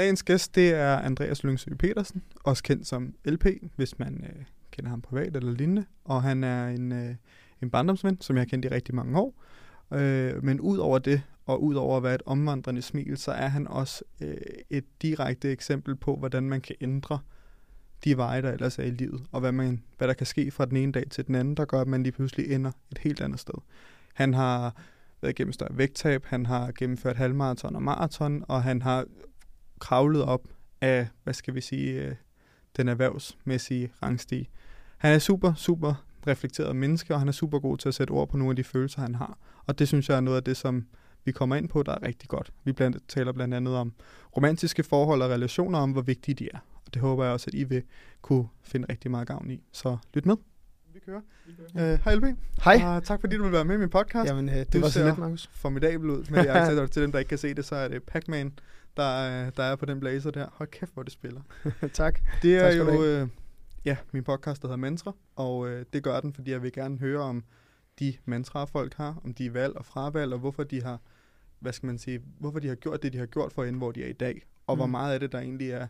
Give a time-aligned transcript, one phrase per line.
[0.00, 4.90] Dagens gæst, det er Andreas Lyngsø Petersen, også kendt som LP, hvis man øh, kender
[4.90, 5.84] ham privat eller lignende.
[6.04, 7.14] Og han er en, øh,
[7.62, 9.34] en barndomsven, som jeg har kendt i rigtig mange år.
[9.92, 13.46] Øh, men ud over det, og ud over at være et omvandrende smil, så er
[13.48, 14.36] han også øh,
[14.70, 17.18] et direkte eksempel på, hvordan man kan ændre
[18.04, 20.64] de veje, der ellers er i livet, og hvad, man, hvad der kan ske fra
[20.64, 23.20] den ene dag til den anden, der gør, at man lige pludselig ender et helt
[23.20, 23.54] andet sted.
[24.14, 24.74] Han har
[25.22, 29.04] været igennem større vægttab, han har gennemført halvmaraton og maraton, og han har
[29.80, 30.48] kravlet op
[30.80, 32.14] af, hvad skal vi sige, øh,
[32.76, 34.48] den erhvervsmæssige rangstige.
[34.98, 38.28] Han er super, super reflekteret menneske, og han er super god til at sætte ord
[38.28, 39.38] på nogle af de følelser, han har.
[39.66, 40.86] Og det synes jeg er noget af det, som
[41.24, 42.52] vi kommer ind på, der er rigtig godt.
[42.64, 43.92] Vi blandt, taler blandt andet om
[44.36, 46.58] romantiske forhold og relationer, om hvor vigtige de er.
[46.86, 47.82] Og det håber jeg også, at I vil
[48.22, 49.62] kunne finde rigtig meget gavn i.
[49.72, 50.36] Så lyt med.
[50.92, 51.20] Vi kører.
[51.74, 52.24] Uh, hej LB.
[52.64, 52.96] Hej.
[52.96, 54.28] Uh, tak fordi du vil være med i min podcast.
[54.28, 55.50] Jamen, uh, det Du var så lidt, Markus.
[55.52, 56.24] Formidabel ud.
[56.30, 58.52] Men jeg er til dem, der ikke kan se det, så er det Pac-Man,
[58.96, 60.46] der, er- der er på den blazer der.
[60.52, 61.40] Hold kæft, hvor det spiller.
[61.92, 62.20] tak.
[62.42, 63.28] Det er Tak jo øh,
[63.84, 66.98] ja, min podcast, der hedder Mantra, og øh, det gør den, fordi jeg vil gerne
[66.98, 67.44] høre om
[67.98, 71.00] de mantraer, folk har, om de er valg og fravalg, og hvorfor de har,
[71.58, 73.78] hvad skal man sige, hvorfor de har gjort det, de har gjort for at ende,
[73.78, 74.78] hvor de er i dag, og mm.
[74.78, 75.86] hvor meget af det, der egentlig er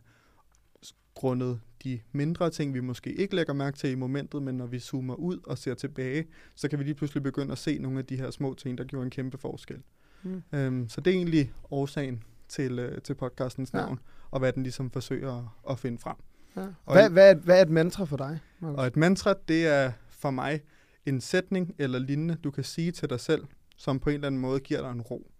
[1.15, 4.79] grundet de mindre ting, vi måske ikke lægger mærke til i momentet, men når vi
[4.79, 8.05] zoomer ud og ser tilbage, så kan vi lige pludselig begynde at se nogle af
[8.07, 9.83] de her små ting, der gjorde en kæmpe forskel.
[10.23, 10.43] Mm.
[10.53, 13.79] Øhm, så det er egentlig årsagen til, øh, til podcastens Ja.
[13.79, 13.99] navn,
[14.31, 16.17] og hvad den ligesom forsøger at, at finde frem.
[16.57, 16.67] Ja.
[16.87, 18.79] Og- Hvad, hvad, er, hvad er et mantra for dig, Markus?
[18.79, 20.61] Og et mantra, det er for mig
[21.07, 23.45] en sætning eller lignende, du kan sige til dig selv,
[23.77, 25.31] som på en eller anden måde giver dig en ro.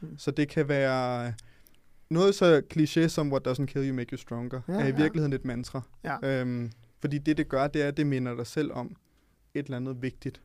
[0.00, 0.18] Mm.
[0.18, 1.32] Så det kan være
[2.10, 4.96] noget så kliché som what doesn't kill you make you stronger, Ja, er i ja.
[4.96, 5.80] virkeligheden et mantra.
[6.04, 6.40] Ja.
[6.40, 8.96] Øhm, fordi det, det gør, det er, at det minder dig selv om
[9.54, 10.42] et eller andet vigtigt.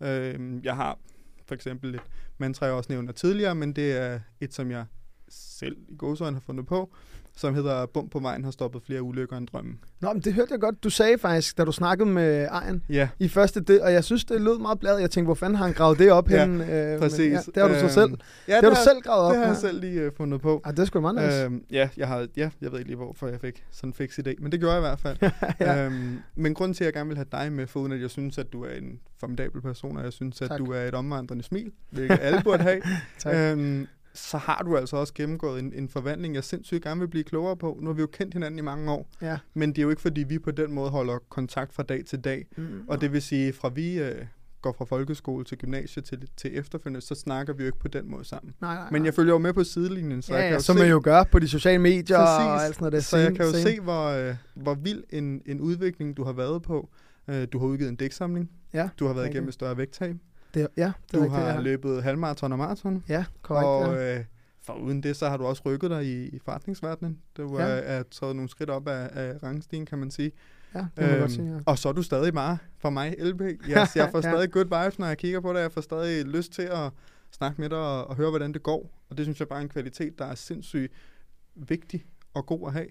[0.00, 0.98] Øhm, jeg har
[1.46, 2.00] for eksempel et
[2.38, 4.84] mantra, jeg også nævner tidligere, men det er et, som jeg
[5.28, 6.90] selv i godsøjne har fundet på,
[7.38, 9.78] som hedder Bum på vejen har stoppet flere ulykker end drømmen.
[10.00, 10.84] Nå, men det hørte jeg godt.
[10.84, 14.24] Du sagde faktisk, da du snakkede med Ejen Ja, i første del, og jeg synes,
[14.24, 15.00] det lød meget bladet.
[15.00, 16.92] Jeg tænkte, hvor fanden har han gravet det op Ja, henne?
[16.92, 17.18] Øh, præcis.
[17.18, 18.20] Men, ja, det har du så Øhm, selv.
[18.48, 19.30] Ja, det har du selv gravet op.
[19.32, 20.60] Det har jeg selv lige uh, fundet på.
[20.64, 21.44] Ah, det er sgu meget nice.
[21.44, 24.18] Øhm, ja, jeg har, ja, jeg ved ikke lige, hvorfor jeg fik sådan en fix
[24.18, 25.16] idé, men det gjorde jeg i hvert fald.
[25.60, 25.84] ja.
[25.86, 28.38] øhm, men grunden til, at jeg gerne vil have dig med, foruden at jeg synes,
[28.38, 30.58] at du er en formidabel person, og jeg synes, at Tak.
[30.58, 32.82] du er et omvandrende smil, hvilket alle burde have,
[33.18, 33.34] tak.
[33.34, 33.86] øhm,
[34.16, 37.56] så har du altså også gennemgået en, en forvandling, jeg sindssygt gerne vil blive klogere
[37.56, 37.78] på.
[37.80, 39.38] Nu har vi jo kendt hinanden i mange år, ja.
[39.54, 42.20] men det er jo ikke, fordi vi på den måde holder kontakt fra dag til
[42.20, 42.46] dag.
[42.56, 42.66] Mm.
[42.88, 44.14] Og det vil sige, fra vi øh,
[44.62, 48.10] går fra folkeskole til gymnasie til, til efterfølgende, så snakker vi jo ikke på den
[48.10, 48.54] måde sammen.
[48.60, 50.60] nej, nej, Men jeg følger jo med på sidelinjen, så ja, jeg kan ja, jo
[50.62, 52.46] som se, man jo gør på de sociale medier Præcis.
[52.46, 52.92] og alt sådan noget.
[52.92, 53.70] Der så jeg kan jo scene.
[53.70, 56.88] se, hvor, øh, hvor vild en, en udvikling du har været på.
[57.28, 58.50] Øh, du har udgivet en dæksamling.
[58.74, 59.34] Ja, Du har været rigtigt.
[59.34, 60.16] igennem et større vægttab.
[60.54, 61.60] Det, ja, det er Du har ja.
[61.60, 63.04] løbet halvmarathon og maraton.
[63.08, 63.66] Ja, korrekt.
[63.66, 64.18] og ja.
[64.18, 64.24] øh,
[64.62, 67.18] for uden det, så har du også rykket dig i, i forretningsverdenen.
[67.36, 67.66] Du Ja.
[67.76, 67.80] ja.
[67.84, 70.32] er taget nogle skridt op af, af rangstigen, kan man sige.
[70.74, 71.58] ja, det man godt sige, ja.
[71.66, 73.40] Og så er du stadig bare for mig LB.
[73.40, 73.52] Jeg,
[73.96, 74.32] jeg får Ja.
[74.32, 75.60] stadig good vibes, når jeg kigger på det.
[75.60, 76.90] Jeg får stadig lyst til at
[77.30, 78.90] snakke med dig og, og høre, hvordan det går.
[79.10, 80.92] Og det synes jeg bare er en kvalitet, der er sindssygt
[81.54, 82.86] vigtig og god at have.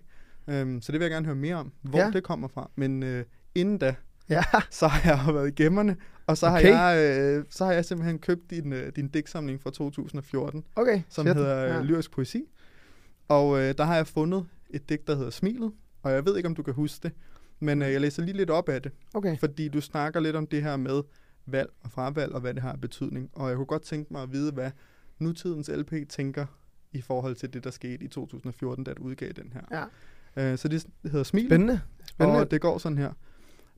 [0.48, 2.12] Øhm, så det vil jeg gerne høre mere om, hvor ja.
[2.12, 2.70] det kommer fra.
[2.76, 3.96] Men øh, inden da,
[4.30, 5.98] Ja, så har jeg jo været i gemmerne,
[6.28, 6.72] og så har, Okay.
[6.72, 11.02] jeg, øh, så har jeg simpelthen købt din, øh, din digtsamling fra 2014, okay.
[11.10, 11.38] som fedt.
[11.38, 11.76] hedder ja.
[11.76, 11.82] ja.
[11.82, 12.44] Lyrisk Poesi.
[13.28, 15.72] Og øh, der har jeg fundet et digt, der hedder Smilet,
[16.04, 17.12] og jeg ved ikke, om du kan huske det,
[17.60, 19.38] men øh, jeg læser lige lidt op af det, Okay.
[19.40, 21.02] fordi du snakker lidt om det her med
[21.48, 23.30] valg og fravalg, og hvad det har af betydning.
[23.34, 24.72] Og jeg kunne godt tænke mig at vide, hvad
[25.20, 26.46] nutidens LP tænker
[26.94, 29.88] i forhold til det, der skete i 2014, da du udgav den her.
[30.36, 30.52] Ja.
[30.52, 31.82] Øh, så det hedder Smilet, Spændende.
[32.06, 32.40] Spændende.
[32.42, 33.12] og det går sådan her.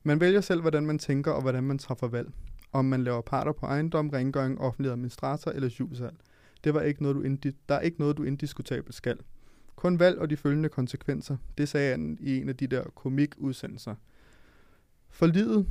[0.02, 2.30] Man vælger selv, hvordan man tænker og hvordan man træffer valg.
[2.72, 6.16] Om man laver parter på ejendom, rengøring, offentlig administrator eller jubsalg.
[6.64, 9.18] Det var ikke noget, du indi- der er ikke noget, du indiskutabelt skal.
[9.76, 11.36] Kun valg og de følgende konsekvenser.
[11.58, 13.94] Det sagde han i en af de der komikudsendelser.
[15.10, 15.66] For livet,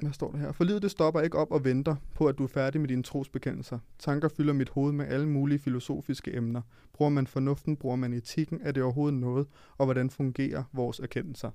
[0.00, 0.52] hvad står der her?
[0.52, 3.02] For livet det stopper ikke op og venter på, at du er færdig med dine
[3.02, 3.78] trosbekendelser.
[3.98, 6.62] Tanker fylder mit hoved med alle mulige filosofiske emner.
[6.92, 9.46] Bruger man fornuften, bruger man etikken, er det overhovedet noget,
[9.78, 11.50] og hvordan fungerer vores erkendelser?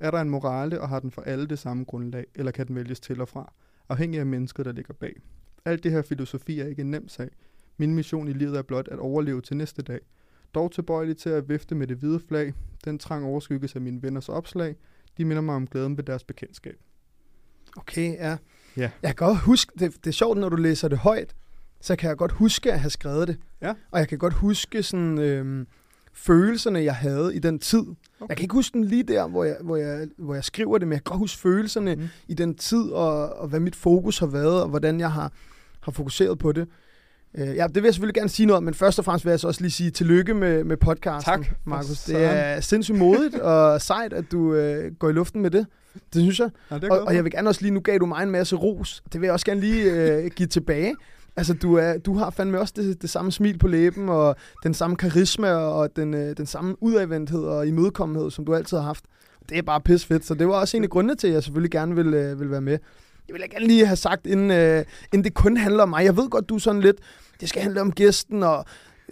[0.00, 2.76] Er der en morale, og har den for alle det samme grundlag, eller kan den
[2.76, 3.52] vælges til og fra,
[3.88, 5.12] afhængig af mennesket, der ligger bag?
[5.64, 7.30] Alt det her filosofi er ikke en nem sag.
[7.76, 10.00] Min mission i livet er blot at overleve til næste dag.
[10.54, 12.54] Dog tilbøjelig til at vifte med det hvide flag.
[12.84, 14.76] Den trang overskygges af mine venners opslag.
[15.18, 16.76] De minder mig om glæden ved deres bekendtskab.
[17.76, 18.36] Okay, ja.
[18.76, 18.90] Ja.
[19.02, 21.34] Jeg kan godt huske, det, det er sjovt, når du læser det højt,
[21.80, 23.38] så kan jeg godt huske at have skrevet det.
[23.62, 23.74] Ja.
[23.90, 25.66] Og jeg kan godt huske sådan, øhm,
[26.16, 27.78] følelserne, jeg havde i den tid.
[27.80, 28.28] Okay.
[28.28, 30.88] Jeg kan ikke huske den lige der, hvor jeg, hvor, jeg, hvor jeg skriver det,
[30.88, 32.08] men jeg kan godt huske følelserne Mm.
[32.28, 35.32] i den tid, og, og hvad mit fokus har været, og hvordan jeg har,
[35.80, 36.68] har fokuseret på det.
[37.34, 39.30] Øh, ja, det vil jeg selvfølgelig gerne sige noget om, men først og fremmest vil
[39.30, 42.02] jeg så også lige sige tillykke med, med podcasten, Tak, Markus.
[42.04, 45.66] Det er sindssygt modigt og sejt, at du øh, går i luften med det.
[45.94, 46.50] Det synes jeg.
[46.70, 47.08] Ja, det Og, godt.
[47.08, 49.02] og jeg vil gerne også lige, nu gav du mig en masse ros.
[49.12, 50.94] Det vil jeg også gerne lige øh, give tilbage.
[51.36, 54.74] Altså, du, er, du har fandme også det, det samme smil på læben, og den
[54.74, 59.04] samme karisma, og den, øh, den samme udadvendthed og imødekommenhed, som du altid har haft.
[59.48, 61.42] Det er bare pis fedt, så det var også en af grundene til, at jeg
[61.42, 62.78] selvfølgelig gerne vil, øh, vil være med.
[63.28, 66.04] Jeg vil gerne lige have sagt, inden, øh, inden det kun handler om mig.
[66.04, 66.96] Jeg ved godt, du er sådan lidt,
[67.40, 68.64] det skal handle om gæsten, og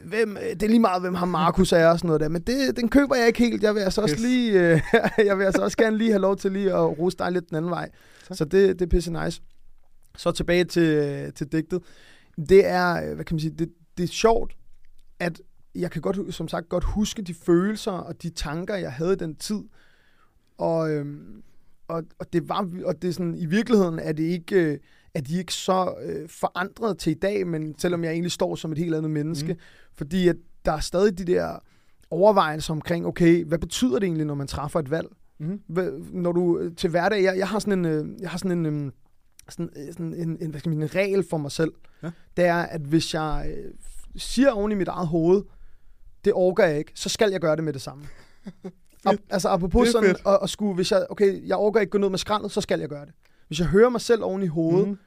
[0.04, 2.28] hvem, øh, det er lige meget, hvem har Markus er og sådan noget der.
[2.28, 3.62] Men det, den køber jeg ikke helt.
[3.62, 4.22] Jeg vil altså også Yes.
[4.22, 4.80] lige, øh,
[5.28, 7.56] jeg vil altså også gerne lige have lov til lige at rose dig lidt den
[7.56, 7.88] anden vej.
[8.28, 8.36] Tak.
[8.36, 9.40] Så det, det er pisse nice.
[10.16, 11.82] Så tilbage til, til digtet.
[12.36, 14.56] Det er, øh, hvad kan man sige, det, det er sjovt,
[15.18, 15.40] at
[15.74, 19.16] jeg kan godt, som sagt godt huske de følelser og de tanker, jeg havde i
[19.16, 19.60] den tid.
[20.58, 21.42] Og, øhm,
[21.88, 24.78] og, og det var, og det er sådan, i virkeligheden er det ikke, øh,
[25.14, 28.72] er de ikke så øh, forandret til i dag, men selvom jeg egentlig står som
[28.72, 29.58] et helt andet menneske, Mm.
[29.94, 31.58] fordi at der er stadig de der
[32.10, 35.06] overvejelser omkring, okay, hvad betyder det egentlig, når man træffer et valg?
[35.38, 35.60] Mm.
[35.66, 38.66] Hvad- når du øh, til hverdag, jeg, jeg har sådan en, øh, jeg har sådan
[38.66, 38.92] en, øh,
[39.48, 41.72] sådan, øh, sådan en, en, hvad skal man, en regel for mig selv.
[42.02, 42.10] Ja.
[42.36, 43.70] Det er, at hvis jeg øh,
[44.16, 45.42] siger oven i mit eget hoved,
[46.24, 48.04] det orker jeg ikke, så skal jeg gøre det med det samme.
[49.06, 50.26] Ap, altså apropos sådan, fedt.
[50.26, 52.80] at, at skulle, hvis jeg, okay, jeg orker ikke gå ned med skraldet, så skal
[52.80, 53.14] jeg gøre det.
[53.46, 54.98] Hvis jeg hører mig selv oven i hovedet, Mm.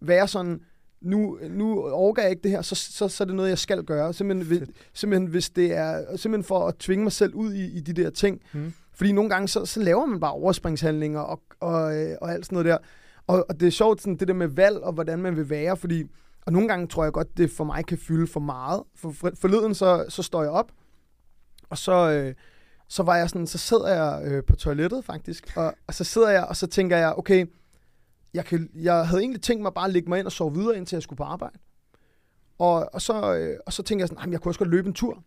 [0.00, 0.60] være sådan,
[1.00, 3.82] nu, nu orker jeg ikke det her, så, så, så er det noget, jeg skal
[3.84, 4.12] gøre.
[4.12, 7.80] Simpelthen, hvis, simpelthen, hvis det er, simpelthen for at tvinge mig selv ud i, i
[7.80, 8.40] de der ting.
[8.52, 8.72] Mm.
[8.94, 12.56] Fordi nogle gange, så, så laver man bare overspringshandlinger og, og, øh, og alt sådan
[12.56, 12.78] noget der.
[13.26, 15.76] Og, og det er sjovt, sådan, det der med valg og hvordan man vil være,
[15.76, 16.04] fordi
[16.46, 18.82] og nogle gange tror jeg godt, det for mig kan fylde for meget.
[18.96, 20.72] For, for forleden, så, så står jeg op,
[21.70, 22.34] og så, øh,
[22.88, 26.30] så var jeg sådan, så sidder jeg øh, på toilettet faktisk, og, og så sidder
[26.30, 27.46] jeg, og så tænker jeg, okay,
[28.34, 30.76] jeg, kan, jeg havde egentlig tænkt mig bare at lægge mig ind og sove videre,
[30.76, 31.58] indtil jeg skulle på arbejde.
[32.58, 34.88] Og, og, så, øh, og så tænker jeg sådan, "Ej, jeg kunne også godt løbe
[34.88, 35.22] en tur.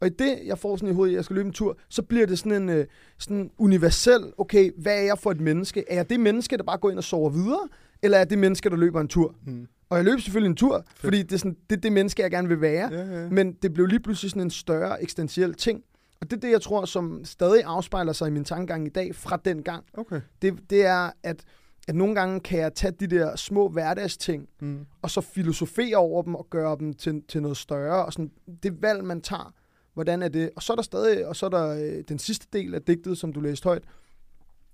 [0.00, 2.02] Og i det, jeg får sådan i hovedet, at jeg skal løbe en tur, så
[2.02, 2.86] bliver det sådan en øh,
[3.18, 5.84] sådan universel, okay, hvad er jeg for et menneske?
[5.88, 7.68] Er jeg det menneske, der bare går ind og sover videre?
[8.02, 9.34] Eller er det menneske, der løber en tur?
[9.46, 9.66] Mm.
[9.90, 12.30] Og jeg løb selvfølgelig en tur, fordi det er, sådan, det er det menneske, jeg
[12.30, 12.88] gerne vil være.
[12.92, 13.28] Ja, ja.
[13.28, 15.82] Men det blev lige pludselig sådan en større eksistentiel ting.
[16.20, 19.14] Og det er det, jeg tror, som stadig afspejler sig i min tankegang i dag
[19.14, 19.84] fra den gang.
[19.94, 20.20] Okay.
[20.42, 21.44] Det, det er, at,
[21.88, 24.78] at nogle gange kan jeg tage de der små hverdagsting, Mm.
[25.02, 28.04] og så filosofere over dem og gøre dem til, til noget større.
[28.04, 28.30] Og sådan,
[28.62, 29.52] det valg, man tager,
[29.96, 30.50] hvordan er det?
[30.56, 33.18] Og så er der stadig, og så er der øh, den sidste del af digtet,
[33.18, 33.84] som du læste højt,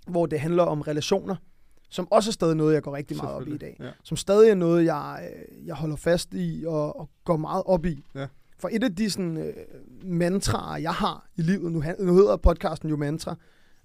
[0.06, 1.36] hvor det handler om relationer,
[1.90, 3.76] som også er stadig noget, jeg går rigtig meget op i i dag.
[3.80, 3.90] Ja.
[4.04, 7.86] Som stadig er noget, jeg, øh, jeg holder fast i og, og går meget op
[7.86, 8.04] i.
[8.14, 8.26] Ja.
[8.58, 9.54] For et af de sådan, øh,
[10.04, 13.36] mantraer, jeg har i livet, nu, nu hedder podcasten jo Mantra,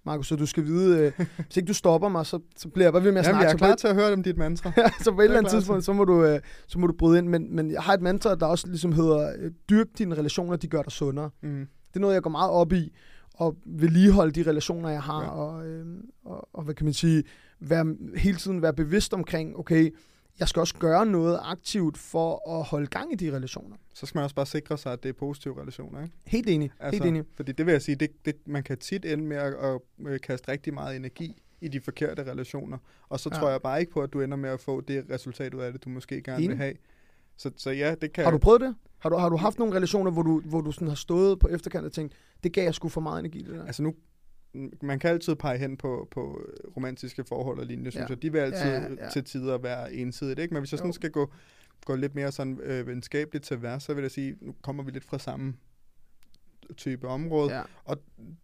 [0.07, 2.93] Markus, så du skal vide, øh, hvis ikke du stopper mig, så, så bliver jeg
[2.93, 3.47] bare ved med at Jamen, snakke.
[3.47, 4.71] jeg er klar til at høre om dit mantra.
[5.03, 7.27] så på et eller andet tidspunkt, så må, du, øh, så må du bryde ind.
[7.27, 10.67] Men, men jeg har et mantra, der også ligesom hedder, øh, dyrk dine relationer, de
[10.67, 11.29] gør dig sundere.
[11.43, 11.67] Mm.
[11.87, 12.93] Det er noget, jeg går meget op i,
[13.33, 15.29] og vedligeholde de relationer, jeg har, ja.
[15.29, 15.85] og, øh,
[16.25, 17.23] og, og hvad kan man sige,
[17.59, 19.95] være, hele tiden være bevidst omkring, okay,
[20.39, 23.75] jeg skal også gøre noget aktivt for at holde gang i de relationer.
[23.93, 26.15] Så skal man også bare sikre sig, at det er positive relationer, ikke?
[26.25, 27.23] Helt enig, altså, helt enig.
[27.35, 30.19] Fordi det vil jeg sige, det, det, man kan tit ende med at, at, øh,
[30.19, 32.77] kaste rigtig meget energi i de forkerte relationer.
[33.09, 33.39] Og så Ja.
[33.39, 35.71] tror jeg bare ikke på, at du ender med at få det resultat ud af
[35.71, 36.49] det, du måske gerne Enig.
[36.49, 36.73] vil have.
[37.37, 38.75] Så, så ja, det kan Har du prøvet det?
[38.97, 41.47] Har du, har du haft nogle relationer, hvor du, hvor du sådan har stået på
[41.47, 42.13] efterkant og tænkt,
[42.43, 43.65] det gav jeg sgu for meget energi, det der?
[43.65, 43.95] Altså nu,
[44.81, 46.41] man kan altid pege hen på, på
[46.77, 48.13] romantiske forhold og lignende, synes Ja.
[48.13, 48.21] jeg.
[48.21, 50.53] De vil altid Ja, ja, ja, til tider være ensidigt, ikke?
[50.53, 50.93] Men hvis jeg sådan Jo.
[50.93, 51.31] skal gå,
[51.85, 54.91] gå lidt mere sådan øh, venskabeligt til værd, så vil jeg sige, nu kommer vi
[54.91, 55.53] lidt fra samme
[56.77, 57.55] type område.
[57.55, 57.61] Ja.
[57.85, 57.97] Og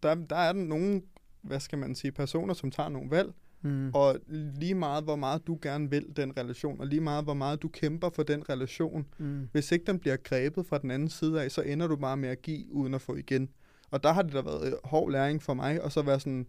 [0.04, 1.02] der, der er der nogle,
[1.42, 3.34] hvad skal man sige, personer, som tager nogle valg,
[3.66, 3.92] Mm.
[3.94, 4.20] og
[4.56, 7.68] lige meget, hvor meget du gerne vil den relation, og lige meget, hvor meget du
[7.68, 9.48] kæmper for den relation, Mm.
[9.52, 12.30] hvis ikke den bliver grebet fra den anden side af, så ender du bare med
[12.30, 13.50] at give, uden at få igen.
[13.94, 16.48] Og der har det da været øh, hård læring for mig, og så være sådan,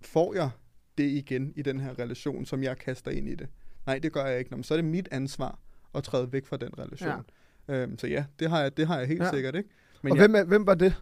[0.00, 0.50] får jeg
[0.98, 3.48] det igen i den her relation, som jeg kaster ind i det?
[3.86, 4.50] Nej, det gør jeg ikke.
[4.50, 5.58] Nå, men så er det mit ansvar
[5.94, 7.24] at træde væk fra den relation.
[7.68, 7.74] Ja.
[7.74, 9.24] Øhm, så ja, det har jeg, det har jeg helt Ja.
[9.24, 9.30] ja.
[9.30, 9.68] sikkert, ikke?
[10.02, 10.94] Men og jeg, hvem, er, hvem var det?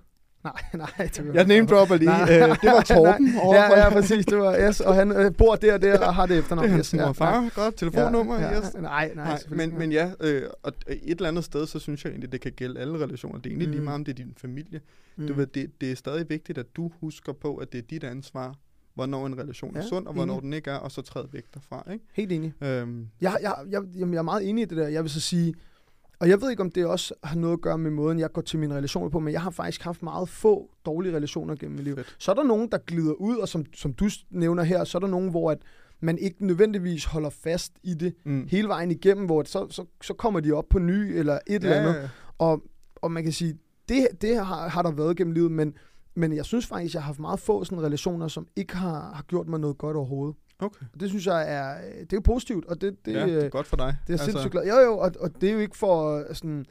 [0.46, 0.62] Nej,
[0.98, 1.08] nej.
[1.16, 2.08] Det var, jeg name dropper lige.
[2.10, 2.22] Nej.
[2.22, 3.36] Øh, det var Torben.
[3.42, 4.26] over ja, ja, præcis.
[4.26, 6.70] Det var, yes, og han øh, bor der der og har det efternavn.
[6.70, 7.50] Er mor og far.
[7.54, 8.40] Godt, telefonnummer.
[8.40, 8.74] Ja, ja, yes.
[8.74, 9.24] Nej, nej.
[9.24, 12.40] Nej, men, men ja, øh, og et eller andet sted, så synes jeg egentlig, det
[12.40, 13.38] kan gælde alle relationer.
[13.38, 13.72] Det er egentlig mm.
[13.72, 14.80] lige meget, om det er din familie.
[15.16, 15.26] Mm.
[15.26, 18.04] Du ved, det, det er stadig vigtigt, at du husker på, at det er dit
[18.04, 18.54] ansvar,
[18.94, 20.42] hvornår en relation er Ja, sund, og hvornår enig.
[20.42, 21.88] den ikke er, og så træde væk derfra.
[21.92, 22.04] Ikke?
[22.14, 22.52] Helt enig.
[22.62, 24.88] Øhm, Jeg, jeg, jeg, jamen, jeg er meget enig i det der.
[24.88, 25.54] Jeg vil så sige,
[26.18, 28.42] og jeg ved ikke, om det også har noget at gøre med måden, jeg går
[28.42, 31.85] til mine relationer på, men jeg har faktisk haft meget få dårlige relationer gennem mit
[31.85, 31.96] liv.
[31.96, 32.16] Fedt.
[32.18, 35.00] Så er der nogen, der glider ud, og som, som du nævner her, så er
[35.00, 35.58] der nogen, hvor at,
[36.00, 38.46] man ikke nødvendigvis holder fast i det Mm.
[38.50, 41.76] hele vejen igennem, hvor så, så, så kommer de op på ny eller et eller
[41.76, 41.94] andet.
[41.94, 42.08] Ja, ja.
[42.38, 42.62] Og,
[42.96, 43.58] og man kan sige,
[43.88, 45.75] det, det har, har der været gennem livet, men,
[46.14, 49.23] men jeg synes faktisk, jeg har haft meget få sådan relationer, som ikke har, har
[49.28, 50.37] gjort mig noget godt overhovedet.
[50.58, 50.86] Okay.
[50.94, 53.48] Og det synes jeg er, det er jo positivt, og det, det, ja, det er
[53.48, 53.96] godt for dig.
[54.06, 54.66] det er jeg sindssygt glad.
[54.66, 56.64] Jo, jo, og, og det er jo ikke for øh, sådan...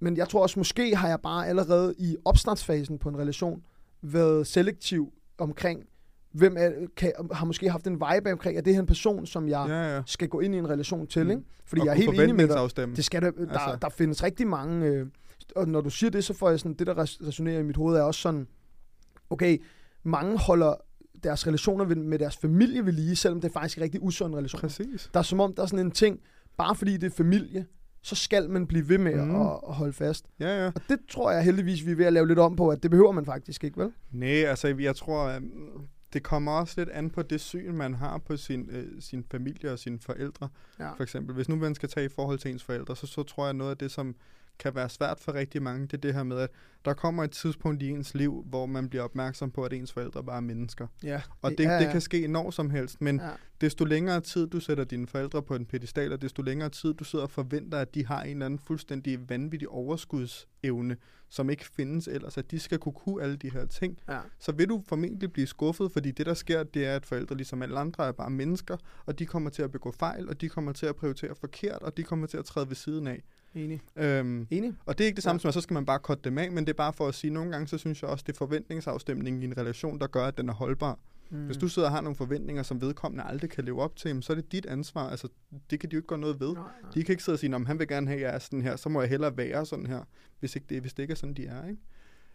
[0.00, 3.62] Men jeg tror også, måske har jeg bare allerede i opstartsfasen på en relation
[4.02, 5.84] været selektiv omkring,
[6.32, 9.48] hvem er, kan, har måske haft en vibe omkring, at det her en person, som
[9.48, 9.94] jeg ja.
[9.96, 11.30] Ja, skal gå ind i en relation til, Mm.
[11.30, 11.42] ikke?
[11.64, 12.96] Fordi Og jeg er helt enig med dig.
[12.96, 13.78] Det skal der, der, Altså.
[13.82, 14.86] der findes rigtig mange...
[14.86, 15.06] Øh,
[15.56, 16.74] og når du siger det, så får jeg sådan...
[16.74, 18.46] Det, der res- resonerer i mit hoved, er også sådan...
[19.30, 19.58] Okay,
[20.02, 20.74] mange holder
[21.22, 24.60] deres relationer ved- med deres familie ved lige, selvom det er faktisk rigtig usund relation.
[24.60, 25.10] Præcis.
[25.14, 26.20] Der er som om, der er sådan en ting,
[26.56, 27.66] bare fordi det er familie,
[28.02, 29.28] så skal man blive ved med Mm.
[29.28, 29.40] mm.
[29.40, 30.24] at, at holde fast.
[30.40, 30.66] Ja, ja.
[30.74, 32.90] Og det tror jeg heldigvis, vi er ved at lave lidt om på, at det
[32.90, 33.92] behøver man faktisk ikke, vel?
[34.10, 35.50] Nej, altså jeg tror, øhm,
[36.12, 39.72] det kommer også lidt an på det syn, man har på sin, øh, sin familie
[39.72, 40.48] og sine forældre.
[40.80, 40.90] Ja.
[40.92, 43.44] For eksempel, hvis nu man skal tage i forhold til ens forældre, så, så tror
[43.44, 44.14] jeg noget af det, som
[44.58, 46.50] kan være svært for rigtig mange, det er det her med, at
[46.84, 50.24] der kommer et tidspunkt i ens liv, hvor man bliver opmærksom på, at ens forældre
[50.24, 50.86] bare er mennesker.
[51.02, 51.22] Ja.
[51.42, 53.30] Og det, ja, det kan ske når som helst, men Ja.
[53.60, 57.04] desto længere tid du sætter dine forældre på en pedestal, og desto længere tid du
[57.04, 60.96] sidder og forventer, at de har en eller anden fuldstændig vanvittig overskudsevne,
[61.28, 64.18] som ikke findes ellers, at de skal kunne kunne alle de her ting, ja.
[64.38, 67.62] så vil du formentlig blive skuffet, fordi det, der sker, det er, at forældre, ligesom
[67.62, 70.72] alle andre, er bare mennesker, og de kommer til at begå fejl, og de kommer
[70.72, 73.22] til at prioritere forkert, og de kommer til at træde ved siden af.
[73.54, 73.80] Enig.
[73.96, 74.74] Øhm, Enig?
[74.86, 75.40] og det er ikke det samme Ja.
[75.40, 77.14] som, at så skal man bare korte dem af, men det er bare for at
[77.14, 80.06] sige, at nogle gange, så synes jeg også, det er forventningsafstemningen i en relation, der
[80.06, 80.98] gør, at den er holdbar.
[81.30, 81.44] Mm.
[81.46, 84.32] Hvis du sidder og har nogle forventninger, som vedkommende aldrig kan leve op til, så
[84.32, 85.10] er det dit ansvar.
[85.10, 85.28] Altså,
[85.70, 86.54] det kan de jo ikke gøre noget ved.
[86.54, 86.90] Nej, nej.
[86.94, 88.62] De kan ikke sidde og sige, om han vil gerne have, at jeg er sådan
[88.62, 90.04] her, så må jeg hellere være sådan her,
[90.40, 91.66] hvis, ikke det, hvis det ikke er sådan, de er.
[91.68, 91.80] Ikke?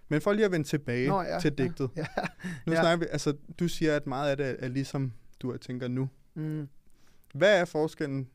[0.10, 1.90] Men for lige at vende tilbage Nå, ja, til digtet.
[1.96, 2.06] Ja.
[2.66, 2.82] Nu Ja.
[2.82, 6.10] snakker vi, altså, du siger, at meget af det er ligesom du jeg tænker nu.
[6.36, 6.68] Mm.
[7.34, 8.28] Hvad er forskellen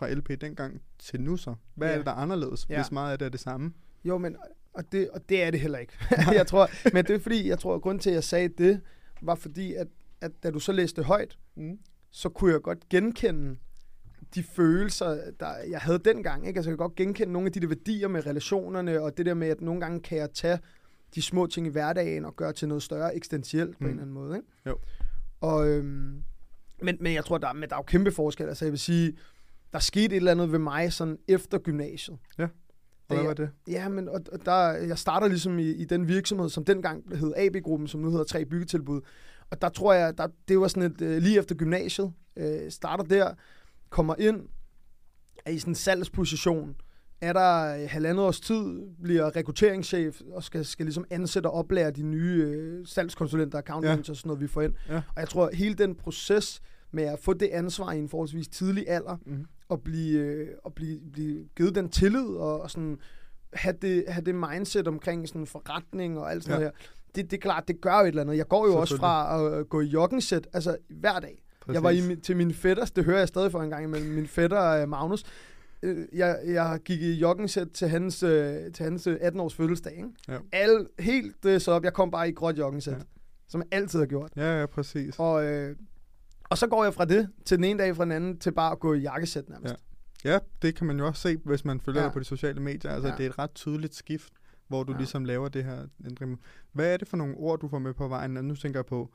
[0.00, 1.54] fra LP dengang til nu så?
[1.74, 1.92] Hvad Ja.
[1.92, 2.82] er det, der er anderledes, Ja.
[2.82, 3.72] hvis meget af det er det samme?
[4.04, 4.36] Jo, men
[4.74, 5.92] og det, og det er det heller ikke.
[6.38, 8.80] jeg tror, men det er fordi, jeg tror, at grunden til, at jeg sagde det,
[9.22, 9.86] var fordi, at,
[10.20, 11.78] at da du så læste højt, Mm.
[12.10, 13.56] så kunne jeg godt genkende
[14.34, 16.46] de følelser, der jeg havde dengang.
[16.46, 16.58] Ikke?
[16.58, 19.34] Altså, jeg kan godt genkende nogle af de der værdier med relationerne, og det der
[19.34, 20.58] med, at nogle gange kan jeg tage
[21.14, 23.84] de små ting i hverdagen og gøre til noget større eksistentielt på Mm.
[23.86, 24.36] en eller anden måde.
[24.36, 24.48] Ikke?
[24.66, 24.78] Jo.
[25.40, 26.22] Og, øhm,
[26.82, 28.48] men, men jeg tror, der, men der er jo kæmpe forskel.
[28.48, 29.16] Altså, jeg vil sige,
[29.72, 32.18] der skete et eller andet ved mig sådan efter gymnasiet.
[33.08, 33.50] Og hvad var det?
[33.68, 37.32] Ja, men og, og der, jeg starter ligesom i, i den virksomhed, som dengang hed
[37.36, 39.00] AB-gruppen, som nu hedder Tre Byggetilbud.
[39.50, 43.04] Og der tror jeg, der, det var sådan et, øh, lige efter gymnasiet, øh, starter
[43.04, 43.34] der,
[43.90, 44.40] kommer ind,
[45.44, 46.76] er i sådan en salgsposition,
[47.20, 51.90] er der øh, halvandet års tid, bliver rekrutteringschef og skal, skal ligesom ansætte og oplære
[51.90, 53.96] de nye øh, salgskonsulenter, account Ja.
[53.98, 54.74] og sådan noget, vi får ind.
[54.88, 54.96] Ja.
[54.96, 58.84] Og jeg tror, hele den proces med at få det ansvar i en forholdsvis tidlig
[58.88, 59.44] alder, Mm.
[59.70, 62.98] at blive, øh, at blive, blive givet den tillid og, og sådan
[63.52, 66.64] have det, have det mindset omkring sådan forretning og alt sådan Ja.
[66.64, 66.86] noget her.
[67.14, 68.36] Det, det er klart, det gør jo et eller andet.
[68.36, 71.42] Jeg går jo også fra at øh, gå i joggingset, altså hver dag.
[71.60, 71.74] Præcis.
[71.74, 74.26] Jeg var i, til min fætters, det hører jeg stadig for en gang imellem, min
[74.26, 75.24] fætter øh, Magnus.
[76.12, 79.92] Jeg, jeg gik i joggingset til hans, øh, til hans øh, 18-års fødselsdag.
[79.96, 80.08] Ikke?
[80.28, 80.38] Ja.
[80.52, 81.84] Alle, helt øh, så op.
[81.84, 82.96] Jeg kom bare i gråt joggingset, Ja.
[82.96, 83.02] ja.
[83.48, 84.30] som jeg altid har gjort.
[84.36, 85.14] Ja, ja, præcis.
[85.18, 85.76] Og, øh,
[86.50, 88.72] og så går jeg fra det til den ene dag fra den anden til bare
[88.72, 89.74] at gå i jakkesæt nærmest.
[90.24, 92.04] Ja, det kan man jo også se, hvis man følger Ja.
[92.04, 92.08] ja.
[92.08, 92.92] dig på de sociale medier.
[92.92, 93.12] Altså, Ja.
[93.12, 93.18] ja.
[93.18, 94.32] det er et ret tydeligt skift,
[94.68, 94.96] hvor du Ja.
[94.96, 94.98] ja.
[94.98, 96.40] ligesom laver det her ændring.
[96.72, 98.36] Hvad er det for nogle ord, du får med på vejen?
[98.36, 99.12] Og nu tænker jeg på,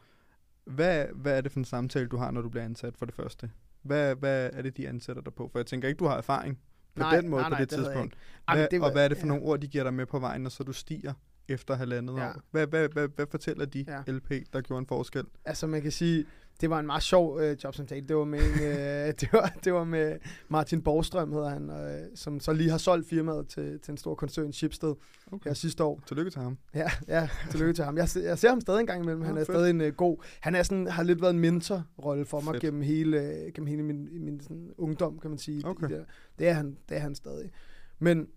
[0.66, 3.16] hvad, hvad er det for en samtale, du har, når du bliver ansat for det
[3.16, 3.50] første?
[3.82, 5.50] Hvad, hvad er det, de ansætter dig på?
[5.52, 6.60] For jeg tænker ikke, du har erfaring
[6.96, 8.16] på Nej, den måde nej, nej, på det det tidspunkt.
[8.54, 9.28] Hvad, det var- og hvad er det for ja.
[9.28, 11.14] nogle ord, de giver dig med på vejen, når så du stiger
[11.48, 12.30] efter halvandet Ja.
[12.30, 12.34] år?
[12.52, 14.12] Hvad, hvad, hvad, hvad fortæller de Ja.
[14.12, 15.24] LP, der gjorde en forskel?
[15.46, 16.26] Altså man kan sige,
[16.62, 18.08] det var en meget sjov øh, jobsamtale.
[18.08, 20.18] Det var med, en, øh, det, var, det var med
[20.50, 24.16] Martin Borgstrøm, hedder han, øh, som så lige har solgt firmaet til, til en stor
[24.16, 24.96] koncern, Shipsted,
[25.32, 25.50] Okay.
[25.50, 26.02] her sidste år.
[26.08, 26.58] Tillykke til ham.
[26.74, 27.98] Ja, ja tillykke til ham.
[27.98, 29.22] Jeg, jeg ser ham stadig en gang imellem.
[29.22, 29.48] Han er fedt.
[29.48, 30.24] stadig en uh, god...
[30.40, 32.62] Han er sådan, har lidt været en mentorrolle for mig Fedt.
[32.62, 35.66] gennem hele, øh, gennem hele min, min sådan, ungdom, kan man sige.
[35.66, 35.90] Okay.
[35.90, 36.06] Det,
[36.40, 37.52] det, er han, det er han stadig.
[38.00, 38.28] Men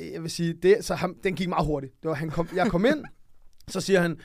[0.00, 2.02] øh, jeg vil sige, det, så ham, den gik meget hurtigt.
[2.02, 3.04] Det var, han kom, jeg kom ind,
[3.68, 4.18] så siger han,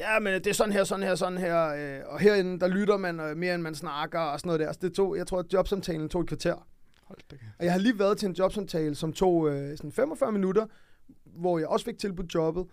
[0.00, 2.96] ja, men det er sådan her, sådan her, sådan her, øh, og herinde, der lytter
[2.96, 4.72] man øh, mere, end man snakker, og sådan noget der.
[4.72, 6.66] Så det tog, jeg tror, at jobsamtalen tog et kvarter.
[7.04, 7.36] Hold da.
[7.58, 10.66] Og jeg har lige været til en jobsamtale, som tog øh, sådan 45 minutter,
[11.24, 12.66] hvor jeg også fik tilbudt jobbet.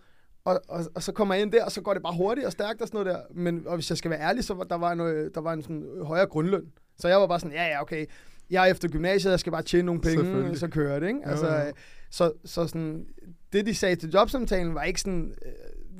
[0.44, 2.52] Og, og, og så kommer jeg ind der, og så går det bare hurtigt og
[2.52, 3.34] stærkt og sådan noget der.
[3.34, 5.62] Men og hvis jeg skal være ærlig, så var der var, noget, der var en
[5.62, 6.72] sådan højere grundløn.
[6.98, 8.06] Så jeg var bare sådan, ja ja, okay.
[8.50, 10.58] Jeg er efter gymnasiet, jeg skal bare tjene nogle penge, Selvfølgelig.
[10.58, 11.20] så kører det, ikke?
[11.24, 11.66] Altså, jo.
[11.66, 11.72] øh,
[12.10, 13.06] så, så sådan,
[13.52, 15.52] det de sagde til jobsamtalen var ikke sådan øh,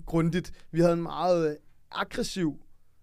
[0.06, 0.52] grundigt.
[0.70, 1.56] Vi havde en meget øh,
[1.92, 2.56] aggressiv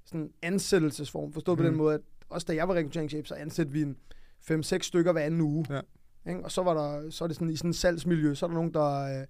[0.06, 1.62] sådan ansættelsesform, forstået mm.
[1.62, 1.78] på den Mhm.
[1.84, 3.98] måde, at også da jeg var rekrutteringschef, så ansatte vi en
[4.52, 5.66] 5-6 stykker hver anden uge.
[5.70, 5.80] Ja.
[6.32, 6.44] Ikke?
[6.44, 8.54] Og så, var der, så er det sådan, i sådan et salgsmiljø, så er der
[8.56, 9.28] nogen, der, øh,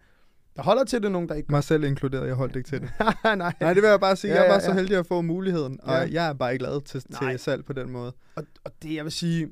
[0.56, 2.92] der holder til det, nogen, der ikke Mig selv inkluderet, jeg holdt ikke til det.
[3.24, 3.36] Nej.
[3.62, 4.34] Nej, det vil jeg bare sige.
[4.34, 6.08] Ja, Jeg var ja, så heldig at få muligheden, og Ja.
[6.12, 7.32] jeg er bare ikke glad til, Nej.
[7.32, 8.14] til salg på den måde.
[8.36, 9.50] Og, og det, jeg vil sige,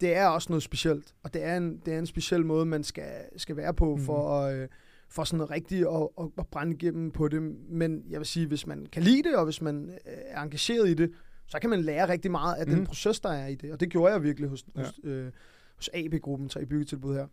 [0.00, 1.14] det er også noget specielt.
[1.22, 4.40] Og det er en, det er en speciel måde, man skal, skal være på for,
[4.40, 4.68] at, øh,
[5.10, 7.42] for sådan rigtigt at, at, at brænde igennem på det.
[7.68, 10.88] Men jeg vil sige, hvis man kan lide det, og hvis man øh, er engageret
[10.88, 11.10] i det,
[11.46, 12.86] så kan man lære rigtig meget af den Mhm.
[12.86, 13.72] proces, der er i det.
[13.72, 14.80] Og det gjorde jeg virkelig hos, Ja.
[14.80, 15.30] hos, øh,
[15.76, 17.26] hos AB-gruppen, tre byggetilbud her.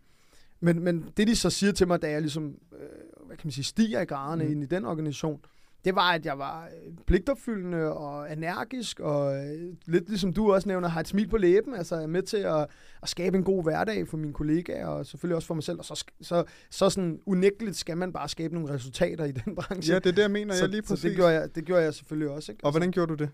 [0.59, 3.51] Men, men det, de så siger til mig, da jeg ligesom, øh, hvad kan man
[3.51, 4.51] sige, stiger i graderne mm.
[4.51, 5.39] ind i den organisation,
[5.85, 10.67] det var, at jeg var øh, pligtopfyldende og energisk, og øh, lidt ligesom du også
[10.67, 12.67] nævner, har et smil på læben, altså er med til at,
[13.03, 15.85] at skabe en god hverdag for mine kollegaer, og selvfølgelig også for mig selv, og
[15.85, 19.93] så, så, så sådan unægteligt skal man bare skabe nogle resultater i den branche.
[19.93, 20.53] Ja, det er det, jeg mener.
[20.53, 21.01] så, jeg lige så præcis.
[21.03, 22.51] det, gjorde jeg, det gjorde jeg selvfølgelig også.
[22.51, 22.65] Ikke?
[22.65, 23.29] Og hvordan gjorde du det?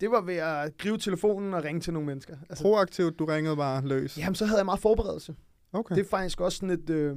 [0.00, 2.36] Det var ved at gribe telefonen og ringe til nogle mennesker.
[2.48, 4.18] Altså, Proaktivt, du ringede bare løs.
[4.18, 5.34] jamen, så havde jeg meget forberedelse.
[5.72, 5.94] Okay.
[5.94, 7.16] Det er faktisk også sådan et, øh,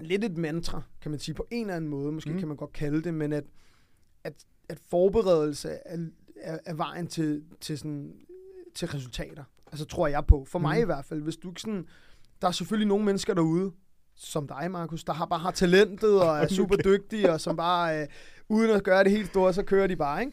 [0.00, 2.38] lidt et mantra, kan man sige, på en eller anden måde, måske Mm.
[2.38, 3.44] kan man godt kalde det, men at,
[4.24, 4.32] at,
[4.68, 5.98] at forberedelse er,
[6.36, 8.14] er, er vejen til, til, sådan,
[8.74, 9.44] til resultater.
[9.66, 10.44] Altså tror jeg på.
[10.48, 10.82] For mig Mm.
[10.82, 11.20] i hvert fald.
[11.22, 11.86] Hvis du ikke sådan,
[12.42, 13.72] der er selvfølgelig nogle mennesker derude,
[14.14, 18.00] som dig, Markus, der har bare har talentet og er super dygtige, og som bare,
[18.02, 18.06] øh,
[18.48, 20.32] uden at gøre det helt store, så kører de bare, ikke?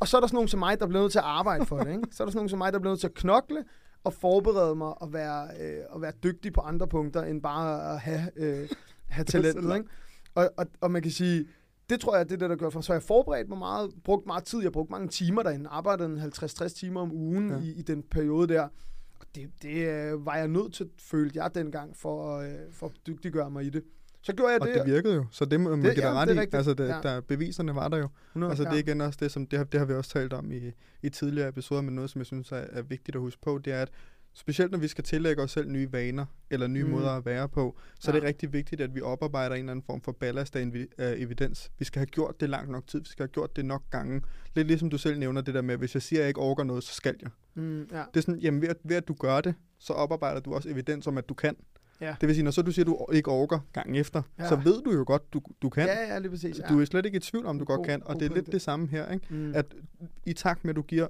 [0.00, 1.78] Og så er der sådan nogen som mig, der bliver nødt til at arbejde for
[1.78, 2.08] det, ikke?
[2.10, 3.64] Så er der sådan nogen som mig, der bliver nødt til at knokle,
[4.04, 8.00] og forberede mig og være, øh, og være dygtig på andre punkter, end bare at
[8.00, 8.68] have, øh,
[9.08, 9.76] have talentet.
[9.76, 9.88] Ikke?
[10.34, 11.46] Og, og, og man kan sige,
[11.90, 12.84] det tror jeg, det er det, der gør for mig.
[12.84, 16.06] Så jeg forberedt mig meget, brugt meget tid, jeg har brugt mange timer derinde, arbejdet
[16.06, 17.56] en 50-60 timer om ugen Ja.
[17.58, 18.62] i, i den periode der.
[19.20, 22.92] Og det, det øh, var jeg nødt til, følte jeg dengang, for, øh, for at
[23.06, 23.82] dygtiggøre mig i det.
[24.22, 24.74] Så gjorde jeg Og det.
[24.74, 26.40] det virkede jo, så det må man Det- give dig ja, ret det i.
[26.40, 26.54] rigtigt.
[26.54, 27.00] Altså, det, Ja.
[27.02, 28.08] der, beviserne var der jo.
[28.32, 28.80] 100, Altså, det er ja.
[28.80, 30.60] igen også det, som det har, det har vi også talt om i,
[31.02, 33.72] i tidligere episoder, men noget, som jeg synes er, er vigtigt at huske på, det
[33.72, 33.90] er, at
[34.38, 36.90] specielt når vi skal tillægge os selv nye vaner, eller nye mm.
[36.90, 38.16] Måder at være på, så ja.
[38.16, 41.14] er det rigtig vigtigt, at vi oparbejder en eller anden form for ballast af, af
[41.18, 41.70] evidens.
[41.78, 44.22] Vi skal have gjort det langt nok tid, vi skal have gjort det nok gange.
[44.54, 46.64] Lidt ligesom du selv nævner det der med, hvis jeg siger, at jeg ikke orker
[46.64, 47.30] noget, så skal jeg.
[47.54, 48.02] Mm, ja.
[48.14, 50.68] Det er sådan, jamen ved at, ved at du gør det, så oparbejder du også
[50.68, 51.56] evidens om, at du kan.
[52.00, 52.16] Ja.
[52.20, 54.48] Det vil sige, når så du siger, at du ikke orker gangen efter, ja.
[54.48, 55.86] Så ved du jo godt, du, du kan.
[55.86, 56.58] ja, ja, lige præcis.
[56.58, 56.68] Ja.
[56.68, 58.52] Du er slet ikke i tvivl om, du God- godt kan, og det er lidt
[58.52, 59.26] det samme her, ikke?
[59.30, 59.52] mm.
[59.54, 59.74] At
[60.26, 61.06] i takt med, at du giver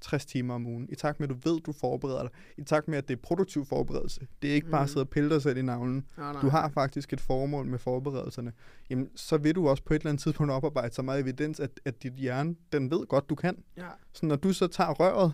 [0.00, 2.88] 60 timer om ugen, i takt med, at du ved, du forbereder dig, i takt
[2.88, 4.88] med, at det er produktiv forberedelse, det er ikke bare at Mm.
[4.88, 6.40] sidde og pille dig selv i navlen, nej, nej.
[6.42, 8.52] du har faktisk et formål med forberedelserne,
[8.90, 11.80] jamen så vil du også på et eller andet tidspunkt oparbejde så meget evidens, at,
[11.84, 13.56] at dit hjerne, den ved godt, du kan.
[13.76, 13.86] Ja.
[14.12, 15.32] Så når du så tager røret,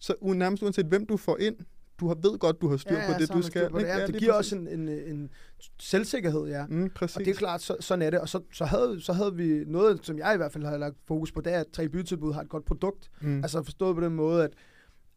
[0.00, 1.56] så u- nærmest uanset hvem du får ind,
[2.02, 3.70] du har, ved godt, du har styr på det, så har du skal.
[3.70, 3.92] På det, ikke?
[3.92, 4.52] ja, det giver præcis.
[4.52, 5.30] også en, en, en
[5.78, 6.66] selvsikkerhed, ja.
[6.66, 7.16] Mm, præcis.
[7.16, 8.20] Og det er klart, så, sådan er det.
[8.20, 10.96] Og så, så, havde, så havde vi noget, som jeg i hvert fald har lagt
[11.06, 13.10] fokus på, det er, at tre bytilbud har et godt produkt.
[13.20, 13.36] mm.
[13.36, 14.50] Altså forstået på den måde, at,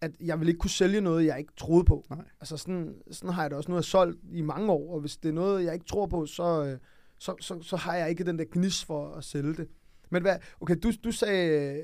[0.01, 2.05] at jeg vil ikke kunne sælge noget, jeg ikke troede på.
[2.09, 2.25] Nej.
[2.41, 3.71] Altså sådan, sådan har jeg det også.
[3.71, 6.05] Nu har jeg solgt i mange år, og hvis det er noget, jeg ikke tror
[6.05, 6.77] på, så, øh,
[7.19, 9.67] så, så, så har jeg ikke den der gnis for at sælge det.
[10.09, 11.83] Men hvad, okay, du, du sagde,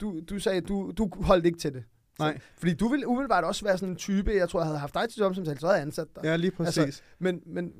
[0.00, 1.84] du, du sagde, du, du holdt ikke til det.
[2.18, 2.38] Nej.
[2.58, 5.08] Fordi du ville umiddelbart også være sådan en type, jeg tror, jeg havde haft dig
[5.08, 6.24] til job som så havde jeg ansat dig.
[6.24, 6.78] Ja, lige præcis.
[6.78, 7.72] Altså, Men, men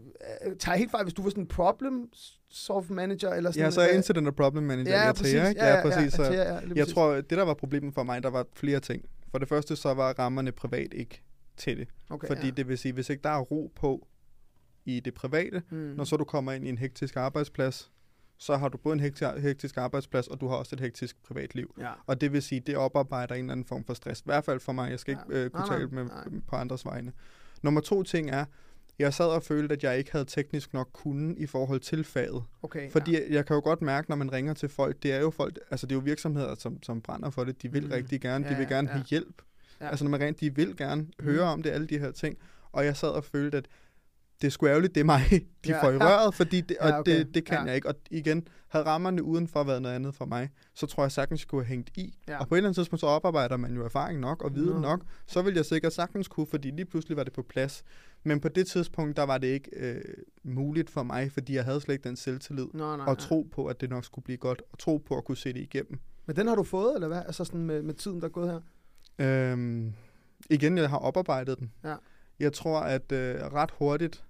[0.46, 2.08] øh, tager helt fejl, hvis du var sådan en problem
[2.50, 5.34] solve manager, eller sådan ja, så er øh, incident og problem manager ja, i præcis,
[5.34, 5.60] Atea, ikke?
[5.64, 6.18] Ja, ja, præcis.
[6.18, 6.94] Atea, ja, lige jeg præcis.
[6.94, 9.04] tror, det der var problemet for mig, der var flere ting.
[9.30, 11.22] For det første, så var rammerne privat ikke
[11.56, 11.88] til det.
[12.10, 12.50] okay, Fordi ja.
[12.50, 14.06] det vil sige, hvis ikke der er ro på
[14.84, 15.76] i det private, Mm.
[15.76, 17.90] når så du kommer ind i en hektisk arbejdsplads,
[18.38, 21.74] så har du både en hekti- hektisk arbejdsplads, og du har også et hektisk privatliv.
[21.78, 21.90] Ja.
[22.06, 24.20] Og det vil sige, det oparbejder en eller anden form for stress.
[24.20, 24.90] I hvert fald for mig.
[24.90, 25.34] Jeg skal Ja.
[25.34, 26.24] ikke øh, kunne Nej, tale med, nej.
[26.48, 27.12] på andres vegne.
[27.62, 28.44] Nummer to ting er,
[28.98, 32.42] jeg sad og følte, at jeg ikke havde teknisk nok kunde i forhold til faget.
[32.62, 33.20] Okay, Fordi ja.
[33.30, 35.86] jeg, kan jo godt mærke, når man ringer til folk, det er jo folk, altså
[35.86, 37.62] det er jo virksomheder, som, som brænder for det.
[37.62, 37.90] De vil Mm.
[37.92, 38.94] rigtig gerne, de Ja, vil gerne ja.
[38.94, 39.42] have hjælp.
[39.80, 39.88] Ja.
[39.88, 41.10] Altså når man rent, de vil gerne Mm.
[41.24, 42.38] høre om det, alle de her ting.
[42.72, 43.68] Og jeg sad og følte, at
[44.42, 45.22] det skulle ærgerligt, det er mig,
[45.64, 45.82] de Ja.
[45.84, 47.18] får i røret, fordi det, og Ja, okay.
[47.18, 47.62] det, det kan Ja.
[47.64, 47.88] jeg ikke.
[47.88, 51.48] Og igen, havde rammerne udenfor været noget andet for mig, så tror jeg sagtens, jeg
[51.48, 52.18] kunne have hængt i.
[52.28, 52.38] Ja.
[52.38, 54.78] Og på et eller andet tidspunkt, så oparbejder man jo erfaring nok og viden Nå.
[54.80, 55.04] nok.
[55.26, 57.82] Så vil jeg sikkert sagtens kunne, fordi lige pludselig var det på plads.
[58.24, 60.00] Men på det tidspunkt, der var det ikke øh,
[60.42, 62.66] muligt for mig, fordi jeg havde slet ikke den selvtillid.
[62.74, 64.62] Nå, nej, Og tro på, at det nok skulle blive godt.
[64.72, 65.98] Og tro på at kunne se det igennem.
[66.26, 67.22] Men den har du fået, eller hvad?
[67.26, 68.60] Altså sådan med, med tiden, der er gået her?
[69.52, 69.92] Øhm,
[70.50, 71.72] igen, jeg har oparbejdet den.
[71.84, 71.94] Ja.
[72.40, 74.24] Jeg tror, at øh, ret hurtigt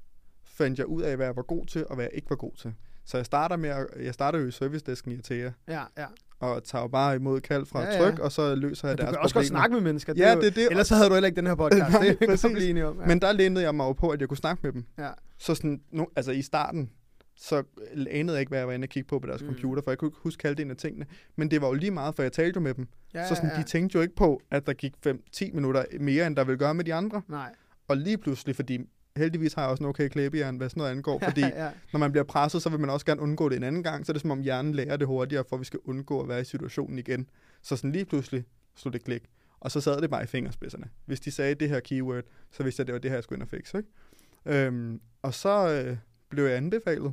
[0.58, 2.52] fandt jeg ud af, hvad jeg var god til, og hvad jeg ikke var god
[2.56, 2.74] til.
[3.04, 6.06] Så jeg starter med at, jeg starter jo i servicedesken i Atea, Ja, ja.
[6.40, 8.10] og tager jo bare imod kald fra Ja, ja, ja.
[8.10, 9.58] tryk, og så løser jeg du deres kan også godt problemer.
[9.60, 10.14] snakke med mennesker.
[10.16, 10.68] Ja, er jo, det er det.
[10.70, 11.90] Ellers så havde du heller ikke den her podcast.
[11.92, 12.50] Nej, det præcis.
[12.52, 13.00] blive enige om.
[13.00, 13.06] Ja.
[13.06, 14.84] Men der lænede jeg mig jo på, at jeg kunne snakke med dem.
[14.98, 15.10] ja.
[15.38, 16.90] Så sådan, no, altså i starten,
[17.36, 17.62] så
[18.10, 19.46] anede jeg ikke, hvad jeg var inde og kigge på på deres Mm.
[19.48, 21.06] computer, for jeg kunne ikke huske halvdelen af tingene.
[21.36, 22.88] Men det var jo lige meget, for jeg talte jo med dem.
[23.14, 26.36] Ja, så sådan, de tænkte jo ikke på, at der gik 5-10 minutter mere, end
[26.36, 27.22] der ville gøre med de andre.
[27.28, 27.54] Nej.
[27.88, 28.78] Og lige pludselig, fordi
[29.18, 31.70] heldigvis har jeg også en okay klæbejern, hvad sådan noget angår, fordi ja.
[31.92, 34.12] når man bliver presset, så vil man også gerne undgå det en anden gang, så
[34.12, 36.40] er det som om hjernen lærer det hurtigere, for at vi skal undgå at være
[36.40, 37.28] i situationen igen.
[37.62, 38.44] Så sådan lige pludselig
[38.76, 39.22] slog det klik,
[39.60, 40.88] og så sad det bare i fingerspidserne.
[41.04, 43.24] Hvis de sagde det her keyword, så vidste jeg, at det var det her, jeg
[43.24, 43.78] skulle ind og fikse.
[43.78, 44.66] Ikke?
[44.66, 45.96] Øhm, og så øh,
[46.28, 47.12] blev jeg anbefalet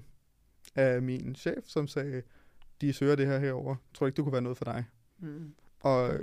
[0.76, 2.22] af min chef, som sagde,
[2.82, 3.76] de søger det her herover.
[3.94, 4.86] Tror ikke, det kunne være noget for dig?
[5.20, 5.54] Mm.
[5.80, 6.20] Og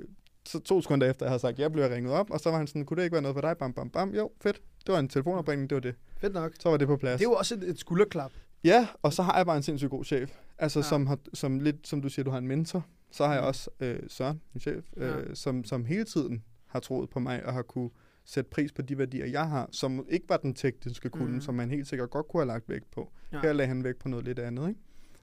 [0.47, 2.67] så to sekunder efter, jeg havde sagt, jeg blev ringet op, og så var han
[2.67, 3.59] sådan, kunne det ikke være noget for dig?
[3.59, 4.15] Bam, bam, bam.
[4.15, 4.63] Jo, fedt.
[4.87, 5.95] Det var en telefonopringning, det var det.
[6.19, 6.53] Fedt nok.
[6.61, 7.19] Så var det på plads.
[7.21, 8.33] Det er jo også et, et skulderklap.
[8.65, 10.33] Ja, og så har jeg bare en sindssygt god chef.
[10.59, 10.83] Altså, Ja.
[10.83, 12.87] som, har, som lidt, som du siger, du har en mentor.
[13.11, 15.35] Så har jeg også øh, Søren, min chef, øh, Ja.
[15.35, 17.91] som, som hele tiden har troet på mig og har kunne
[18.25, 21.41] sætte pris på de værdier, jeg har, som ikke var den tekniske kunde, Mm.
[21.41, 23.13] som man helt sikkert godt kunne have lagt vægt på.
[23.33, 23.41] Ja.
[23.41, 24.81] Her lagde han vægt på noget lidt andet, ikke?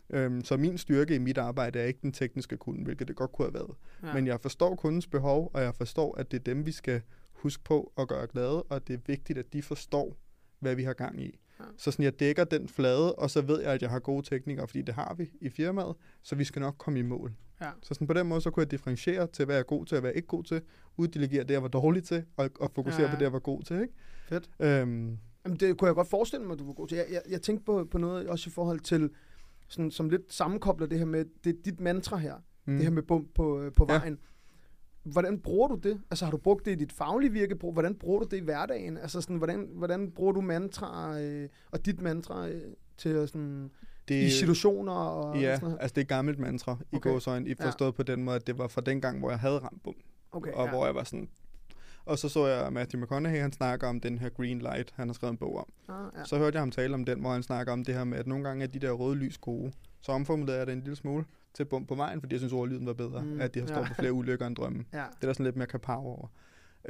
[0.10, 3.32] Øhm, så min styrke i mit arbejde er ikke den tekniske kunde, hvilket det godt
[3.32, 3.72] kunne have været.
[4.04, 4.14] Ja.
[4.14, 7.02] Men jeg forstår kundens behov, og jeg forstår, at det er dem, vi skal
[7.40, 10.18] huske på at gøre glade, og det er vigtigt, at de forstår,
[10.60, 11.40] hvad vi har gang i.
[11.60, 11.64] Ja.
[11.78, 14.68] Så sådan, jeg dækker den flade, og så ved jeg, at jeg har gode teknikere,
[14.68, 17.34] fordi det har vi i firmaet, så vi skal nok komme i mål.
[17.62, 17.70] Ja.
[17.82, 19.96] Så sådan, på den måde, så kunne jeg differentiere til, hvad jeg er god til,
[19.96, 20.62] og hvad jeg ikke er god til,
[20.98, 23.40] uddelegere det, jeg var dårlig til, og, og fokusere Ja, ja, på det, jeg var
[23.40, 23.82] god til.
[23.82, 23.94] Ikke?
[24.28, 24.50] Fedt.
[24.60, 26.96] Øhm, Jamen, det kunne jeg godt forestille mig, at du var god til.
[26.96, 29.10] Jeg, jeg, jeg tænkte på, på noget også i forhold til,
[29.68, 32.76] sådan, som lidt sammenkobler det her med, det er dit mantra her, mm.
[32.76, 34.02] det her med bump på, øh, på Ja.
[35.04, 36.02] Hvordan bruger du det?
[36.12, 37.56] Altså har du brugt det i dit faglige virke?
[37.74, 38.98] Hvordan bruger du det i hverdagen?
[38.98, 42.62] Altså sådan, hvordan, hvordan bruger du mantra øh, og dit mantra øh,
[42.98, 43.72] til sådan,
[44.08, 45.78] det, i situationer og Ja, sådan noget?
[45.82, 47.10] altså det er gammelt mantra i Okay.
[47.10, 47.66] gåsøjne, i Ja.
[47.68, 49.94] forstået på den måde, at det var fra den gang, hvor jeg havde ramt bum,
[50.32, 50.72] Okay, og ja.
[50.72, 51.30] hvor jeg var sådan...
[52.06, 55.14] Og så så jeg Matthew McConaughey, han snakker om den her green light, han har
[55.14, 55.66] skrevet en bog om.
[55.96, 56.24] Ah, ja.
[56.26, 58.28] Så hørte jeg ham tale om den, hvor han snakker om det her med, at
[58.28, 59.72] nogle gange er de der røde lys gode.
[60.02, 62.86] Så omformulerede jeg det en lille smule til bum på vejen, fordi jeg synes, ordlyden
[62.86, 63.22] var bedre.
[63.24, 63.74] Mm, at de har ja.
[63.74, 64.84] stået på flere ulykker end drømme.
[64.94, 64.98] ja.
[64.98, 66.28] Det er der sådan lidt mere kapav over.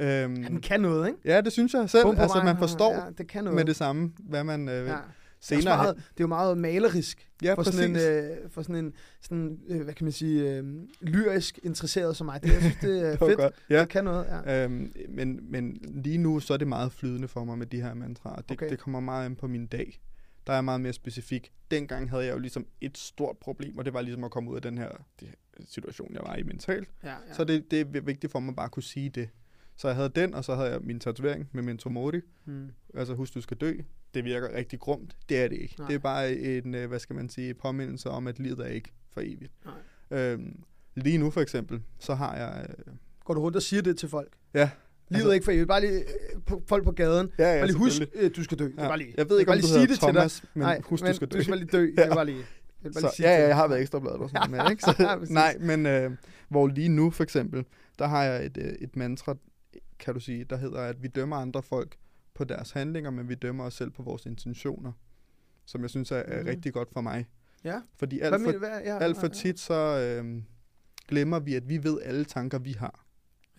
[0.00, 1.18] Øhm, Ja, den kan noget, ikke?
[1.24, 2.04] ja, det synes jeg selv.
[2.04, 3.56] Bum Altså, man forstår ja, det kan noget.
[3.56, 4.80] med det samme, hvad man øh, ja.
[4.80, 4.84] ja.
[4.86, 5.76] Det er, senere...
[5.76, 8.92] meget, det er jo meget malerisk ja, for sådan en, øh, for sådan en
[9.22, 10.64] sådan, øh, hvad kan man sige, øh,
[11.00, 12.42] lyrisk interesseret som mig.
[12.42, 13.36] Det, jeg synes, det er det fedt.
[13.38, 13.54] godt.
[13.70, 13.80] Ja.
[13.80, 14.64] Det kan noget, ja.
[14.64, 17.94] Øhm, men, men lige nu, så er det meget flydende for mig med de her
[17.94, 18.36] mantraer.
[18.40, 18.70] Det, Okay.
[18.70, 20.00] det kommer meget an på min dag.
[20.46, 21.52] Der er meget mere specifik.
[21.70, 24.56] Dengang havde jeg jo ligesom et stort problem, og det var ligesom at komme ud
[24.56, 24.88] af den her
[25.20, 26.88] det, her situation, jeg var i mentalt.
[27.02, 27.34] ja, ja.
[27.34, 29.28] Så det, det er vigtigt for mig bare at kunne sige det.
[29.76, 32.20] Så jeg havde den, og så havde jeg min tatovering med Mentor Mori.
[32.44, 32.70] Hmm.
[32.94, 33.72] Altså, husk, du skal dø.
[34.14, 35.16] Det virker rigtig grumt.
[35.28, 35.74] Det er det ikke.
[35.78, 35.82] Nej.
[35.84, 35.88] Nej.
[35.88, 38.92] Det er bare en, øh, hvad skal man sige, påmindelse om, at livet er ikke
[39.12, 39.52] for evigt.
[39.64, 40.18] Nej.
[40.18, 40.62] Øhm,
[40.94, 42.66] lige nu for eksempel, så har jeg...
[42.68, 44.32] Øh, Går du rundt og siger det til folk?
[44.54, 44.70] ja.
[45.10, 45.68] Livet er ikke for evigt.
[45.68, 46.04] Bare lige øh,
[46.46, 47.30] på, folk på gaden.
[47.38, 48.64] Ja, ja, bare lige husk, øh, du skal dø.
[48.64, 48.88] Det Ja.
[48.88, 49.14] bare lige.
[49.16, 50.14] Jeg ved ikke, bare om du sige hedder det til dig.
[50.14, 51.38] Thomas, men Nej, husk, men du skal dø.
[51.38, 51.86] Du skal bare lige dø.
[51.96, 52.44] Det er bare lige.
[52.84, 54.82] Jeg Så, ja, ja, jeg har været ekstra bladet og sådan noget med, ikke?
[54.86, 55.34] Ja, Så, præcis.
[55.34, 56.10] nej, men øh,
[56.48, 57.64] hvor lige nu for eksempel,
[57.98, 59.36] der har jeg et, øh, et mantra,
[59.98, 61.96] kan du sige, der hedder, at vi dømmer andre folk
[62.34, 64.92] på deres handlinger, men vi dømmer os selv på vores intentioner,
[65.66, 66.48] som jeg synes er, er Mhm.
[66.48, 67.26] rigtig godt for mig.
[67.64, 67.80] Ja.
[67.98, 68.58] Fordi alt for?
[68.58, 68.68] Hvad?
[68.84, 69.34] Ja, alt for ja, ja.
[69.42, 69.74] tit så
[70.24, 70.42] øh,
[71.08, 73.04] glemmer vi, at vi ved alle tanker, vi har.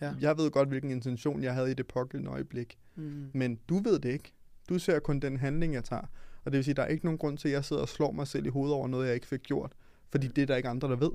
[0.02, 0.14] Ja.
[0.20, 2.78] Jeg ved godt, hvilken intention jeg havde i det pågældende øjeblik.
[2.94, 3.30] Mm.
[3.34, 4.32] Men du ved det ikke.
[4.68, 6.02] Du ser kun den handling, jeg tager.
[6.44, 8.12] Og det vil sige, der er ikke nogen grund til, at jeg sidder og slår
[8.12, 9.72] mig selv i hovedet over noget, jeg ikke fik gjort.
[10.10, 11.10] Fordi det er der ikke andre, der ved.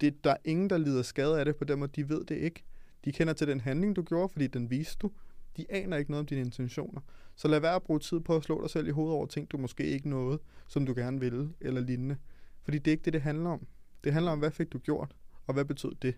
[0.00, 1.90] Det, der er ingen, der lider skade af det på den måde.
[1.96, 2.64] De ved det ikke.
[3.04, 5.10] De kender til den handling, du gjorde, fordi den viste du.
[5.56, 7.00] De aner ikke noget om dine intentioner.
[7.36, 9.50] Så lad være at bruge tid på at slå dig selv i hovedet over ting,
[9.50, 10.38] du måske ikke nåede,
[10.68, 12.16] som du gerne ville, eller lignende.
[12.62, 13.66] Fordi det er ikke det, det handler om.
[14.04, 15.14] Det handler om, hvad fik du gjort,
[15.46, 16.14] og hvad betød det.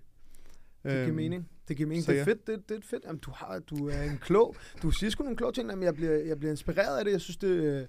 [0.82, 1.48] Det giver Øhm, mening.
[1.68, 2.06] Det giver mening.
[2.06, 2.46] Det er fedt.
[2.46, 3.04] Det, det er fedt.
[3.04, 4.56] Jamen, du, har, du er en klog.
[4.82, 7.12] Du siger sgu nogle kloge ting, men jeg bliver, jeg bliver inspireret af det.
[7.12, 7.86] Jeg synes, det, øh,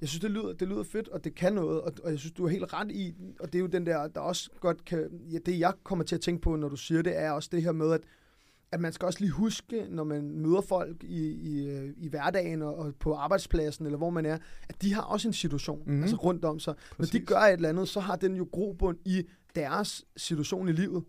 [0.00, 2.32] jeg synes, det lyder, det lyder fedt, og det kan noget, og, og jeg synes,
[2.32, 5.08] du er helt ret i, og det er jo den der, der også godt kan,
[5.32, 7.62] ja, det jeg kommer til at tænke på, når du siger det, er også det
[7.62, 8.00] her med, at,
[8.72, 12.62] at man skal også lige huske, når man møder folk i, i, øh, i hverdagen
[12.62, 14.38] og, og på arbejdspladsen, eller hvor man er,
[14.68, 15.94] at de har også en situation, mm-hmm.
[15.94, 16.02] Mhm.
[16.02, 16.74] altså rundt om sig.
[16.98, 17.28] Når de Præcis.
[17.28, 19.22] gør et eller andet, så har den jo grobund i
[19.54, 21.04] deres situation i livet.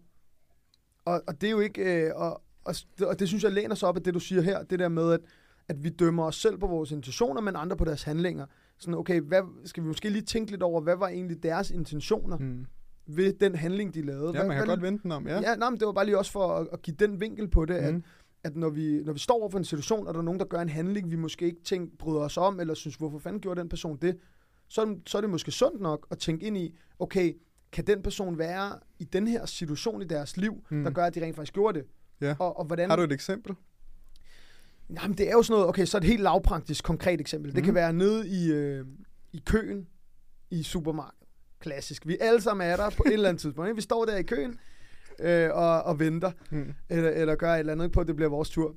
[1.13, 2.05] Og, og det er jo ikke...
[2.05, 2.75] Øh, og, og,
[3.07, 4.63] og det synes jeg læner sig op af det, du siger her.
[4.63, 5.19] Det der med, at,
[5.67, 8.45] at vi dømmer os selv på vores intentioner, men andre på deres handlinger.
[8.79, 12.37] Sådan, okay, hvad, skal vi måske lige tænke lidt over, hvad var egentlig deres intentioner
[12.37, 12.65] mm.
[13.11, 14.25] Ved den handling, de lavede?
[14.25, 15.39] Ja, hvad, man kan hvad, godt vente den om, ja.
[15.41, 17.65] Ja, nej, men det var bare lige også for at, at give den vinkel på
[17.65, 17.95] det, mm.
[17.97, 18.01] at,
[18.43, 20.45] at når, vi, når vi står over for en situation, og der er nogen, der
[20.45, 23.59] gør en handling, vi måske ikke tænker, bryder os om, eller synes, hvorfor fanden gjorde
[23.61, 24.17] den person det,
[24.67, 27.33] så, er det- så er det måske sundt nok at tænke ind i, okay,
[27.71, 30.77] kan den person være i den her situation i deres liv, mm.
[30.77, 30.83] Mm.
[30.83, 31.87] der gør, at de rent faktisk gjorde det?
[32.21, 32.35] Ja.
[32.39, 32.89] Og, og hvordan...
[32.89, 33.55] Har du et eksempel?
[35.01, 37.51] Jamen, det er jo sådan noget, okay, så et helt lavpraktisk, konkret eksempel.
[37.51, 37.55] Mm.
[37.55, 38.85] Det kan være nede i, øh,
[39.33, 39.87] i køen
[40.49, 41.27] i supermarkedet.
[41.59, 42.07] Klassisk.
[42.07, 43.75] Vi alle sammen er der på et eller andet tidspunkt.
[43.75, 44.59] Vi står der i køen
[45.19, 46.73] øh, og, og venter, Mm.
[46.89, 48.75] eller, eller gør et eller andet på, at det bliver vores tur.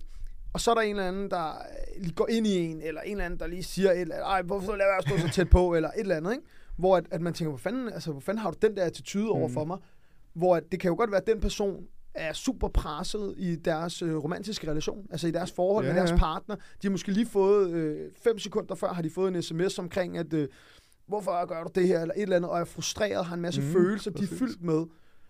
[0.52, 1.62] Og så er der en eller anden, der
[1.98, 4.26] lige går ind i en, eller en eller anden, der lige siger et eller andet,
[4.26, 6.44] ej, hvorfor lader jeg stå så tæt på, eller et eller andet, ikke?
[6.76, 9.30] Hvor at, at man tænker, hvor fanden, altså, hvor fanden har du den der attitude
[9.30, 9.68] over for Mm.
[9.68, 9.78] mig?
[10.32, 14.02] Hvor at, det kan jo godt være, at den person er super presset i deres
[14.02, 16.54] øh, romantiske relation, altså i deres forhold Ja, med deres partner.
[16.56, 20.18] De har måske lige fået, øh, fem sekunder før har de fået en sms omkring,
[20.18, 20.48] at øh,
[21.06, 23.61] hvorfor gør du det her, eller et eller andet, og er frustreret, har en masse
[23.61, 24.38] Mm, følelser, de er præcis.
[24.38, 24.85] fyldt med.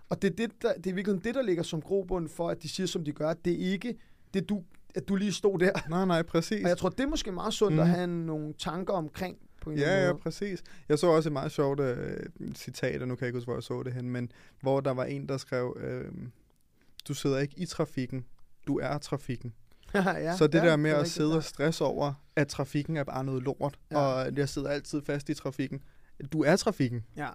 [0.09, 2.63] Og det er, det, der, det er virkelig det, der ligger som grobund for, at
[2.63, 3.33] de siger, som de gør.
[3.33, 3.95] Det er ikke
[4.35, 4.63] det, du,
[4.95, 5.73] at du lige stod der.
[5.89, 6.63] Nej, nej, præcis.
[6.65, 7.81] Og jeg tror, det er måske meget sundt mm.
[7.81, 10.23] at have nogle tanker omkring på en Ja, eller ja, måde.
[10.23, 10.63] præcis.
[10.89, 12.17] Jeg så også et meget sjovt øh,
[12.55, 14.91] citat, og nu kan jeg ikke huske, hvor jeg så det hen, men hvor der
[14.91, 16.05] var en, der skrev, øh,
[17.09, 18.25] du sidder ikke i trafikken,
[18.67, 19.53] du er trafikken.
[19.95, 23.05] ja, så det ja, der med er at sidde og stresse over, at trafikken er
[23.05, 23.99] bare noget lort, Ja.
[23.99, 25.83] og jeg sidder altid fast i trafikken.
[26.33, 27.29] Du er trafikken, Ja.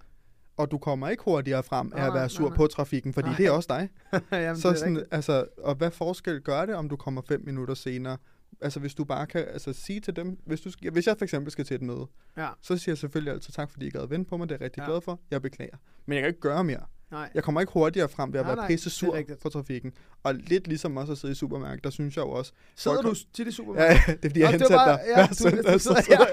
[0.57, 2.55] og du kommer ikke hurtigere frem af at være sur nej, nej.
[2.57, 3.37] på trafikken, fordi Nej.
[3.37, 3.89] det er også dig.
[4.31, 7.73] Jamen, så det sådan, altså, og hvad forskel gør det, om du kommer fem minutter
[7.73, 8.17] senere?
[8.61, 11.51] Altså hvis du bare kan altså, sige til dem, hvis, du, hvis jeg for eksempel
[11.51, 12.07] skal til et møde,
[12.37, 14.57] Ja, så siger jeg selvfølgelig altid tak, fordi I gad vente på mig, det er
[14.59, 14.85] jeg rigtig ja.
[14.85, 15.77] glad for, jeg beklager.
[16.05, 16.85] Men jeg kan ikke gøre mere.
[17.11, 17.29] Nej.
[17.35, 19.49] Jeg kommer ikke hurtigere frem ved at Nej, være nej, pisse det sur er på
[19.49, 19.93] trafikken.
[20.23, 23.15] Og lidt ligesom også at sidde i supermarkedet, der synes jeg jo også, Sidder du
[23.33, 24.01] tit i supermarkedet?
[24.07, 26.25] ja, det er fordi, jeg Nå, det hensætter dig bare- ja, hver søndag, så sidder-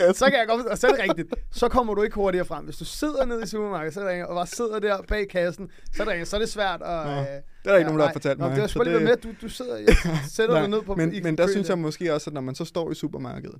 [0.00, 0.14] ja, du-.
[0.14, 1.34] Så kan jeg godt, og så er det rigtigt.
[1.50, 2.64] Så kommer du ikke hurtigere frem.
[2.64, 5.70] Hvis du sidder nede i supermarkedet, så er det, og bare sidder der bag kassen,
[5.94, 7.06] så er det, så er det svært at...
[7.06, 8.12] Nå, øh, Det er der ikke nogen, der har nej.
[8.12, 8.50] fortalt Nå, mig.
[8.54, 9.32] det har så selvfølgelig det- været med.
[9.34, 9.94] Du, du sidder,
[10.28, 10.94] sætter Nej, dig ned på...
[10.94, 13.58] men, men der synes jeg måske også, at når man så står i supermarkedet,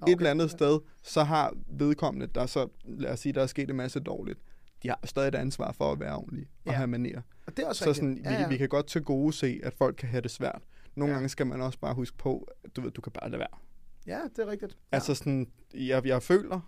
[0.00, 3.46] Nå, et eller andet sted, så har vedkommende, der så, lad os sige, der er
[3.46, 4.38] sket en masse dårligt,
[4.82, 6.76] de har stadig et ansvar for at være ordentlige og Ja.
[6.76, 7.20] have manerer.
[7.46, 7.96] Og det er også Så rigtigt.
[7.96, 8.48] sådan, ja, ja.
[8.48, 10.62] Vi, vi kan godt til gode se, at folk kan have det svært.
[10.94, 11.14] Nogle Ja.
[11.14, 11.16] ja.
[11.16, 13.58] gange skal man også bare huske på, at du ved, du kan bare lade være.
[14.06, 14.72] Ja, det er rigtigt.
[14.92, 14.96] Ja.
[14.96, 16.60] Altså sådan, jeg, jeg føler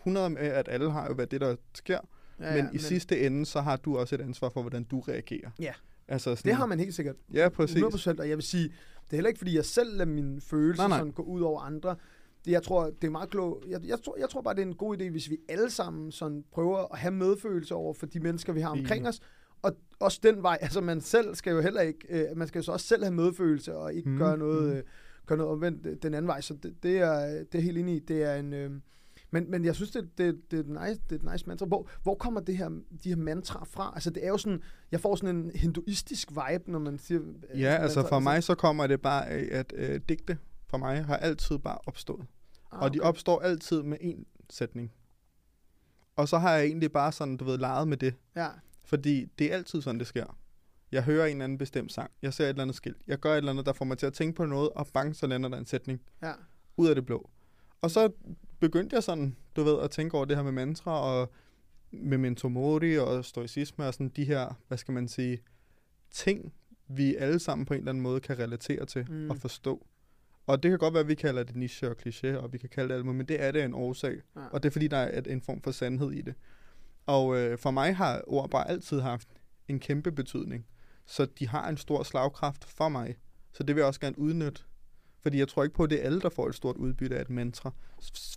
[0.00, 1.98] 100 med, at alle har jo, hvad det der sker,
[2.40, 5.50] ja, men i sidste ende, så har du også et ansvar for, hvordan du reagerer.
[5.58, 5.72] Ja.
[6.08, 7.16] Altså sådan, Det har man helt sikkert.
[7.32, 7.82] Ja, præcis.
[7.82, 8.64] 100%, og jeg vil sige,
[9.04, 10.98] det er heller ikke, fordi jeg selv lader mine følelser Nej, nej.
[10.98, 11.96] Sådan gå ud over andre.
[12.46, 13.66] Jeg tror, det er meget klogt.
[13.68, 16.12] Jeg, jeg, tror, jeg tror bare, det er en god idé, hvis vi alle sammen
[16.12, 19.08] sådan prøver at have medfølelse over for de mennesker, vi har omkring Enig.
[19.08, 19.20] os.
[19.62, 22.62] Og også den vej, altså man selv skal jo heller ikke, øh, man skal jo
[22.62, 24.76] så også selv have medfølelse, og ikke mm, Mm, gøre noget, mm.
[24.76, 24.82] øh,
[25.26, 26.40] gøre noget omvendt øh, den anden vej.
[26.40, 27.98] Så det, det, er, det er helt enig i.
[27.98, 28.52] Det er en...
[28.52, 28.70] Øh,
[29.30, 31.66] men, men jeg synes, det, det, det, er et nice, det er et nice mantra.
[31.66, 32.68] Hvor, hvor kommer det her,
[33.04, 33.92] de her mantra fra?
[33.94, 37.20] Altså, det er jo sådan, jeg får sådan en hinduistisk vibe, når man siger...
[37.54, 38.16] Ja, sådan altså mantra.
[38.16, 41.78] for mig så kommer det bare af, at øh, digte for mig har altid bare
[41.86, 42.26] opstået.
[42.72, 43.08] Ah, Og de okay.
[43.08, 44.92] opstår altid med en sætning.
[46.16, 48.14] Og så har jeg egentlig bare sådan, du ved, leget med det.
[48.36, 48.48] Ja,
[48.84, 50.38] Fordi det er altid sådan, det sker.
[50.92, 52.10] Jeg hører en eller anden bestemt sang.
[52.22, 52.96] Jeg ser et eller andet skilt.
[53.06, 55.16] Jeg gør et eller andet, der får mig til at tænke på noget, og bang,
[55.16, 56.32] så lander der en sætning ja.
[56.76, 57.30] ud af det blå.
[57.80, 58.12] Og så
[58.60, 61.32] begyndte jeg sådan, du ved, at tænke over det her med mantra, og
[61.90, 65.38] med mentomori og stoicisme, og sådan de her, hvad skal man sige,
[66.10, 66.52] ting,
[66.88, 69.30] vi alle sammen på en eller anden måde kan relatere til mm.
[69.30, 69.86] og forstå.
[70.46, 72.68] Og det kan godt være, at vi kalder det niche og kliché, og vi kan
[72.68, 74.16] kalde det alt muligt, men det er det en årsag.
[74.36, 74.40] Ja.
[74.40, 76.34] Og det er fordi, der er en form for sandhed i det.
[77.06, 79.28] Og øh, for mig har ord bare altid haft
[79.68, 80.66] en kæmpe betydning.
[81.06, 83.16] Så de har en stor slagkraft for mig.
[83.52, 84.62] Så det vil jeg også gerne udnytte.
[85.20, 87.20] Fordi jeg tror ikke på, at det er alle, der får et stort udbytte af
[87.20, 87.72] et mantra.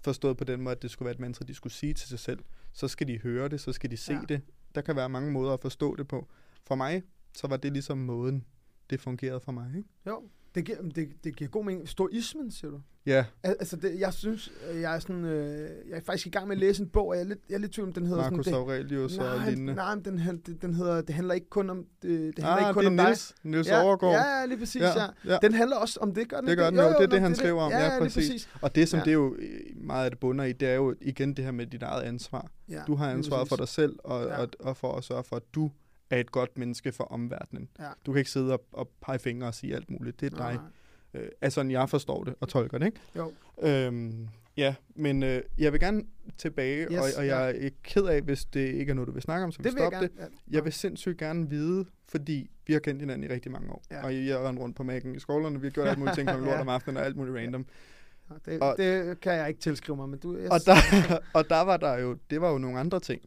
[0.03, 2.19] Forstået på den måde, at det skulle være et mantra, de skulle sige til sig
[2.19, 2.39] selv.
[2.73, 4.21] Så skal de høre det, så skal de se ja.
[4.29, 4.41] det.
[4.75, 6.27] Der kan være mange måder at forstå det på.
[6.67, 8.45] For mig, så var det ligesom måden,
[8.89, 9.71] det fungerede for mig.
[9.75, 9.89] Ikke?
[10.07, 11.89] Jo, det giver, det, det giver god mening.
[11.89, 12.79] Stoismen, siger du?
[13.05, 16.29] Ja, Al- Altså, det, jeg synes, øh, jeg er sådan, øh, jeg er faktisk i
[16.29, 17.93] gang med at læse en bog, og jeg er lidt, jeg er lidt tvivl om,
[17.93, 18.59] den hedder Marcus sådan...
[18.59, 19.73] Aurelius og nej, lignende.
[19.75, 22.69] nej, men den, den, den hedder, det handler ikke kun om, det, det handler ah,
[22.69, 23.05] ikke kun det om er dig.
[23.05, 24.13] Niels, Niels ja, Overgaard.
[24.15, 25.05] ja, ja, lige præcis, ja.
[25.25, 25.37] ja.
[25.41, 27.31] Den handler også om det, gør den Det gør den jo, det er det, han
[27.31, 27.71] nå, skriver om.
[27.71, 28.49] Ja, lige præcis.
[28.61, 29.01] Og det, som Ja.
[29.01, 29.03] ja.
[29.05, 31.51] det er jo øh, meget af det bunder i, det er jo igen det her
[31.51, 32.47] med dit eget ansvar.
[32.69, 33.75] Ja, Du har ansvaret for præcis.
[33.75, 34.33] dig selv, og, Ja.
[34.33, 34.41] ja.
[34.41, 35.71] og, og for at sørge for, at du
[36.09, 37.69] er et godt menneske for omverdenen.
[37.79, 37.85] Ja.
[38.05, 40.19] Du kan ikke sidde og, og pege fingre og sige alt muligt.
[40.21, 40.53] Det er dig.
[41.13, 41.21] nej.
[41.23, 42.99] Øh, altså, jeg forstår det og tolker det, ikke?
[43.15, 46.03] Jo, Øhm, ja, men øh, jeg vil gerne
[46.37, 49.21] tilbage, Yes, og, og jeg er ked af, hvis det ikke er noget, du vil
[49.21, 50.07] snakke om, så vi det vil jeg gerne.
[50.07, 50.11] det.
[50.19, 50.25] Ja.
[50.51, 53.83] Jeg vil sindssygt gerne vide, fordi vi har kendt hinanden i rigtig mange år.
[53.91, 53.97] Ja.
[53.97, 54.03] Ja.
[54.05, 56.37] Og jeg har rundt på mækken i skolerne, vi har gjort alt muligt ting på
[56.37, 56.61] lort Ja.
[56.61, 57.65] om aftenen og alt muligt random.
[58.29, 60.37] Ja, det, og- det kan jeg ikke tilskrive mig, men du...
[60.37, 60.75] Jeg, Og der,
[61.37, 63.21] og der var der jo, det var jo nogle andre ting,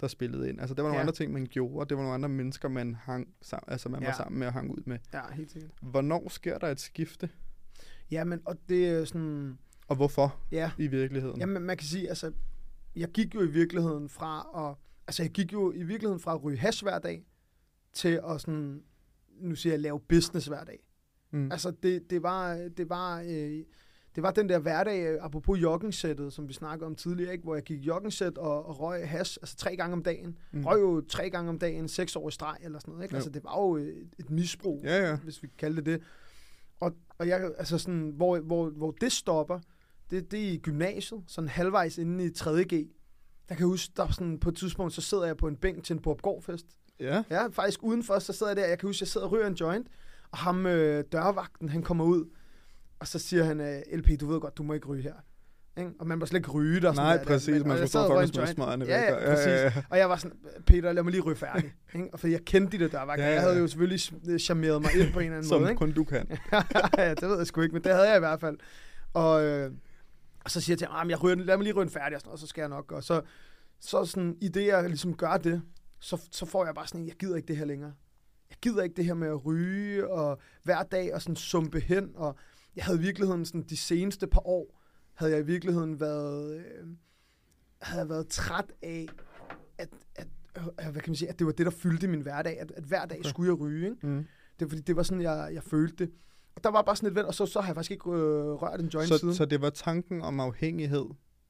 [0.00, 0.60] der spillede ind.
[0.60, 1.00] Altså, det var nogle Ja.
[1.02, 4.06] andre ting, man gjorde, det var nogle andre mennesker, man hang sammen, altså man Ja.
[4.08, 4.98] var sammen med og hang ud med.
[5.12, 5.70] Ja, helt sikkert.
[5.82, 7.30] Hvornår sker der et skifte?
[8.10, 9.58] Ja, men og det er sådan...
[9.88, 11.38] Og hvorfor Ja, i virkeligheden?
[11.40, 12.32] Jamen, man kan sige, altså,
[12.96, 16.44] jeg gik jo i virkeligheden fra at, altså, jeg gik jo i virkeligheden fra at
[16.44, 17.24] ryge hash hver dag,
[17.92, 18.82] til at sådan,
[19.40, 20.78] nu siger jeg, lave business hver dag.
[21.30, 21.52] mm.
[21.52, 23.60] Altså, det, det var, det var, øh,
[24.18, 27.44] det var den der hverdag, øh, apropos joggingsættet, som vi snakkede om tidligere, ikke?
[27.44, 30.38] hvor jeg gik joggingsæt og, og røg has, altså tre gange om dagen.
[30.52, 30.64] Mm.
[30.64, 33.04] Røg jo tre gange om dagen, seks år i streg eller sådan noget.
[33.04, 33.14] Ikke?
[33.14, 35.16] Altså det var jo et, et misbrug, Ja, ja.
[35.16, 36.02] hvis vi kan kalde det det.
[36.80, 39.60] Og, og jeg, altså sådan, hvor, hvor, hvor det stopper,
[40.10, 42.72] det, det er i gymnasiet, sådan halvvejs inde i 3.G.
[43.48, 45.84] Jeg kan huske, der er sådan, på et tidspunkt, så sidder jeg på en bænk
[45.84, 46.66] til en Borgårdfest.
[47.00, 47.22] Ja.
[47.30, 48.66] Ja, faktisk udenfor, så sidder jeg der.
[48.66, 49.88] Jeg kan huske, jeg sidder og ryger en joint,
[50.30, 52.24] og ham øh, dørvagten, han kommer ud,
[53.00, 55.14] og så siger han, øh, LP, du ved godt, du må ikke ryge her.
[55.76, 55.90] Ikke?
[55.98, 56.92] Og man må slet ikke ryge der.
[56.92, 57.60] Nej, der, præcis.
[57.62, 58.48] Og Man jeg skulle en fucking joint.
[58.50, 59.20] smadrende Ja, væk.
[59.22, 59.82] ja, præcis.
[59.90, 61.74] Og jeg var sådan, Peter, lad mig lige ryge færdig.
[61.94, 62.08] ikke?
[62.12, 63.24] Og fordi jeg kendte de der dørvagter.
[63.24, 63.60] Ja, ja, Jeg havde ja.
[63.60, 65.70] jo selvfølgelig s- charmeret mig ind på en eller anden Som måde.
[65.70, 65.78] Ikke?
[65.78, 66.26] kun du kan.
[66.98, 68.58] ja, det ved jeg sgu ikke, men det havde jeg i hvert fald.
[69.14, 69.72] Og, øh,
[70.44, 71.92] og så siger jeg til ham, "Ah, men jeg ryger, lad mig lige ryge den
[71.92, 72.92] færdig, og, sådan, og så skal jeg nok.
[72.92, 73.20] Og så,
[73.80, 75.62] så sådan, i det, jeg ligesom gør det,
[76.00, 77.92] så, så får jeg bare sådan en, jeg gider ikke det her længere.
[78.50, 82.10] Jeg gider ikke det her med at ryge, og hver dag og sådan sumpe hen,
[82.14, 82.36] og
[82.78, 84.80] jeg havde i virkeligheden sådan, de seneste par år,
[85.14, 86.86] havde jeg i virkeligheden været, øh,
[87.82, 89.06] havde været træt af,
[89.78, 90.26] at, at,
[90.58, 92.84] øh, hvad kan man sige, at det var det, der fyldte min hverdag, at, at
[92.84, 93.28] hver dag Okay.
[93.28, 94.06] skulle jeg ryge, ikke?
[94.06, 94.26] Mm.
[94.58, 96.12] Det er fordi, det var sådan, jeg, jeg følte det.
[96.56, 98.14] Og der var bare sådan et vend, og så, så har jeg faktisk ikke øh,
[98.62, 99.34] rørt en joint Så, siden.
[99.34, 101.04] så det var tanken om afhængighed,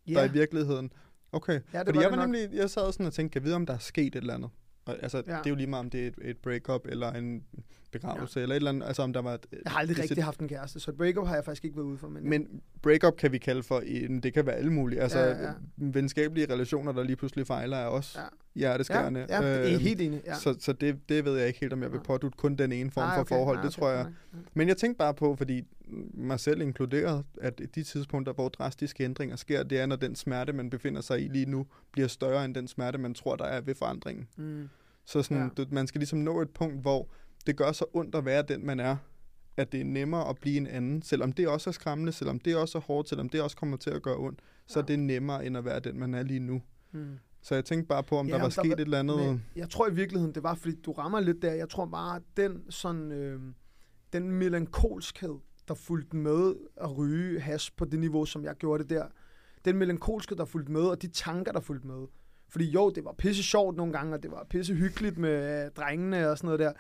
[0.09, 0.13] ja.
[0.15, 0.93] der i virkeligheden...
[1.33, 3.45] Okay, ja, det fordi var jeg var nemlig, jeg sad sådan og tænkte, kan jeg
[3.45, 4.51] vide, om der er sket et eller andet?
[4.89, 5.33] Og, altså, Ja.
[5.33, 7.45] det er jo lige meget, om det er et, et breakup, eller en
[7.93, 8.43] begravelse, ja.
[8.43, 9.35] eller et eller andet, altså om der var...
[9.35, 11.65] Et, Jeg har aldrig det- rigtig haft en kæreste, så et breakup har jeg faktisk
[11.65, 12.09] ikke været ude for.
[12.09, 15.01] Men, Men breakup kan vi kalde for, en, det kan være alle mulige.
[15.01, 15.53] Altså, Ja, ja.
[15.77, 18.25] venskabelige relationer, der lige pludselig fejler, er også Ja.
[18.55, 19.27] hjerteskærende.
[19.29, 20.23] ja, ja, det er Øhm, helt enig.
[20.27, 20.35] Ja.
[20.35, 22.91] Så, så det, det ved jeg ikke helt, om jeg vil pådute kun den ene
[22.91, 23.57] form Nej, for okay, forhold.
[23.57, 24.03] nej, det okay, tror jeg.
[24.03, 24.43] nej, nej.
[24.55, 25.63] Men jeg tænkte bare på, fordi
[26.15, 30.53] mig selv inkluderet, at de tidspunkter, hvor drastiske ændringer sker, det er, når den smerte,
[30.53, 33.61] man befinder sig i lige nu, bliver større end den smerte, man tror, der er
[33.61, 34.29] ved forandringen.
[34.37, 34.69] Mm.
[35.05, 35.63] Så sådan, Ja.
[35.65, 37.09] du, man skal ligesom nå et punkt, hvor
[37.47, 38.97] det gør så ondt at være den, man er,
[39.57, 42.57] at det er nemmere at blive en anden, selvom det også er skræmmende, selvom det
[42.57, 44.83] også er hårdt, selvom det også kommer til at gøre ondt, så Ja.
[44.83, 46.63] er det nemmere, end at være den, man er lige nu.
[46.93, 47.19] Mm.
[47.43, 49.41] Så jeg tænkte bare på, om Ja, der var der sket var- et eller andet...
[49.57, 51.53] Jeg tror i virkeligheden, det var, fordi du rammer lidt der.
[51.53, 53.41] Jeg tror bare, den sådan, øh,
[54.13, 55.35] den melankolskhed,
[55.69, 59.07] der fulgte med at ryge hash på det niveau, som jeg gjorde det der,
[59.65, 62.07] den melankolskhed, der fulgte med, og de tanker, der fulgte med.
[62.49, 65.71] Fordi jo, det var pisse sjovt nogle gange, og det var pisse hyggeligt med øh,
[65.71, 66.73] drengene og sådan noget der.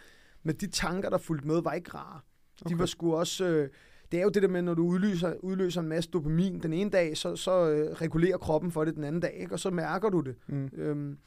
[0.43, 2.21] Men de tanker, der fulgte med, var ikke rare.
[2.61, 2.77] De Okay.
[2.79, 3.45] var sgu også...
[3.45, 3.69] Øh,
[4.13, 6.91] det er jo det der med, når du udløser, udløser en masse dopamin den ene
[6.91, 9.53] dag, så, så øh, regulerer kroppen for det den anden dag, ikke?
[9.55, 10.37] og så mærker du det.
[10.47, 10.71] Mm.
[10.73, 11.19] Øhm,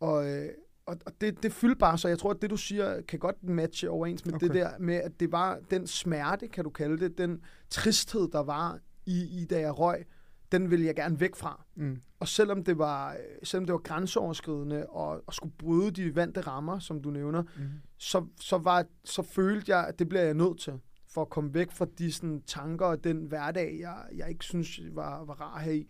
[0.00, 0.48] og øh,
[0.90, 3.44] og, og det, det fyldte bare, så jeg tror, at det du siger, kan godt
[3.44, 4.46] matche overens med okay.
[4.46, 8.42] det der med, at det var den smerte, kan du kalde det, den tristhed, der
[8.42, 10.04] var i, i da jeg røg,
[10.52, 11.64] den ville jeg gerne væk fra.
[11.76, 12.00] Mm.
[12.20, 16.40] Og selvom det var, øh, selvom det var grænseoverskridende og, og skulle bryde de vante
[16.40, 17.62] rammer, som du nævner, Mm.
[17.98, 20.72] så, så, var, så følte jeg, at det bliver jeg nødt til,
[21.14, 24.80] for at komme væk fra de sådan, tanker og den hverdag, jeg, jeg ikke synes
[24.92, 25.86] var, var rar her i.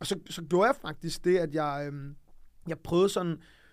[0.00, 2.16] Og så, så gjorde jeg faktisk det, at jeg, øhm,
[2.68, 3.65] jeg prøvede sådan f-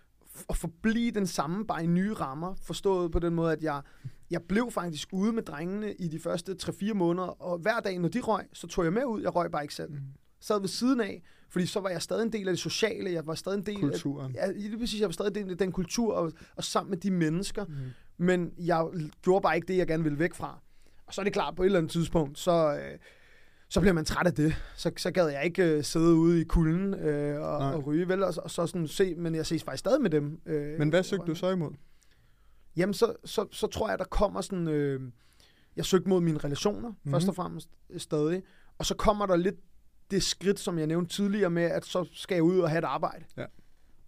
[0.49, 3.81] at forblive den samme, bare i nye rammer, forstået på den måde, at jeg,
[4.31, 8.09] jeg blev faktisk ude med drengene i de første 3-4 måneder, og hver dag, når
[8.09, 9.91] de røg, så tog jeg med ud, jeg røg bare ikke selv.
[9.91, 9.97] Mm.
[10.39, 13.27] Sad ved siden af, fordi så var jeg stadig en del af det sociale, jeg
[13.27, 14.35] var stadig en del Kulturen.
[14.35, 16.89] af, ja, lige præcis, jeg var stadig en del af den kultur, og, og sammen
[16.89, 17.73] med de mennesker, Mm.
[18.17, 18.85] men jeg
[19.21, 20.59] gjorde bare ikke det, jeg gerne ville væk fra.
[21.05, 22.99] Og så er det klart, på et eller andet tidspunkt, så, øh,
[23.73, 24.55] så bliver man træt af det.
[24.75, 27.73] Så, så gad jeg ikke øh, sidde ude i kulden øh, og, Nej.
[27.73, 28.23] og ryge, vel?
[28.23, 30.41] Og, så- og så sådan se, men jeg ses faktisk stadig med dem.
[30.45, 31.71] Øh, Men hvad søgte du så imod?
[32.75, 34.67] Jamen, så, så, så tror jeg, der kommer sådan...
[34.67, 35.01] Øh,
[35.75, 36.87] jeg søgte mod mine relationer, Mhm.
[36.87, 37.11] mm-hmm.
[37.11, 38.43] først og fremmest øh, stadig.
[38.77, 39.55] Og så kommer der lidt
[40.11, 42.83] det skridt, som jeg nævnte tidligere med, at så skal jeg ud og have et
[42.85, 43.25] arbejde.
[43.37, 43.45] Ja.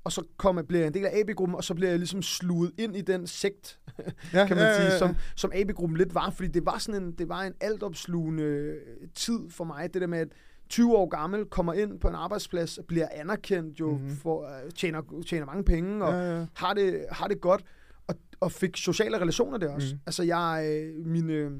[0.05, 2.71] Og så kommer, bliver jeg en del af AB-gruppen, og så bliver jeg ligesom sluget
[2.77, 3.79] ind i den sekt,
[4.33, 4.97] Ja, kan man ja, sige, ja, ja.
[4.97, 8.77] som, som AB-gruppen lidt var, fordi det var sådan en, det var en altopslugende øh,
[9.15, 10.27] tid for mig, det der med, at
[10.69, 14.01] 20 år gammel kommer ind på en arbejdsplads, bliver anerkendt jo, Mhm.
[14.01, 14.15] mm-hmm.
[14.17, 16.45] for, uh, tjener, tjener mange penge, og Ja, ja.
[16.55, 17.63] har, det, har det godt,
[18.07, 19.95] og, og fik sociale relationer der også.
[19.95, 19.99] Mm.
[20.05, 21.51] Altså jeg, øh, mine,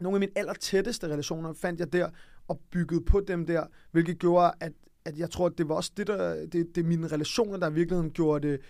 [0.00, 2.08] nogle af mine allertætteste relationer fandt jeg der,
[2.48, 4.72] og byggede på dem der, hvilket gjorde, at,
[5.04, 7.70] at jeg tror, at det var også det, der, det, det er mine relationer, der
[7.70, 8.60] i virkeligheden gjorde det,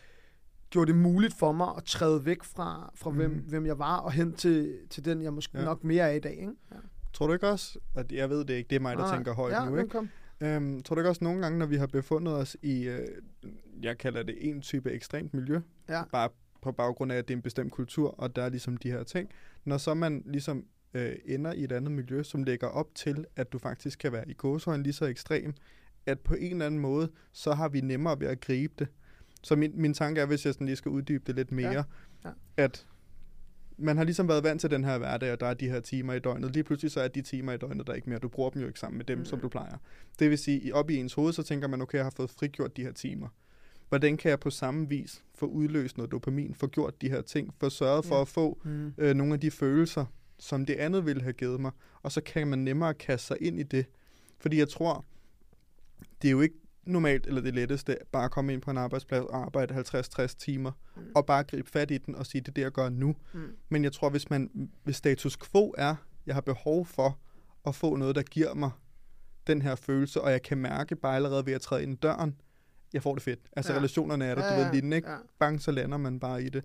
[0.71, 3.17] gjorde det muligt for mig at træde væk fra, fra mm.
[3.17, 3.41] hvem, Mhm.
[3.41, 5.65] hvem jeg var, og hen til, til den, jeg måske Ja.
[5.65, 6.33] nok mere er i dag.
[6.41, 6.53] Ikke?
[6.71, 6.77] Ja.
[7.13, 9.35] Tror du ikke også, at jeg ved det ikke, det er mig, der Nej, tænker
[9.35, 9.89] højt ja, nu, ikke?
[9.91, 10.09] Kom.
[10.41, 13.09] Øhm, tror du ikke også nogle gange, når vi har befundet os i, øh,
[13.83, 16.03] jeg kalder det en type ekstremt miljø, Ja.
[16.13, 16.29] bare
[16.63, 19.03] på baggrund af, at det er en bestemt kultur, og der er ligesom de her
[19.03, 19.29] ting,
[19.65, 23.53] når så man ligesom øh, ender i et andet miljø, som lægger op til, at
[23.53, 25.55] du faktisk kan være i gåsøjne lige så ekstrem,
[26.07, 28.89] at på en eller anden måde, så har vi nemmere ved at gribe det.
[29.43, 31.85] Så min, min tanke er, hvis jeg sådan lige skal uddybe det lidt mere,
[32.25, 32.31] Ja.
[32.57, 32.87] at
[33.79, 36.13] man har ligesom været vant til den her hverdag, og der er de her timer
[36.13, 36.53] i døgnet.
[36.53, 38.19] Lige pludselig så er de timer i døgnet der er ikke mere.
[38.19, 39.25] Du bruger dem jo ikke sammen med dem, mm.
[39.25, 39.77] som du plejer.
[40.19, 42.77] Det vil sige, op i ens hoved, så tænker man, okay, jeg har fået frigjort
[42.77, 43.29] de her timer.
[43.89, 47.55] Hvordan kan jeg på samme vis få udløst noget dopamin, få gjort de her ting,
[47.61, 48.21] få sørget for ja.
[48.21, 48.93] at få mm.
[48.99, 50.05] øh, nogle af de følelser,
[50.39, 51.71] som det andet ville have givet mig,
[52.03, 53.87] og så kan man nemmere kaste sig ind i det.
[54.39, 55.05] Fordi jeg tror,
[56.23, 56.55] det er jo ikke
[56.85, 60.73] normalt, eller det letteste, bare at komme ind på en arbejdsplads og arbejde 50-60 timer,
[60.97, 61.03] mm.
[61.15, 63.15] og bare gribe fat i den og sige, det er det, jeg gør nu.
[63.33, 63.41] Mm.
[63.69, 65.95] Men jeg tror, hvis, man, hvis status quo er,
[66.27, 67.19] jeg har behov for
[67.67, 68.71] at få noget, der giver mig
[69.47, 72.37] den her følelse, og jeg kan mærke bare allerede ved at træde ind i døren,
[72.93, 73.41] jeg får det fedt.
[73.57, 73.79] Altså ja.
[73.79, 75.11] relationerne er der, ja, du ved, lignende, ikke?
[75.11, 75.17] Ja.
[75.39, 76.65] Bang, så lander man bare i det.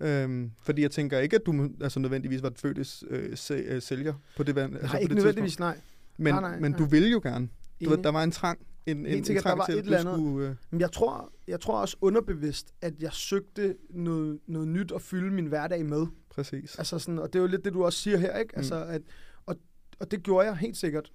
[0.00, 0.22] Ja.
[0.22, 4.14] Øhm, fordi jeg tænker ikke, at du altså, nødvendigvis var den fødtes øh, øh, sælger
[4.36, 4.54] på det.
[4.54, 5.78] Nej, altså, ikke på det nødvendigvis, nej.
[6.16, 6.78] Men, nej, nej, men nej.
[6.78, 7.48] du vil jo gerne.
[7.84, 9.98] Du ved, der var en trang, en, en, sikkert, en der var til, et eller
[9.98, 10.14] andet.
[10.14, 10.48] skulle...
[10.48, 10.54] Øh...
[10.70, 15.30] Men jeg tror, jeg tror også underbevidst, at jeg søgte noget, noget nyt at fylde
[15.30, 16.06] min hverdag med.
[16.30, 16.78] Præcis.
[16.78, 18.56] Altså sådan, og det er jo lidt det, du også siger her, ikke?
[18.56, 18.90] Altså, Mm.
[18.90, 19.02] at,
[19.46, 19.56] og,
[20.00, 21.12] og det gjorde jeg helt sikkert.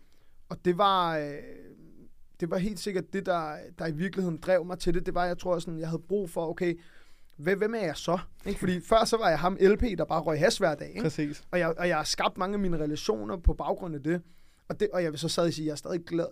[0.49, 1.33] Og det var, øh,
[2.39, 5.05] det var helt sikkert det, der, der i virkeligheden drev mig til det.
[5.05, 6.79] Det var, jeg tror, sådan, jeg havde brug for, okay,
[7.37, 8.19] hvem er jeg så?
[8.45, 8.59] Ikke?
[8.59, 10.89] Fordi før så var jeg ham LP, der bare røg has hver dag.
[10.89, 11.01] Ikke?
[11.01, 11.43] Præcis.
[11.51, 14.21] Og, jeg, og jeg har skabt mange af mine relationer på baggrund af det.
[14.67, 16.25] Og, det, og jeg vil så stadig sige, at jeg er stadig glad,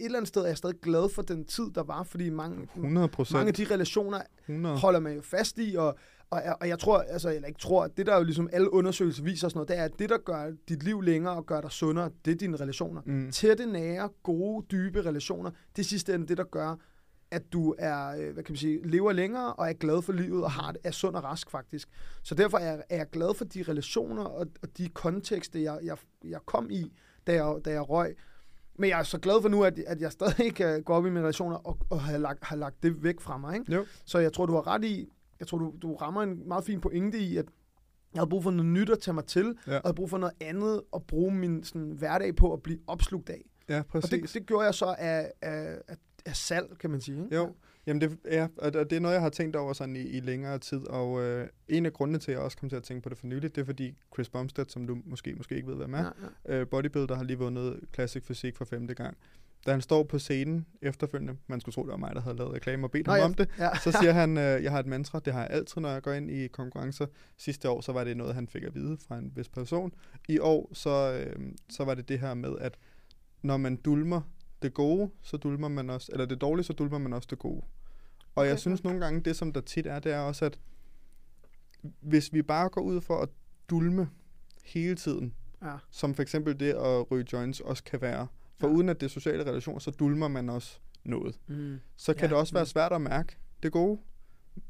[0.00, 2.68] et eller andet sted er jeg stadig glad for den tid, der var, fordi mange,
[2.76, 3.34] 100 procent.
[3.34, 4.76] mange af de relationer 100.
[4.76, 5.98] holder man jo fast i, og,
[6.30, 9.48] og, og jeg tror, altså, eller ikke tror, det der jo ligesom alle undersøgelser viser
[9.48, 12.10] sådan noget, det er, at det, der gør dit liv længere og gør dig sundere,
[12.24, 13.02] det er dine relationer.
[13.06, 13.30] Mm.
[13.32, 16.76] Tætte, nære, gode, dybe relationer, det sidste ende det, der gør,
[17.30, 20.44] at du er, øh, hvad kan man sige, lever længere og er glad for livet
[20.44, 21.88] og har det, er sund og rask faktisk.
[22.22, 25.96] Så derfor er, er jeg glad for de relationer og, og de kontekster, jeg, jeg,
[26.24, 26.92] jeg kom i,
[27.26, 28.16] da jeg, da jeg røg.
[28.80, 31.08] Men jeg er så glad for nu, at, at jeg stadig kan gå op i
[31.08, 33.54] mine relationer og, og have, lagt, have lagt det væk fra mig.
[33.58, 33.72] Ikke?
[33.74, 33.84] Jo.
[34.04, 35.08] Så jeg tror, du har ret i,
[35.40, 37.44] jeg tror, du, du rammer en meget fin pointe i, at
[38.14, 39.50] jeg havde brug for noget nyt at tage mig til, Ja.
[39.66, 42.78] og jeg havde brug for noget andet at bruge min sådan, hverdag på at blive
[42.86, 43.42] opslugt af.
[43.68, 44.10] Ja, Og præcis.
[44.10, 47.24] det, det gjorde jeg så af, af, af, af salg, kan man sige.
[47.24, 47.36] Ikke?
[47.36, 47.54] Jo,
[47.86, 50.58] jamen det, ja, og det er noget, jeg har tænkt over sådan i, i længere
[50.58, 53.08] tid, og øh, en af grundene til, at jeg også kom til at tænke på
[53.08, 55.94] det for nyligt, det er fordi Chris Bumstead, som du måske måske ikke ved, hvem
[55.94, 55.98] er,
[56.48, 56.60] Ja, ja.
[56.60, 59.16] øh, bodybuilder, har lige vundet Classic Fysik for femte gang.
[59.66, 62.52] Da han står på scenen efterfølgende, man skulle tro, det var mig, der havde lavet
[62.54, 63.24] reklame og bedt Nå, ham ja.
[63.24, 63.68] om det, Ja.
[63.84, 66.12] så siger han, øh, jeg har et mantra, det har jeg altid, når jeg går
[66.12, 67.06] ind i konkurrencer.
[67.36, 69.92] Sidste år, så var det noget, han fik at vide fra en vis person.
[70.28, 71.36] I år, så, øh,
[71.70, 72.78] så var det det her med, at
[73.42, 74.20] når man dulmer
[74.62, 77.62] det gode, så dulmer man også, eller det dårlige, så dulmer man også det gode.
[78.34, 80.58] Og jeg Okay, synes nogle gange, det som der tit er, det er også, at
[82.00, 83.28] hvis vi bare går ud for at
[83.70, 84.08] dulme
[84.64, 85.76] hele tiden, Ja.
[85.90, 88.26] som for eksempel det at ryge joints også kan være,
[88.58, 88.72] for Ja.
[88.74, 91.78] uden at det er sociale relationer, så dulmer man også noget Mm.
[91.96, 92.66] så kan Ja, det også være mm.
[92.66, 94.00] svært at mærke det gode.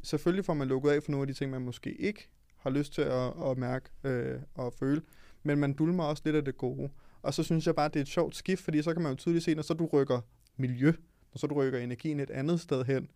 [0.02, 2.92] Selvfølgelig får man lukket af for nogle af de ting, man måske ikke har lyst
[2.92, 5.02] til at, at mærke øh, og føle,
[5.42, 6.90] men man dulmer også lidt af det gode.
[7.22, 9.16] Og så synes jeg bare, det er et sjovt skift, fordi så kan man jo
[9.16, 10.20] tydeligt se, når så du rykker
[10.56, 10.92] miljø,
[11.34, 13.10] når så du rykker energien et andet sted hen,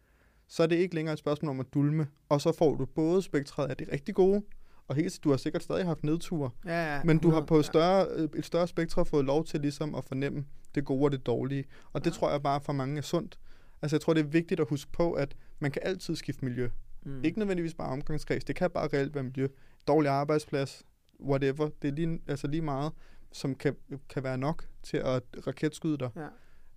[0.49, 3.23] så er det ikke længere et spørgsmål om at dulme, og så får du både
[3.23, 4.43] spektret af det rigtig gode,
[4.89, 7.57] og helt, du har sikkert stadig haft nedture, Ja, ja, men du har 100, på
[7.57, 7.63] ja.
[7.63, 10.45] større, øh, et større spektrum fået lov til ligesom at fornemme
[10.75, 11.65] det gode og det dårlige.
[11.93, 12.15] Og det Ja.
[12.17, 13.39] tror jeg bare for mange er sundt.
[13.83, 16.69] Altså jeg tror, det er vigtigt at huske på, at man kan altid skifte miljø.
[17.03, 17.25] Mm.
[17.25, 18.45] Ikke nødvendigvis bare omgangskreds.
[18.45, 19.49] Det kan bare reelt være miljø.
[19.89, 20.83] Dårlig arbejdsplads,
[21.21, 21.69] whatever.
[21.83, 22.93] Det er lige, altså lige meget,
[23.35, 23.77] som kan,
[24.09, 26.27] kan være nok til at raketskyde dig Ja.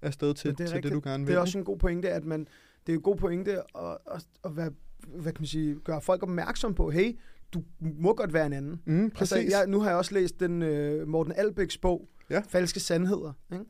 [0.02, 1.32] afsted til, Men det, er til det, du gerne vil.
[1.32, 2.48] Det er også en god pointe, at man,
[2.88, 4.72] det er en god pointe at, at, at være,
[5.08, 7.20] hvad kan man sige, gøre folk opmærksom på, hey,
[7.54, 8.82] du må godt være en anden.
[8.86, 9.34] Mm, præcis.
[9.38, 12.42] Altså, jeg, nu har jeg også læst den uh, Morten Albæks bog, Ja.
[12.50, 13.34] Falske Sandheder.
[13.54, 13.66] Ikke?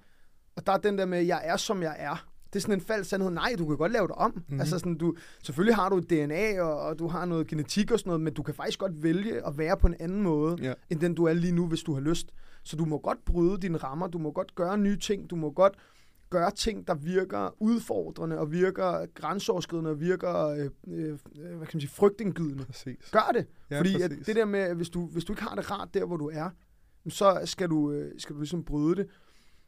[0.55, 2.26] Og der er den der med, jeg er som jeg er.
[2.53, 3.31] Det er sådan en falsk sandhed.
[3.31, 4.31] Nej, du kan godt lave det om.
[4.31, 4.39] Mhm.
[4.47, 4.59] Mm-hmm.
[4.59, 7.99] Altså sådan, du, selvfølgelig har du et DNA, og, og du har noget genetik og
[7.99, 10.73] sådan noget, men du kan faktisk godt vælge at være på en anden måde, Ja.
[10.89, 12.33] end den du er lige nu, hvis du har lyst.
[12.63, 15.51] Så du må godt bryde dine rammer, du må godt gøre nye ting, du må
[15.51, 15.73] godt
[16.29, 21.81] gøre ting, der virker udfordrende og virker grænseoverskridende og virker, øh, øh, hvad kan man
[21.81, 22.65] sige, frygtindgydende.
[22.65, 23.09] Præcis.
[23.11, 23.47] Gør det.
[23.71, 26.05] Ja, Fordi at det der med, hvis du, hvis du ikke har det rart der,
[26.05, 26.49] hvor du er,
[27.09, 29.07] så skal du, øh, skal du ligesom bryde det.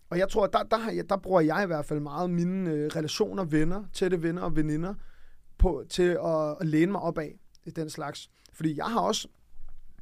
[0.10, 2.30] Og jeg tror, at der, der, har jeg, der bruger jeg i hvert fald meget
[2.30, 4.93] mine øh, relationer, venner, tætte venner og veninder,
[5.57, 8.30] på, til at, at læne mig op af i den slags.
[8.53, 9.28] Fordi jeg har også,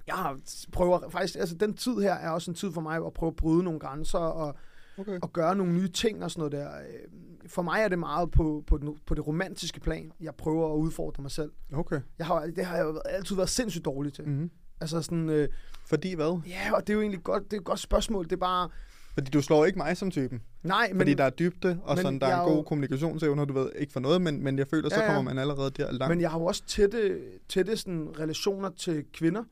[0.08, 0.40] jeg har
[0.72, 3.36] prøver faktisk, altså den tid her er også en tid for mig at prøve at
[3.36, 4.56] bryde nogle grænser og,
[5.00, 5.20] Okay.
[5.22, 6.78] og gøre nogle nye ting og sådan noget der.
[6.80, 10.74] Øh, For mig er det meget på, på, den, på det romantiske plan, jeg prøver
[10.74, 11.52] at udfordre mig selv.
[11.74, 12.02] Okay.
[12.18, 14.28] Jeg har, det har jeg jo altid været sindssygt dårlig til.
[14.28, 14.52] Mm-hmm.
[14.82, 15.50] Altså sådan, øh,
[15.86, 16.42] Fordi hvad?
[16.48, 18.24] ja, og det er jo egentlig godt, det er et godt spørgsmål.
[18.26, 18.70] Det er bare,
[19.18, 20.42] Fordi du slår ikke mig som typen.
[20.64, 23.46] nej, men, Fordi der er dybde, og men sådan, der er en god jo- kommunikationsevne,
[23.46, 25.08] du ved, ikke for noget, men, men jeg føler, så Ja, ja.
[25.08, 26.10] kommer man allerede der langt.
[26.12, 29.44] men jeg har jo også tætte, tætte sådan, relationer til kvinder.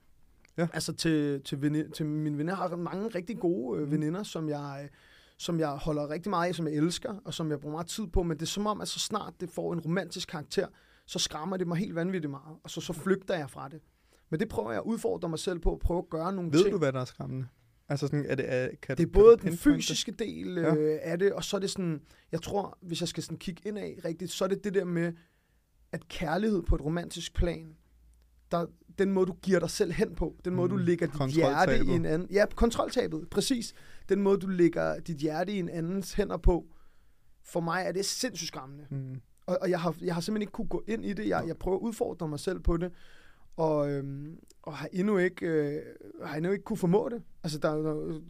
[0.57, 0.67] Ja.
[0.73, 2.51] Altså til, til, veninde, til mine venner.
[2.53, 3.91] Jeg har mange rigtig gode øh, Mm.
[3.91, 4.89] veninder, som jeg, øh,
[5.37, 8.07] som jeg holder rigtig meget af, som jeg elsker, og som jeg bruger meget tid
[8.07, 8.23] på.
[8.23, 10.67] Men det er som om, at så snart det får en romantisk karakter,
[11.05, 12.55] så skræmmer det mig helt vanvittigt meget.
[12.63, 13.79] Og så, så flygter jeg fra det.
[14.29, 16.59] Men det prøver jeg at udfordre mig selv på, at prøve at gøre nogle Ved
[16.59, 16.71] ting.
[16.73, 17.45] du, hvad der er skræmmende?
[17.89, 20.75] Altså sådan, er det, er, kan, Det er kan både du den fysiske del Ja.
[20.75, 23.61] øh, af det, og så er det sådan, jeg tror, hvis jeg skal sådan kigge
[23.65, 25.13] ind af rigtigt, så er det det der med,
[25.91, 27.75] at kærlighed på et romantisk plan,
[28.51, 28.65] der,
[28.99, 31.77] den måde, du giver dig selv hen på, den måde, Mm, du lægger dit hjerte
[31.85, 32.27] i en anden...
[32.31, 33.73] Ja, kontroltabet, præcis.
[34.09, 36.65] Den måde, du lægger dit hjerte i en andens hænder på,
[37.43, 38.85] for mig er det sindssygt skræmmende.
[38.89, 39.21] Mm.
[39.45, 41.27] Og, og jeg, har, jeg har simpelthen ikke kunne gå ind i det.
[41.27, 42.91] Jeg, jeg prøver at udfordre mig selv på det.
[43.57, 45.81] Og, øhm, og har endnu ikke øh,
[46.23, 47.21] har endnu ikke kunne formå det.
[47.43, 47.75] Altså, der,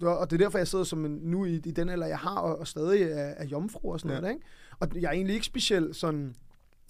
[0.02, 2.18] der, og det er derfor, jeg sidder som en, nu i, i den alder, jeg
[2.18, 4.16] har, og, og stadig er, er jomfru og sådan Ja.
[4.16, 4.22] ja.
[4.22, 4.34] noget.
[4.34, 4.46] Ikke?
[4.80, 6.36] Og jeg er egentlig ikke specielt sådan...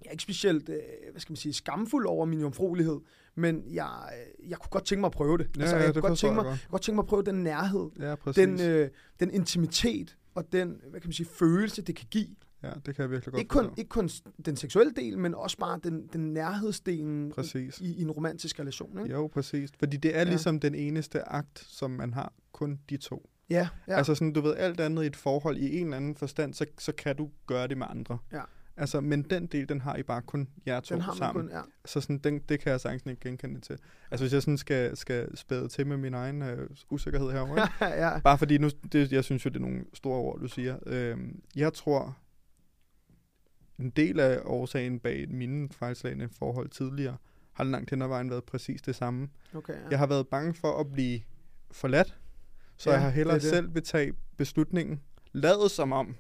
[0.02, 0.76] Jeg er ikke specielt, øh,
[1.12, 3.00] hvad skal man sige, skamfuld over min jomfruelighed,
[3.36, 4.10] men jeg,
[4.44, 5.50] øh, jeg kunne godt tænke mig at prøve det.
[5.58, 6.52] Ja, altså, ja, jeg, det kunne godt tænke mig, godt.
[6.54, 8.36] jeg kunne godt tænke mig at prøve den nærhed, Ja, præcis.
[8.36, 12.28] den, øh, den intimitet og den, hvad kan man sige, følelse, det kan give.
[12.68, 14.10] Ja, det kan jeg virkelig godt Ikke kun, ikke kun
[14.46, 17.80] den seksuelle del, men også bare den, den nærhedsdelen Præcis.
[17.82, 19.00] i, i en romantisk relation.
[19.00, 19.12] Ikke?
[19.16, 19.70] Jo, præcis.
[19.80, 20.24] Fordi det er Ja.
[20.24, 23.30] ligesom den eneste akt, som man har kun de to.
[23.50, 23.94] Ja, ja.
[23.98, 26.66] Altså sådan, du ved, alt andet i et forhold i en eller anden forstand, så,
[26.80, 28.18] så kan du gøre det med andre.
[28.34, 28.42] Ja.
[28.78, 31.46] Altså, men den del, den har I bare kun jer to den har man sammen.
[31.48, 31.62] kun, ja.
[31.86, 33.78] Så sådan, den, det kan jeg sagtens ikke genkende til.
[34.12, 37.68] Altså, hvis jeg sådan skal, skal spæde til med min egen øh, usikkerhed herovre,
[38.06, 38.20] ja.
[38.20, 40.78] Bare fordi nu, det, jeg synes jo, det er nogle store ord, du siger.
[40.86, 42.18] Øhm, jeg tror,
[43.80, 47.18] en del af årsagen bag mine fejlslagende forhold tidligere,
[47.54, 49.28] har langt hen ad vejen været præcis det samme.
[49.56, 49.80] Okay, ja.
[49.90, 51.22] Jeg har været bange for at blive
[51.72, 52.18] forladt,
[52.78, 53.50] så Ja, jeg har hellere det det.
[53.50, 55.02] selv vil tage beslutningen.
[55.32, 56.16] Lavet som om.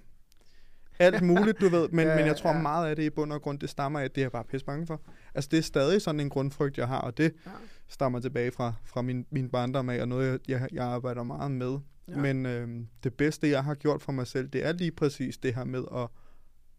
[0.99, 2.61] Alt muligt, du ved, men, Ja, men jeg tror ja.
[2.61, 4.43] meget af det i bund og grund, det stammer af, at det er jeg bare
[4.43, 5.01] pisse bange for.
[5.35, 7.51] Altså det er stadig sådan en grundfrygt, jeg har, og det Ja.
[7.87, 11.77] stammer tilbage fra, fra min, min barndom af, og noget, jeg, jeg, arbejder meget med.
[12.07, 12.17] Ja.
[12.17, 12.67] Men øh,
[13.03, 15.83] det bedste, jeg har gjort for mig selv, det er lige præcis det her med
[15.95, 16.07] at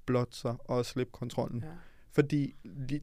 [0.06, 1.60] blotte sig og slippe kontrollen.
[1.64, 1.68] Ja.
[2.12, 2.54] Fordi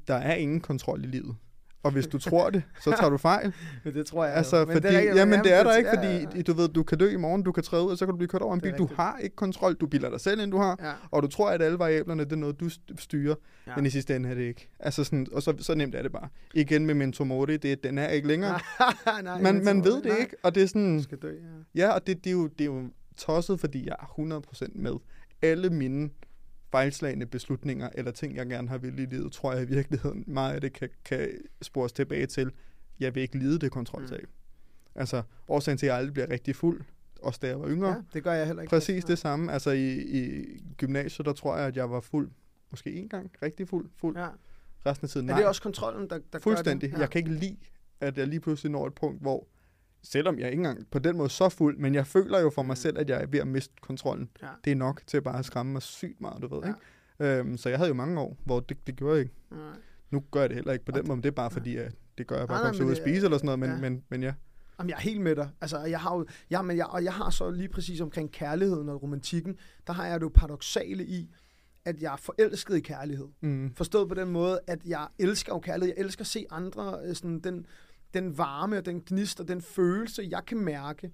[0.07, 1.35] der er ingen kontrol i livet.
[1.83, 3.53] Og hvis du tror det, så tager du fejl.
[3.83, 4.33] Men det tror jeg.
[4.33, 4.65] Altså, jo.
[4.65, 6.83] fordi, det er rigtigt, jamen, det er der ikke, ja, fordi ja, du ved, du
[6.83, 8.53] kan dø i morgen, du kan træde ud, og så kan du blive kørt over
[8.53, 8.73] en bil.
[8.77, 10.91] Du har ikke kontrol, du bilder dig selv ind, du har, Ja.
[11.11, 13.35] og du tror, at alle variablerne, det er noget, du st- styrer,
[13.67, 13.71] Ja.
[13.71, 13.75] ja.
[13.75, 14.69] men i sidste ende er det ikke.
[14.79, 16.27] Altså sådan, og så, så nemt er det bare.
[16.53, 18.59] Igen med Memento Mori, det, den er ikke længere.
[19.23, 20.17] nej, man, man ved det nej.
[20.17, 21.31] ikke, og det er sådan, Du skal dø,
[21.75, 21.85] ja.
[21.87, 22.83] ja, og det, det, er jo, det er jo
[23.17, 24.93] tosset, fordi jeg er 100% med.
[25.41, 26.09] Alle mine
[26.73, 30.53] fejlslagende beslutninger, eller ting, jeg gerne har ville i livet, tror jeg i virkeligheden, meget
[30.53, 31.29] af det kan, kan
[31.61, 32.51] spores tilbage til,
[32.99, 34.21] jeg vil ikke lide det kontroltab.
[34.23, 34.99] Mm.
[34.99, 36.81] Altså, årsagen til, at jeg aldrig bliver rigtig fuld,
[37.21, 37.95] også da jeg var yngre, ja.
[38.13, 38.69] det gør jeg heller ikke.
[38.69, 39.51] præcis det samme.
[39.51, 40.45] Altså, i, i
[40.77, 42.31] gymnasiet, der tror jeg, at jeg var fuld,
[42.71, 44.17] måske en gang, rigtig fuld, fuld.
[44.17, 44.27] Ja.
[44.85, 45.39] Resten af tiden, Er nej.
[45.39, 46.89] det også kontrollen, der, der Fuldstændig.
[46.89, 46.97] gør Ja.
[46.97, 47.01] det?
[47.01, 47.57] Jeg kan ikke lide,
[48.01, 49.47] at jeg lige pludselig når et punkt, hvor
[50.03, 52.67] selvom jeg ikke engang på den måde så fuld, men jeg føler jo for Mm.
[52.67, 54.29] mig selv, at jeg er ved at miste kontrollen.
[54.41, 54.47] Ja.
[54.65, 56.61] Det er nok til bare at skræmme mig sygt meget, du ved.
[56.63, 56.67] Ja.
[56.67, 57.39] Ikke?
[57.39, 59.33] Øhm, så jeg havde jo mange år, hvor det, det gjorde jeg ikke.
[59.51, 59.59] Nej.
[60.11, 61.91] Nu gør jeg det heller ikke på den måde, men det er bare fordi, at
[62.17, 63.75] det gør jeg bare at komme ud og spise eller sådan noget, men, ja.
[63.75, 63.81] ja.
[63.81, 64.33] men, men ja.
[64.79, 65.49] Jamen, jeg er helt med dig.
[65.61, 68.89] Altså, jeg har jo, ja, men jeg, og jeg har så lige præcis omkring kærligheden
[68.89, 71.29] og romantikken, der har jeg det jo paradoxale i,
[71.85, 73.27] at jeg er forelsket i kærlighed.
[73.41, 73.73] Mm.
[73.75, 75.95] Forstået på den måde, at jeg elsker jo kærlighed.
[75.97, 77.65] Jeg elsker at se andre, øh, sådan, den,
[78.13, 81.11] den varme og den gnist og den følelse, jeg kan mærke,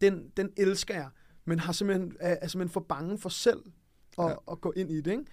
[0.00, 1.08] den, den elsker jeg,
[1.44, 3.60] men har simpelthen, er, er simpelthen for bange for selv
[4.18, 4.28] at, ja.
[4.28, 4.34] Ja.
[4.50, 5.10] at gå ind i det.
[5.10, 5.24] Ikke?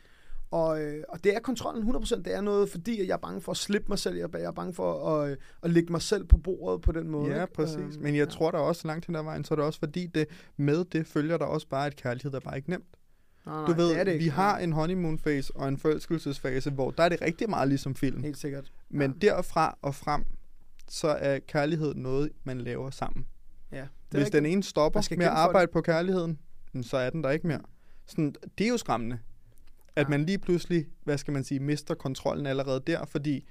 [0.51, 2.15] Og, øh, og det er kontrollen 100%.
[2.15, 4.15] Det er noget, fordi jeg er bange for at slippe mig selv.
[4.17, 7.35] Jeg er- bange for at, øh, at lægge mig selv på bordet på den måde.
[7.35, 7.53] Ja, ikke?
[7.53, 7.77] præcis.
[7.77, 8.31] Øhm, Men jeg ja.
[8.33, 10.27] tror der også langt hen ad vejen, så er det også fordi, det,
[10.57, 12.85] med det følger der også bare, at kærlighed er bare ikke nemt.
[13.45, 14.23] Nej, Du nej, ved, det det ikke.
[14.23, 17.95] vi har en honeymoon phase og en forelskelsesfase, hvor der er det rigtig meget ligesom
[17.95, 18.23] film.
[18.23, 18.71] Helt sikkert.
[18.89, 20.25] Men derfra og frem,
[20.87, 23.27] så er kærlighed noget, man laver sammen.
[23.71, 26.39] Ja, det Hvis den ene stopper med at arbejde på kærligheden,
[26.81, 27.61] så er den der ikke mere.
[28.05, 29.19] Sådan, det er jo skræmmende,
[29.95, 30.09] at Ja.
[30.09, 33.47] man lige pludselig, hvad skal man sige, mister kontrollen allerede der, fordi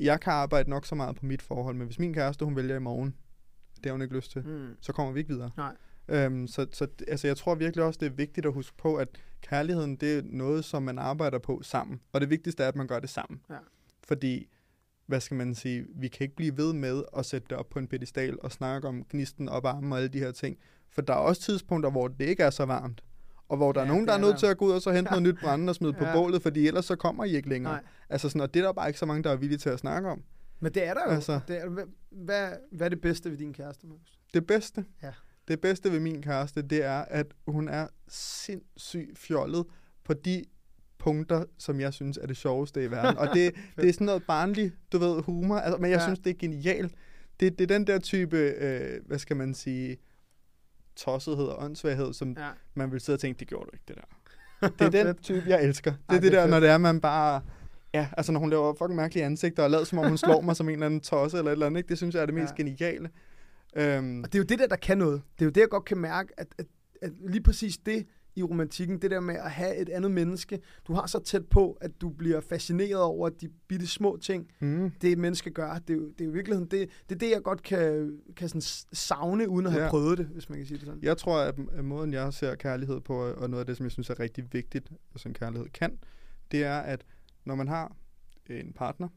[0.00, 2.76] jeg kan arbejde nok så meget på mit forhold, men hvis min kæreste, hun vælger
[2.76, 3.14] i morgen,
[3.76, 4.68] det har hun ikke lyst til, Mm.
[4.80, 5.50] så kommer vi ikke videre.
[5.56, 5.76] Nej.
[6.08, 9.08] Øhm, så så altså, jeg tror virkelig også, det er vigtigt at huske på, at
[9.42, 12.00] kærligheden, det er noget, som man arbejder på sammen.
[12.12, 13.40] Og det vigtigste er, at man gør det sammen.
[13.50, 13.56] Ja.
[14.04, 14.48] Fordi,
[15.08, 17.78] hvad skal man sige, vi kan ikke blive ved med at sætte det op på
[17.78, 20.56] en pedestal og snakke om gnisten og varme og alle de her ting.
[20.90, 23.00] For der er også tidspunkter, hvor det ikke er så varmt.
[23.48, 24.38] Og hvor der Ja, er nogen, der er er nødt der.
[24.38, 26.12] til at gå ud og så hente noget nyt brændende og smide på Ja.
[26.12, 27.72] bålet, fordi ellers så kommer I ikke længere.
[27.72, 27.82] Nej.
[28.08, 29.78] Altså sådan, og det er der bare ikke så mange, der er villige til at
[29.78, 30.22] snakke om.
[30.60, 31.10] Men det er der jo.
[31.10, 31.84] Altså, det er, hvad,
[32.72, 34.18] hvad, er det bedste ved din kæreste, Markus?
[34.34, 35.12] Det bedste, Ja.
[35.48, 39.64] det bedste ved min kæreste, det er, at hun er sindssygt fjollet
[40.04, 40.44] på de
[40.98, 43.18] punkter, som jeg synes er det sjoveste i verden.
[43.18, 45.56] Og det, det er sådan noget barnligt, du ved, humor.
[45.56, 46.02] Altså, men jeg Ja.
[46.04, 46.94] synes, det er genialt.
[47.40, 49.96] det, det er den der type, øh, hvad skal man sige,
[50.96, 52.48] tossethed og åndssvaghed, som Ja.
[52.74, 54.02] man vil sidde og tænke, det gjorde du ikke, det der.
[54.88, 55.90] Det er den type, jeg elsker.
[55.90, 56.50] Det er Ej, det, det er der, fedt.
[56.50, 57.40] når det er, man bare...
[57.94, 60.56] Ja, altså når hun laver fucking mærkelige ansigter, og lader som om hun slår mig
[60.56, 61.88] som en eller anden tosse eller et eller andet, ikke?
[61.88, 62.62] det synes jeg er det mest Ja.
[62.62, 63.10] geniale.
[63.76, 65.22] Øhm, Og det er jo det der, der kan noget.
[65.38, 66.66] Det er jo det, jeg godt kan mærke, at, at,
[67.02, 68.06] at lige præcis det
[68.38, 71.78] i romantikken, det der med at have et andet menneske, du har så tæt på,
[71.80, 75.78] at du bliver fascineret over de bitte små ting, mm, det et menneske gør.
[75.78, 78.18] Det er jo, det er jo i virkeligheden det, det, er det jeg godt kan,
[78.36, 78.60] kan sådan
[78.92, 79.90] savne, uden at have Ja.
[79.90, 81.02] prøvet det, hvis man kan sige det sådan.
[81.02, 83.92] Jeg tror, at at måden, jeg ser kærlighed på, og noget af det, som jeg
[83.92, 85.98] synes er rigtig vigtigt, som kærlighed kan,
[86.52, 87.04] det er, at
[87.44, 87.96] når man har
[88.50, 89.08] en partner,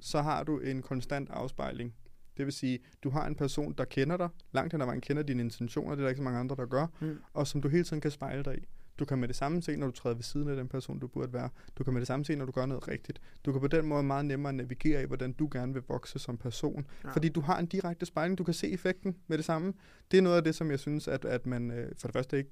[0.00, 1.94] så har du en konstant afspejling.
[2.38, 5.22] Det vil sige, du har en person, der kender dig, langt hen ad vejen kender
[5.22, 7.18] dine intentioner, det er der ikke så mange andre, der gør, Mm.
[7.32, 8.66] og som du hele tiden kan spejle dig i.
[8.98, 11.06] Du kan med det samme se, når du træder ved siden af den person, du
[11.06, 11.48] burde være.
[11.78, 13.20] Du kan med det samme se, når du gør noget rigtigt.
[13.44, 16.36] Du kan på den måde meget nemmere navigere i, hvordan du gerne vil vokse som
[16.36, 16.86] person.
[17.04, 17.10] Ja.
[17.10, 18.38] Fordi du har en direkte spejling.
[18.38, 19.72] Du kan se effekten med det samme.
[20.10, 22.38] Det er noget af det, som jeg synes, at, at man øh, for det første
[22.38, 22.50] ikke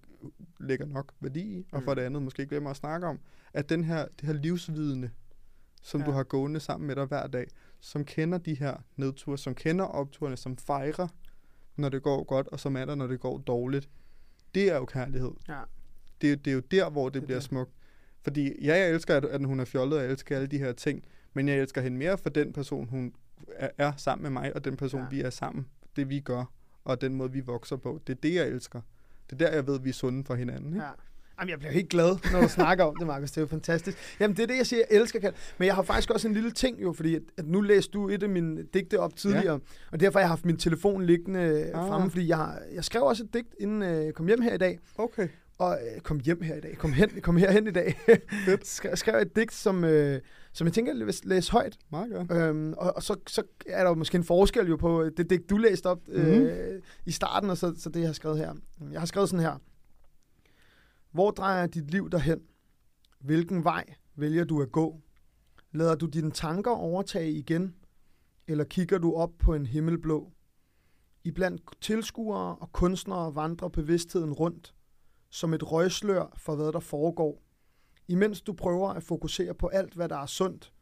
[0.61, 1.97] lægger nok værdi i, og for Mm.
[1.97, 3.19] det andet måske glemmer at snakke om,
[3.53, 5.11] at den her, det her livsvidende,
[5.83, 6.07] som ja.
[6.07, 7.47] du har gående sammen med dig hver dag,
[7.87, 11.09] som kender de her nedture, som kender opturene, som fejrer,
[11.77, 13.89] når det går godt, og som er der, når det går dårligt.
[14.55, 15.31] Det er jo kærlighed.
[15.49, 15.61] Ja.
[16.21, 17.45] Det, er- det er jo der, hvor det, Det er bliver det.
[17.45, 17.71] smukt.
[18.23, 20.73] Fordi ja, jeg elsker, at, at hun er fjollet, og jeg elsker alle de her
[20.73, 23.15] ting, men jeg elsker hende mere for den person, hun
[23.49, 25.09] er, er sammen med mig, og den person, ja.
[25.09, 25.67] vi er sammen.
[25.97, 26.45] Det vi gør,
[26.85, 28.01] og den måde, vi vokser på.
[28.07, 28.81] Det er det, jeg elsker.
[29.31, 30.73] Det er der, jeg ved, vi er sunde for hinanden.
[30.73, 30.85] Ikke?
[30.87, 30.91] Ja.
[31.41, 33.31] Jamen, jeg bliver helt glad, når du snakker om det, Markus.
[33.31, 33.99] Det er jo fantastisk.
[34.21, 35.35] Jamen, det er det, jeg siger, jeg elsker kald.
[35.59, 38.09] Men jeg har faktisk også en lille ting jo, fordi at, at nu læste du
[38.09, 39.59] et af mine digte op tidligere, ja.
[39.93, 41.83] og derfor har jeg haft min telefon liggende ah.
[41.83, 41.89] Ah.
[41.89, 44.59] fremme, fordi jeg, jeg skrev også et digt, inden øh, jeg kom hjem her i
[44.59, 44.79] dag.
[44.99, 45.29] Okay.
[45.59, 46.79] Og øh, kom hjem her i dag.
[46.79, 47.99] Kom, hen, kom herhen i dag.
[48.65, 50.21] Sk- skrev et digt, som, øh,
[50.53, 51.77] som jeg tænker, jeg vil læse højt.
[51.91, 52.33] Meget godt.
[52.33, 55.51] Øhm, og, og så, så er der jo måske en forskel jo på det digt,
[55.51, 56.49] du læste op øh, Mhm.
[57.07, 58.53] i starten, og så, så det, jeg har skrevet her.
[58.93, 59.61] Jeg har skrevet sådan her.
[61.17, 62.41] Hvor drejer dit liv derhen?
[63.19, 65.01] Hvilken vej vælger du at gå?
[65.73, 67.75] Lader du dine tanker overtage igen?
[68.47, 70.33] Eller kigger du op på en himmelblå?
[71.25, 74.75] Iblandt tilskuere og kunstnere vandrer bevidstheden rundt,
[75.31, 77.43] som et røgslør for hvad der foregår.
[78.09, 80.73] Imens du prøver at fokusere på alt, hvad der er sundt,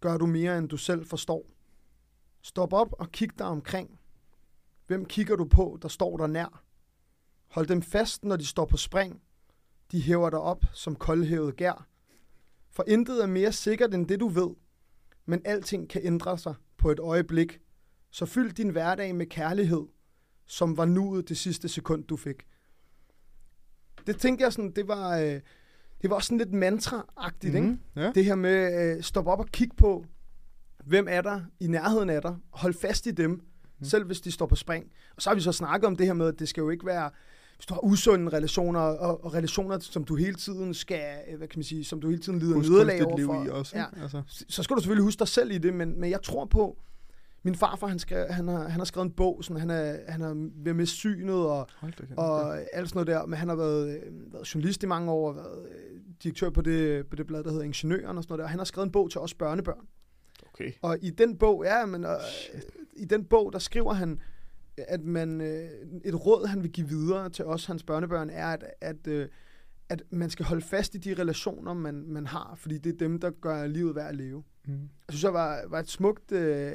[0.00, 1.46] gør du mere, end du selv forstår.
[2.42, 4.00] Stop op og kig dig omkring.
[4.86, 6.64] Hvem kigger du på, der står der nær?
[7.46, 9.22] Hold dem fast, når de står på spring.
[9.92, 11.86] De hæver dig op som koldhævet gær.
[12.70, 14.50] For intet er mere sikkert end det, du ved.
[15.26, 17.60] Men alting kan ændre sig på et øjeblik.
[18.10, 19.86] Så fyld din hverdag med kærlighed,
[20.46, 22.46] som var nuet det sidste sekund, du fik.
[24.06, 25.40] Det tænkte jeg sådan, det var, øh,
[26.02, 27.70] det var også sådan lidt mantra-agtigt, mm-hmm.
[27.70, 28.06] ikke?
[28.06, 28.12] Ja.
[28.14, 30.04] Det her med øh, stop op og kig på,
[30.84, 32.36] hvem er der i nærheden af dig.
[32.50, 33.84] Hold fast i dem, mm.
[33.84, 34.92] selv hvis de står på spring.
[35.16, 36.86] Og så har vi så snakket om det her med, at det skal jo ikke
[36.86, 37.10] være,
[37.56, 41.48] hvis du har usunde relationer, og, og relationer, som du hele tiden skal, øh, hvad
[41.48, 43.44] kan man sige, som du hele tiden lider nederlag kunstigt liv overfor.
[43.44, 43.78] i også.
[43.78, 43.84] Ja?
[44.02, 44.22] Altså.
[44.48, 46.78] så skal du selvfølgelig huske dig selv i det, men, men jeg tror på,
[47.46, 50.20] min farfar, han, skrev, han, har, han har skrevet en bog, sådan, han, er, han
[50.20, 51.68] har været med synet og,
[52.16, 55.28] og alt sådan noget der, men han har været, øh, været journalist i mange år,
[55.28, 58.38] og været øh, direktør på det, på det blad, der hedder Ingeniøren og sådan noget
[58.38, 58.44] der.
[58.44, 59.86] Og han har skrevet en bog til os børnebørn.
[60.54, 60.72] Okay.
[60.82, 62.10] Og i den bog, ja, men øh,
[62.96, 64.20] i den bog, der skriver han,
[64.78, 65.68] at man, øh,
[66.04, 69.28] et råd, han vil give videre til os, hans børnebørn, er, at, at, øh,
[69.88, 73.20] at man skal holde fast i de relationer, man, man har, fordi det er dem,
[73.20, 74.44] der gør livet værd at leve.
[74.66, 74.72] Mm.
[74.72, 76.72] Jeg synes, jeg var, var et smukt, øh,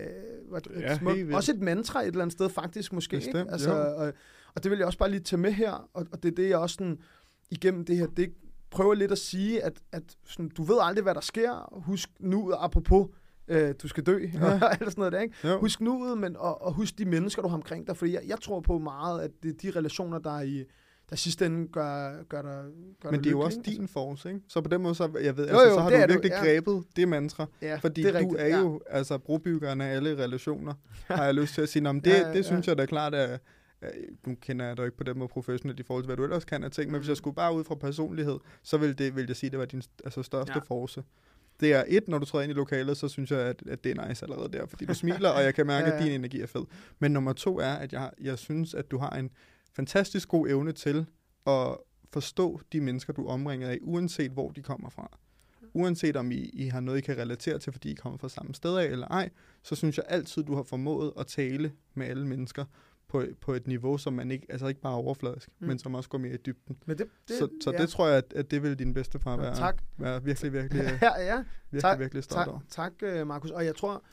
[0.49, 1.36] var et, et Ja, smukt helt vildt.
[1.38, 3.16] også et mantra et eller andet sted faktisk måske.
[3.18, 3.52] Bestemt, ikke?
[3.52, 4.14] Altså, og,
[4.56, 6.49] og det vil jeg også bare lige tage med her, og, og det er det,
[6.49, 6.97] jeg også sådan,
[7.52, 8.34] igennem det her digt
[8.70, 11.82] prøver lidt at sige, at, at sådan, du ved aldrig, hvad der sker.
[11.86, 13.08] Husk nu, apropos,
[13.52, 14.45] øh, du skal dø, ja.
[14.45, 15.36] og alt sådan noget der, ikke?
[15.47, 15.60] Jo.
[15.60, 18.38] Husk nuet, men, og, og husk de mennesker, du har omkring dig, fordi jeg, jeg
[18.41, 20.64] tror på meget, at det er de relationer, der er i
[21.10, 22.64] der sidste ende gør, gør dig
[23.02, 23.72] gør Men det er jo også ikke?
[23.72, 24.41] din force, ikke?
[24.47, 26.08] Så på den måde, så, jeg ved, Jo, altså, jo, så har det du er
[26.08, 26.43] du, virkelig ja.
[26.45, 27.45] grebet det mantra.
[27.62, 28.60] Ja, Fordi det er du rigtigt, er ja.
[28.60, 30.74] jo altså brobyggeren af alle relationer,
[31.08, 31.84] har jeg lyst til at sige.
[31.84, 33.18] Nå, men det, Ja, ja, ja, det synes jeg da klart er...
[33.18, 33.38] er-
[34.28, 36.45] Nu kender jeg dig ikke på den måde professionelt i forhold til, hvad du ellers
[36.45, 37.10] kan af ting, men hvis Mm.
[37.10, 39.66] jeg skulle bare ud fra personlighed, så vil, det, vil jeg sige, at det var
[39.66, 40.60] din altså, største ja.
[40.60, 41.04] force.
[41.62, 43.97] Det er et, når du træder ind i lokalet, så synes jeg, at, at det
[43.97, 46.05] er nice allerede der, fordi du smiler, og jeg kan mærke, Ja, at ja.
[46.05, 46.66] din energi er fed.
[46.99, 49.30] Men nummer to er, at jeg, jeg synes, at du har en
[49.74, 51.05] fantastisk god evne til
[51.47, 51.78] at
[52.14, 55.18] forstå de mennesker, du er omringet af, uanset hvor de kommer fra.
[55.74, 58.55] Uanset om I, I har noget, I kan relatere til, fordi I kommer fra samme
[58.55, 59.30] sted af eller ej,
[59.64, 62.66] så synes jeg altid, du har formået at tale med alle mennesker
[63.12, 65.68] på, på et niveau, som man ikke, altså ikke bare er overfladisk, Mm.
[65.68, 66.78] men som også går mere i dybden.
[66.86, 67.78] Men det, Det, så så ja.
[67.78, 69.82] det tror jeg, at, at det vil din bedste far være, tak.
[69.97, 71.36] være virkelig, virkelig, Ja, ja.
[71.72, 72.59] virkelig, Tak, virkelig stolt Tak, over.
[72.70, 73.51] tak øh, Markus.
[73.51, 74.03] Og jeg tror,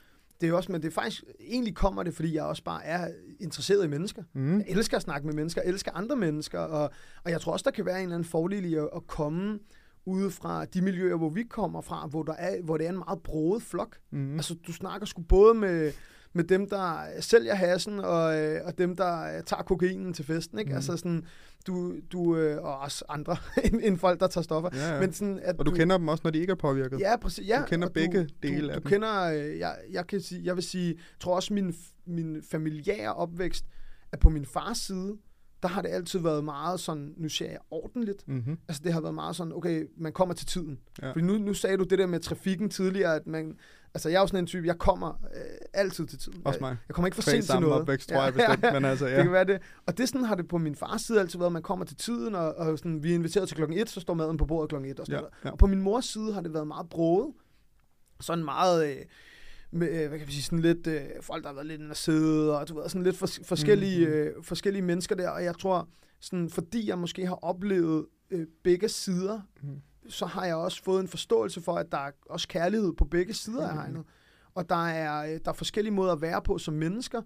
[0.41, 3.11] det er også, men det er faktisk, egentlig kommer det, fordi jeg også bare er
[3.39, 4.23] interesseret i mennesker.
[4.33, 4.57] Mm.
[4.57, 6.91] Jeg elsker at snakke med mennesker, jeg elsker andre mennesker, og,
[7.23, 9.59] og jeg tror også, der kan være en eller anden fordel i at, at komme
[10.05, 12.97] ude fra de miljøer, hvor vi kommer fra, hvor, der er, hvor det er en
[12.97, 13.97] meget broet flok.
[14.11, 14.33] Mm.
[14.35, 15.91] Altså, du snakker sgu både med,
[16.33, 20.59] med dem, der sælger hassen, og, øh, og dem, der øh, tager kokainen til festen,
[20.59, 20.69] ikke?
[20.69, 20.75] Mhm.
[20.75, 21.25] Altså sådan,
[21.67, 24.69] du, du øh, og også andre end, end folk, der tager stoffer.
[24.73, 24.99] Ja, ja.
[24.99, 26.99] Men sådan, at og du, kender dem også, når de ikke er påvirket.
[26.99, 27.47] Ja, præcis.
[27.47, 28.89] Ja, Du kender begge du, dele du, af du dem.
[28.89, 31.75] kender, øh, jeg, jeg, kan sige, jeg vil sige, tror også min,
[32.05, 33.65] min familiære opvækst,
[34.11, 35.17] at på min fars side,
[35.63, 38.27] der har det altid været meget sådan, nu siger jeg ordentligt.
[38.27, 38.57] Mm-hmm.
[38.67, 40.79] Altså det har været meget sådan, okay, man kommer til tiden.
[41.01, 41.11] Ja.
[41.11, 43.57] Fordi nu, nu sagde du det der med trafikken tidligere, at man,
[43.93, 45.41] altså jeg er jo sådan en type, jeg kommer øh,
[45.73, 46.41] altid til tiden.
[46.45, 46.77] Også jeg, mig.
[46.87, 47.81] jeg kommer ikke for sent til noget.
[47.81, 48.73] opvækst, tror jeg bestemt.
[48.73, 49.21] Men altså, Det ja.
[49.23, 49.61] kan være det.
[49.85, 51.97] Og det sådan har det på min fars side altid været, at man kommer til
[51.97, 54.69] tiden, og, og sådan, vi er inviteret til klokken 1, så står maden på bordet
[54.69, 55.51] klokken 1 og sådan Ja, ja.
[55.51, 57.33] Og på min mors side har det været meget broet.
[58.21, 58.97] Sådan meget, øh,
[59.71, 61.91] med, øh, hvad kan vi sige, sådan lidt, øh, folk der har været lidt inde
[61.91, 64.15] og sidde, og du ved, sådan lidt fors- forskellige, Mhm.
[64.15, 65.87] øh, forskellige mennesker der, og jeg tror,
[66.19, 69.81] sådan, fordi jeg måske har oplevet øh, begge sider, Mhm.
[70.07, 73.33] så har jeg også fået en forståelse for, at der er også kærlighed på begge
[73.33, 73.81] sider af Mhm.
[73.81, 74.03] hegnet.
[74.55, 77.21] Og der er, øh, der er forskellige måder at være på som mennesker,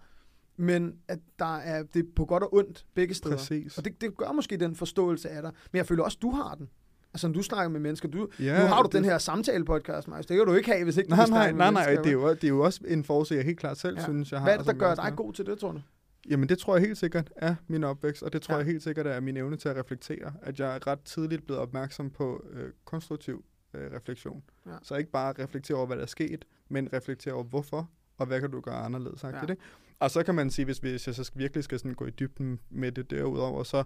[0.57, 3.35] men at der er det er på godt og ondt begge steder.
[3.37, 3.77] Præcis.
[3.77, 5.51] Og det, det gør måske den forståelse af dig.
[5.71, 6.69] Men jeg føler også, du har den.
[7.13, 8.09] Altså, du snakker med mennesker.
[8.09, 10.25] Du, Ja, nu har du det- den her samtale-podcast, Marius.
[10.25, 12.29] Det kan du ikke have, hvis ikke du Nej, nej, nej, nej, det er, jo,
[12.33, 14.03] det er jo også en force, jeg helt klart selv Ja.
[14.03, 14.45] synes, jeg har.
[14.45, 15.81] Hvad er det, der gør dig god til det, tror du?
[16.29, 18.57] Jamen det tror jeg helt sikkert er min opvækst, og det tror Ja.
[18.57, 20.33] jeg helt sikkert er min evne til at reflektere.
[20.41, 23.43] At jeg er ret tidligt blevet opmærksom på øh, konstruktiv
[23.73, 24.43] øh, refleksion.
[24.65, 24.71] Ja.
[24.83, 28.41] Så ikke bare reflektere over, hvad der er sket, men reflektere over hvorfor, og hvad
[28.41, 29.23] kan du gøre anderledes.
[29.23, 29.27] Ja.
[29.29, 29.41] Ja.
[29.47, 29.57] Det?
[29.99, 32.59] Og så kan man sige, hvis, hvis jeg så virkelig skal sådan gå i dybden
[32.69, 33.83] med det derudover, så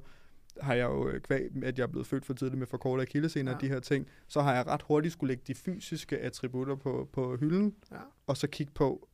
[0.61, 3.51] har jeg jo øh, kvæg, at jeg er blevet født for tidligt med forkortet akillescener
[3.51, 3.55] Ja.
[3.55, 7.09] og de her ting, så har jeg ret hurtigt skulle lægge de fysiske attributter på,
[7.13, 7.97] på hylden, Ja.
[8.27, 9.07] og så kigge på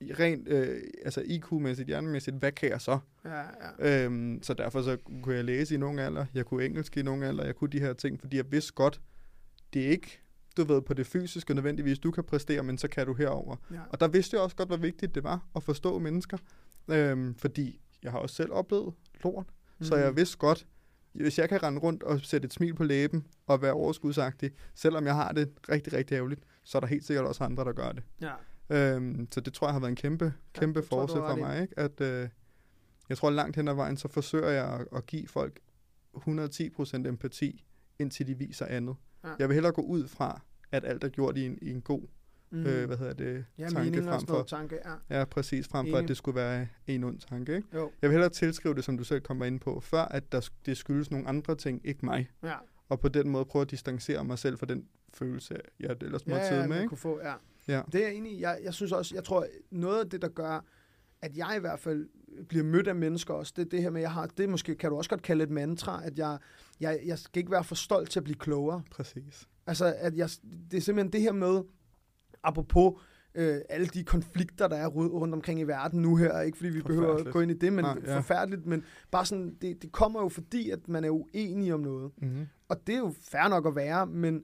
[0.00, 2.98] rent øh, altså IQ-mæssigt, hjernemæssigt, hvad kan jeg så?
[3.24, 3.40] Ja,
[3.80, 4.04] ja.
[4.04, 7.26] Øhm, så derfor så kunne jeg læse i nogle alder, jeg kunne engelsk i nogle
[7.26, 9.00] alder, jeg kunne de her ting, fordi jeg vidste godt,
[9.74, 10.20] det er ikke,
[10.56, 13.56] du ved, på det fysiske nødvendigvis, du kan præstere, men så kan du herover.
[13.72, 13.80] ja.
[13.90, 16.38] Og der vidste jeg også godt, hvor vigtigt det var at forstå mennesker,
[16.88, 18.94] øhm, fordi jeg har også selv oplevet
[19.24, 19.46] lort,
[19.78, 19.84] mm.
[19.84, 20.66] så jeg vidste godt,
[21.20, 25.06] hvis jeg kan rende rundt og sætte et smil på læben og være overskudsagtig, selvom
[25.06, 27.92] jeg har det rigtig, rigtig ærgerligt, så er der helt sikkert også andre, der gør
[27.92, 28.02] det.
[28.20, 28.32] Ja.
[28.70, 31.62] Øhm, så det tror jeg har været en kæmpe, kæmpe du har for mig.
[31.62, 31.78] Ikke?
[31.78, 32.28] At, øh,
[33.08, 35.60] jeg tror langt hen ad vejen, så forsøger jeg at, at give folk
[36.16, 37.64] 110% empati,
[37.98, 38.96] indtil de viser andet.
[39.24, 39.28] Ja.
[39.38, 40.40] Jeg vil hellere gå ud fra,
[40.72, 42.02] at alt er gjort i en, i en god
[42.50, 42.58] Mm.
[42.58, 42.66] mm.
[42.66, 44.78] øh, hvad hedder det, ja, tanke frem for, tanke,
[45.10, 45.18] ja.
[45.18, 47.56] ja, præcis, frem for, at det skulle være en ond tanke.
[47.56, 47.68] Ikke?
[47.74, 50.48] Jo, Jeg vil hellere tilskrive det, som du selv kommer ind på, før at der,
[50.66, 52.30] det skyldes nogle andre ting, ikke mig.
[52.42, 52.54] ja.
[52.88, 54.84] Og på den måde prøve at distancere mig selv fra den
[55.14, 56.76] følelse, jeg ellers må Ja, sidde ja, med.
[56.76, 56.88] Ikke?
[56.88, 57.34] kunne få, ja.
[57.68, 57.82] Ja.
[57.92, 58.40] Det er jeg enig i.
[58.40, 60.64] Jeg, jeg synes også, jeg tror, noget af det, der gør,
[61.22, 62.08] at jeg i hvert fald
[62.48, 64.90] bliver mødt af mennesker også, det er det her med, jeg har, det måske kan
[64.90, 66.38] du også godt kalde et mantra, at jeg,
[66.80, 68.82] jeg, jeg skal ikke være for stolt til at blive klogere.
[68.90, 69.48] Præcis.
[69.66, 70.30] Altså, at jeg,
[70.70, 71.62] det er simpelthen det her med,
[72.48, 72.92] apropos
[73.34, 76.70] øh, alle de konflikter, der er ru- rundt omkring i verden nu her, ikke fordi
[76.70, 78.16] vi behøver at gå ind i det, men Nej, ja.
[78.16, 82.10] forfærdeligt, men bare sådan, det, det kommer jo fordi, at man er uenig om noget.
[82.22, 82.46] Mm-hmm.
[82.68, 84.42] Og det er jo fair nok at være, men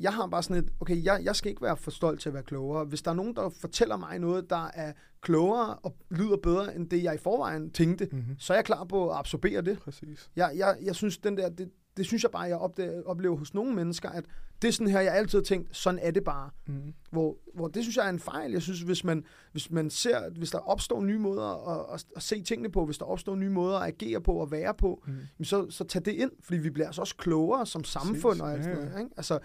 [0.00, 2.34] jeg har bare sådan et, okay, jeg, jeg skal ikke være for stolt til at
[2.34, 2.84] være klogere.
[2.84, 6.90] Hvis der er nogen, der fortæller mig noget, der er klogere og lyder bedre, end
[6.90, 8.36] det jeg i forvejen tænkte, Mm-hmm.
[8.38, 9.78] så er jeg klar på at absorbere det.
[9.78, 10.30] Præcis.
[10.36, 13.54] Jeg, jeg, jeg synes, den der, det, det synes jeg bare, jeg opdager, oplever hos
[13.54, 14.24] nogle mennesker, at
[14.62, 16.50] det er sådan her, jeg altid har tænkt, sådan er det bare.
[16.66, 16.94] Mm-hmm.
[17.10, 18.52] Hvor, hvor det synes jeg er en fejl.
[18.52, 22.22] Jeg synes, hvis man, hvis man ser, hvis der opstår nye måder at, at, at
[22.22, 25.44] se tingene på, hvis der opstår nye måder at agere på og være på, jamen
[25.44, 28.64] så, så tag det ind, fordi vi bliver altså også klogere som samfund og alt
[28.64, 29.00] sådan noget.
[29.00, 29.10] Ikke?
[29.16, 29.38] Altså,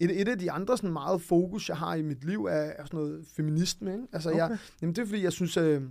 [0.00, 2.84] et, et af de andre sådan meget fokus, jeg har i mit liv, er, er
[2.84, 3.92] sådan noget feminisme.
[3.92, 4.04] Ikke?
[4.12, 4.38] Altså, okay.
[4.38, 5.82] jeg, jamen, det er fordi, jeg synes, øh,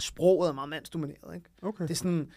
[0.00, 1.34] sproget er meget mandsdomineret.
[1.34, 1.50] Ikke?
[1.62, 1.82] Okay.
[1.82, 2.30] Det er sådan,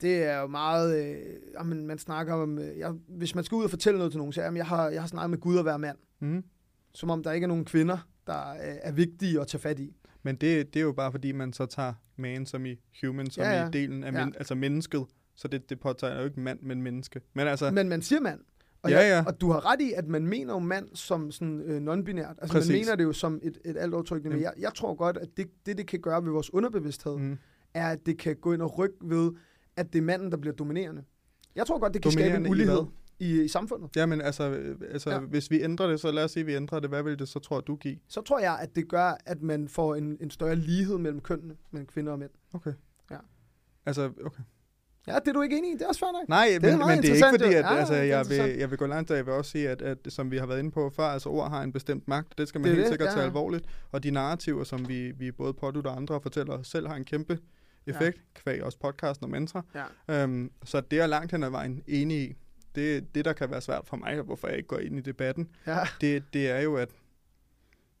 [0.00, 1.16] det er jo meget, øh,
[1.54, 4.32] jamen, man snakker om, øh, jeg, hvis man skal ud og fortælle noget til nogen,
[4.32, 5.96] så jamen, jeg, har, jeg har snakket med Gud at være mand.
[6.20, 6.44] Mm-hmm.
[6.94, 9.94] Som om der ikke er nogen kvinder, der øh, er vigtige at tage fat i.
[10.22, 13.42] Men det, det er jo bare fordi, man så tager man som i human, som
[13.42, 13.62] Ja, ja, ja.
[13.62, 13.68] ja.
[13.68, 14.24] i delen af Ja.
[14.24, 15.04] men, altså mennesket.
[15.34, 17.20] Så det, det påtager jo ikke mand, men menneske.
[17.34, 18.40] Men altså, Men man siger mand.
[18.82, 19.24] Og, Ja, jeg, ja.
[19.26, 22.34] og du har ret i, at man mener jo mand som sådan øh, non-binært.
[22.42, 22.68] Altså Præcis.
[22.70, 24.36] man mener det jo som et, et alt overtrykkende.
[24.36, 27.22] Men jeg, jeg tror godt, at det, det, det kan gøre ved vores underbevidsthed, mm.
[27.24, 27.38] mm,
[27.74, 29.30] er, at det kan gå ind og rykke ved,
[29.78, 31.02] at det er manden, der bliver dominerende.
[31.54, 32.80] Jeg tror godt, det kan skabe en ulighed
[33.18, 33.90] i, i samfundet.
[33.96, 35.18] ja, men altså, øh, altså Ja.
[35.18, 36.88] hvis vi ændrer det, så lad os sige, at vi ændrer det.
[36.90, 37.96] Hvad vil det så, tror du, give?
[38.08, 41.54] Så tror jeg, at det gør, at man får en, en større lighed mellem kønnene,
[41.70, 42.30] mellem kvinder og mænd.
[42.54, 42.72] Okay.
[43.10, 43.16] Ja.
[43.86, 44.42] Altså, okay.
[45.08, 45.74] Ja, det er du ikke enig i.
[45.74, 46.28] Det er også fair nok.
[46.28, 48.70] Nej, er men, men det er ikke fordi, at Ja, altså, det jeg, vil, jeg
[48.70, 50.70] vil gå langt, og jeg vil også sige, at, at som vi har været inde
[50.70, 52.38] på før, altså ord har en bestemt magt.
[52.38, 53.64] Det skal man Det helt det, sikkert ja, tage alvorligt.
[53.90, 57.04] Og de narrativer, som vi, vi både pådutter andre og fortæller os selv, har en
[57.04, 57.38] kæmpe
[57.88, 58.40] effekt, ja.
[58.40, 59.64] kvæg også podcasten og mantra.
[60.08, 60.22] Ja.
[60.22, 62.34] Øhm, så det er langt hen ad vejen enig i.
[62.74, 65.00] Det, det, der kan være svært for mig, og hvorfor jeg ikke går ind i
[65.00, 65.78] debatten, Ja.
[66.00, 66.88] det, det er jo, at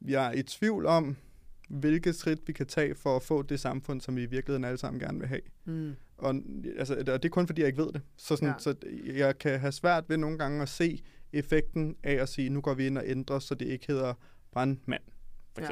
[0.06, 1.16] jeg er i tvivl om,
[1.68, 4.78] hvilket skridt vi kan tage for at få det samfund, som vi i virkeligheden alle
[4.78, 5.40] sammen gerne vil have.
[5.64, 5.94] Mm.
[6.18, 6.34] Og,
[6.78, 8.00] altså, og det er kun fordi, jeg ikke ved det.
[8.16, 8.54] Så, sådan, Ja.
[8.58, 8.74] så
[9.06, 12.74] jeg kan have svært ved nogle gange at se effekten af at sige, nu går
[12.74, 14.14] vi ind og ændrer, så det ikke hedder
[14.52, 15.02] brandmand,
[15.54, 15.68] for Ja.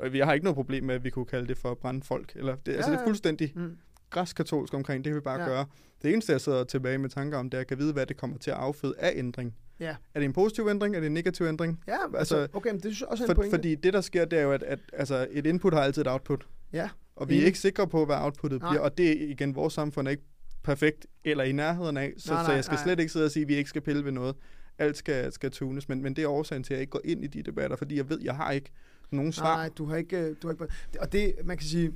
[0.00, 2.32] Og jeg har ikke noget problem med, at vi kunne kalde det for brandfolk.
[2.36, 3.76] Eller det, ja, altså, Ja, det er fuldstændig Mm.
[4.10, 5.46] græskatolsk omkring, det kan vi bare Ja.
[5.48, 5.66] gøre.
[6.02, 8.06] Det eneste, jeg sidder tilbage med tanker om, det er, at jeg kan vide, hvad
[8.06, 9.54] det kommer til at afføde af ændring.
[9.80, 9.96] Ja.
[10.14, 10.96] Er det en positiv ændring?
[10.96, 11.80] Er det en negativ ændring?
[11.88, 13.56] Ja, altså, Altså, okay, men det synes jeg også er en For, pointe.
[13.56, 16.08] fordi det, der sker, det er jo, at, at altså, et input har altid et
[16.08, 16.46] output.
[16.72, 16.88] Ja.
[17.16, 18.70] Og vi er ikke sikre på, hvad outputtet Nej.
[18.70, 18.82] bliver.
[18.82, 20.22] Og det er igen, vores samfund er ikke
[20.62, 22.12] perfekt eller i nærheden af.
[22.18, 22.84] Så, Nej, så nej, jeg skal nej.
[22.84, 24.36] slet ikke sidde og sige, at vi ikke skal pille ved noget.
[24.78, 25.88] Alt skal, skal tunes.
[25.88, 27.96] Men, men det er årsagen til, at jeg ikke går ind i de debatter, fordi
[27.96, 28.70] jeg ved, at jeg har ikke
[29.10, 29.56] nogen svar.
[29.56, 30.18] Nej, du har ikke...
[30.18, 30.66] øh, Du har ikke
[31.00, 31.92] og det, man kan sige,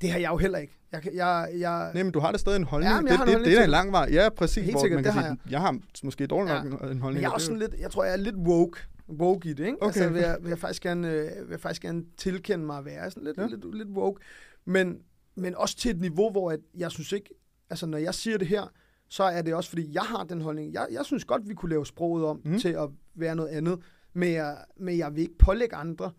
[0.00, 0.74] det har jeg jo heller ikke.
[0.92, 2.90] Jeg, jeg, jeg, Nej, men du har da stadig en holdning.
[2.90, 3.68] Ja, jeg det, en det, holdning det er til en det.
[3.70, 4.08] lang vej.
[4.12, 4.62] Ja, præcis.
[4.64, 6.68] Helt hvor sikkert, man kan det sige, har jeg har måske dårlig nok Ja.
[6.70, 7.02] en holdning.
[7.02, 7.34] men jeg er det.
[7.34, 8.80] også sådan lidt, jeg tror, jeg er lidt woke,
[9.10, 9.82] woke i det, ikke?
[9.82, 9.86] Okay.
[9.86, 12.84] Altså, vil jeg, vil jeg, faktisk gerne, øh, vil jeg faktisk gerne tilkende mig at
[12.84, 13.46] være sådan lidt, ja.
[13.46, 14.20] Lidt, lidt woke.
[14.64, 14.98] Men,
[15.36, 17.30] men også til et niveau, hvor at jeg synes ikke,
[17.70, 18.72] altså når jeg siger det her,
[19.08, 20.72] så er det også, fordi jeg har den holdning.
[20.72, 22.58] Jeg, jeg synes godt, vi kunne lave sproget om mm.
[22.58, 23.78] Til at være noget andet,
[24.14, 26.10] men jeg, men jeg vil ikke pålægge andre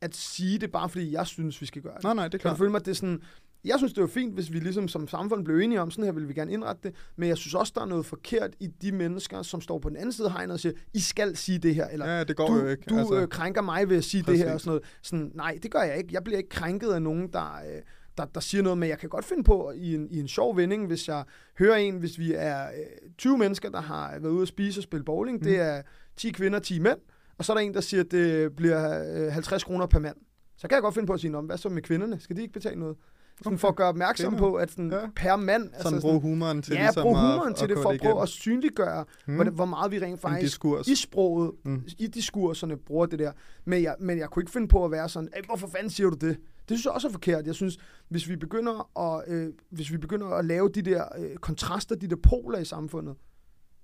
[0.00, 2.02] at sige det, bare fordi jeg synes, vi skal gøre det.
[2.02, 2.58] Nej, nej, det er Kan klart.
[2.58, 3.22] følge mig, det er sådan,
[3.64, 6.12] jeg synes, det var fint, hvis vi ligesom som samfund blev enige om, sådan her
[6.12, 8.92] vil vi gerne indrette det, men jeg synes også, der er noget forkert i de
[8.92, 11.74] mennesker, som står på den anden side af hegnet og siger, I skal sige det
[11.74, 12.82] her, eller Ja, det går du, jo ikke.
[12.90, 14.62] du altså, øh, krænker mig ved at sige det her, og Præcis.
[14.64, 14.82] sådan noget.
[15.02, 16.08] Sådan, nej, det gør jeg ikke.
[16.12, 17.82] Jeg bliver ikke krænket af nogen, der, øh,
[18.18, 20.56] der, der siger noget, men jeg kan godt finde på i en, i en sjov
[20.56, 21.24] vending, hvis jeg
[21.58, 24.84] hører en, hvis vi er øh, 20 mennesker, der har været ude at spise og
[24.84, 25.44] spille bowling, mm.
[25.44, 25.82] det er
[26.16, 26.98] 10 kvinder, 10 mænd,
[27.38, 30.16] og så er der en, der siger, at det bliver øh, 50 kroner per mand.
[30.56, 32.20] Så kan jeg godt finde på at sige, "Nå, men hvad så med kvinderne?
[32.20, 32.96] Skal de ikke betale noget?
[33.38, 33.58] Sådan Okay.
[33.60, 34.48] for at gøre opmærksom Kvinder.
[34.48, 34.98] på, at sådan, Ja.
[35.16, 35.70] per mand...
[35.82, 37.98] Sådan bruge humoren til ja, ligesom brug at- humoren at til det, gå for at
[38.00, 38.22] prøve igennem.
[38.22, 39.34] at synliggøre, Hmm.
[39.34, 41.82] hvor, hvor meget vi rent En faktisk i sproget, Mm.
[41.98, 43.32] i diskurserne bruger det der.
[43.64, 46.10] Men jeg, men jeg kunne ikke finde på at være sådan, "Ey, hvorfor fanden siger
[46.10, 46.36] du det?
[46.68, 47.46] Det synes jeg også er forkert.
[47.46, 47.78] Jeg synes,
[48.08, 52.08] hvis vi begynder at, øh, hvis vi begynder at lave de der øh, kontraster, de
[52.08, 53.14] der poler i samfundet,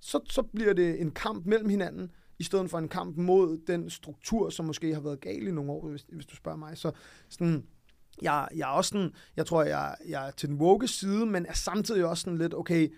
[0.00, 3.90] så, så bliver det en kamp mellem hinanden, i stedet for en kamp mod den
[3.90, 6.78] struktur, som måske har været gal i nogle år, hvis, hvis du spørger mig.
[6.78, 6.90] Så
[7.28, 7.64] sådan,
[8.22, 11.46] jeg, jeg er også sådan, jeg tror, jeg, jeg er til den woke side, men
[11.48, 12.88] er samtidig også sådan lidt, okay,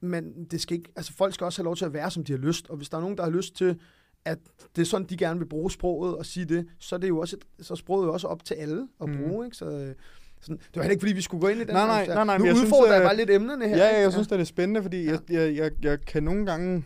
[0.00, 2.32] men det skal ikke, altså folk skal også have lov til at være, som de
[2.32, 3.78] har lyst, og hvis der er nogen, der har lyst til,
[4.24, 4.38] at
[4.76, 7.18] det er sådan, de gerne vil bruge sproget og sige det, så er det jo
[7.18, 9.18] også, et, så er sproget jo også op til alle at Mhm.
[9.18, 9.56] bruge, ikke?
[9.56, 9.94] Så,
[10.40, 12.24] sådan, det var heller ikke, fordi vi skulle gå ind i den Nej, nej, nej,
[12.24, 13.76] nej, Nu jeg synes, udfordrer jeg øh, bare lidt emnerne her.
[13.76, 14.00] Ja, ja, ikke?
[14.00, 15.10] jeg synes, det er spændende, fordi Ja.
[15.10, 16.84] jeg, jeg, jeg, jeg kan nogle gange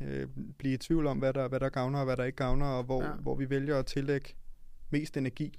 [0.00, 0.26] øh,
[0.58, 2.84] blive i tvivl om, hvad der, hvad der gavner og hvad der ikke gavner, og
[2.84, 3.10] hvor, Ja.
[3.12, 4.28] hvor vi vælger at tillægge
[4.90, 5.58] mest energi.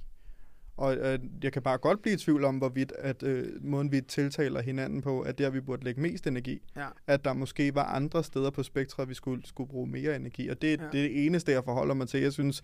[0.78, 4.02] Og øh, jeg kan bare godt blive i tvivl om, hvorvidt at øh, måden, vi
[4.02, 6.62] tiltaler hinanden på, at der, vi burde lægge mest energi.
[6.76, 6.88] Ja.
[7.08, 10.48] At der måske var andre steder på spektret, vi skulle, skulle bruge mere energi.
[10.50, 10.74] Og det, Ja.
[10.92, 12.20] det er det eneste, jeg forholder mig til.
[12.22, 12.62] Jeg synes,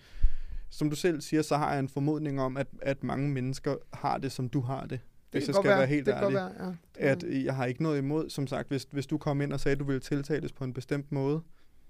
[0.70, 4.18] som du selv siger, så har jeg en formodning om, at, at mange mennesker har
[4.18, 4.90] det, som du har det.
[4.90, 5.00] det
[5.32, 6.52] hvis jeg skal være, være helt det ærlig være,
[7.00, 7.12] ja.
[7.12, 9.74] at jeg har ikke noget imod, som sagt, hvis, hvis du kom ind og sagde,
[9.74, 11.42] at du ville tiltales på en bestemt måde,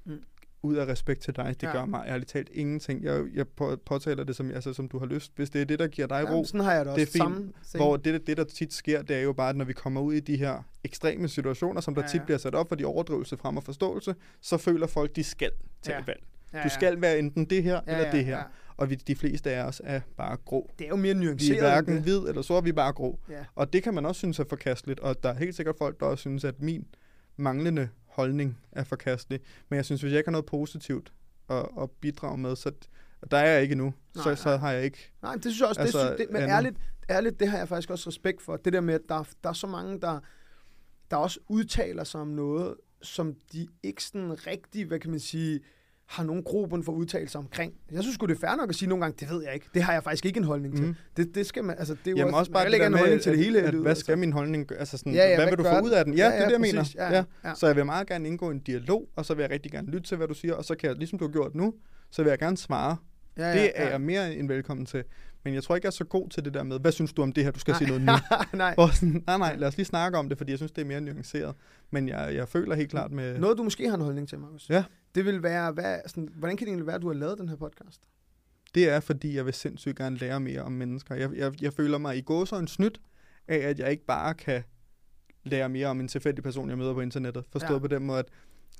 [0.05, 0.19] Mm.
[0.63, 1.71] ud af respekt til dig, det Ja.
[1.71, 3.03] gør mig ærligt talt ingenting.
[3.03, 5.31] Jeg, jeg på- påtaler det, som, altså, som du har lyst.
[5.35, 7.05] Hvis det er det, der giver dig ro, Jamen, sådan har jeg det også.
[7.05, 9.55] det er fint, Samme, hvor det, det, der tit sker, det er jo bare, at
[9.55, 12.25] når vi kommer ud i de her ekstreme situationer, som der Ja, tit ja.
[12.25, 15.51] bliver sat op for de overdrivelse frem og forståelse, så føler folk, de skal
[15.81, 16.01] tage Ja.
[16.01, 16.23] et valg.
[16.53, 18.37] ja, Du skal være enten det her Ja, eller det her.
[18.37, 18.43] ja.
[18.77, 20.71] Og vi, de fleste af os er bare grå.
[20.79, 21.57] Det er jo mere Vi nuanceret.
[21.57, 23.19] er hverken hvid eller sort, vi er bare grå.
[23.29, 23.45] Ja.
[23.55, 26.05] Og det kan man også synes er forkasteligt, og der er helt sikkert folk, der
[26.05, 26.85] også synes, at min
[27.37, 29.39] manglende holdning er forkastelig.
[29.69, 31.13] Men jeg synes, hvis jeg ikke har noget positivt
[31.49, 32.71] at, at bidrage med, så
[33.31, 35.11] der er jeg ikke nu, Nej, så, så har jeg ikke...
[35.21, 36.77] Nej, det synes jeg også, altså, det, men ærligt,
[37.09, 38.57] ærligt, det har jeg faktisk også respekt for.
[38.57, 40.19] Det der med, at der, der er så mange, der,
[41.11, 45.59] der også udtaler sig om noget, som de ikke sådan rigtig, hvad kan man sige,
[46.07, 47.73] har nogen grobund for at udtale sig omkring.
[47.91, 49.65] Jeg synes det er fair nok at sige nogle gange, det ved jeg ikke.
[49.73, 50.85] Det har jeg faktisk ikke en holdning til.
[50.85, 50.95] Mm.
[51.17, 53.15] Det, det skal man, altså det er Jamen også man bare det der en holdning
[53.15, 53.59] med, til det hele.
[53.59, 53.99] at, at, hvad altså.
[54.03, 54.71] skal min holdning?
[54.79, 56.13] Altså sådan, Ja, ja, hvad, hvad vil du få ud af den?
[56.13, 56.79] Ja, Ja, det er ja, det, jeg mener.
[56.81, 56.95] præcis.
[56.95, 57.53] Ja, Ja, ja.
[57.55, 59.87] Så jeg vil meget gerne indgå i en dialog, og så vil jeg rigtig gerne
[59.87, 61.73] lytte til, hvad du siger, og så kan jeg, ligesom du har gjort nu,
[62.11, 62.97] så vil jeg gerne svare.
[63.37, 65.03] Ja, Det er jeg mere end velkommen til.
[65.43, 67.21] Men jeg tror ikke, jeg er så god til det der med, hvad synes du
[67.21, 68.11] om det her, du skal sige noget nu?
[68.53, 68.73] Nej.
[68.73, 70.85] Hvor sådan, nej, nej, lad os lige snakke om det, fordi jeg synes, det er
[70.85, 71.55] mere nuanceret.
[71.91, 73.39] Men jeg, jeg føler helt klart med...
[73.39, 74.69] Noget, du måske har en holdning til, Markus.
[74.69, 74.83] Ja.
[75.15, 77.49] Det vil være, hvad, sådan, hvordan kan det egentlig være, at du har lavet den
[77.49, 78.01] her podcast?
[78.75, 81.15] Det er, fordi jeg vil sindssygt gerne lære mere om mennesker.
[81.15, 83.01] Jeg, jeg, jeg føler mig i gåsøjne snydt
[83.47, 84.63] af, at jeg ikke bare kan
[85.43, 87.45] lære mere om en tilfældig person, jeg møder på internettet.
[87.51, 87.79] Forstået ja.
[87.79, 88.29] på den måde, at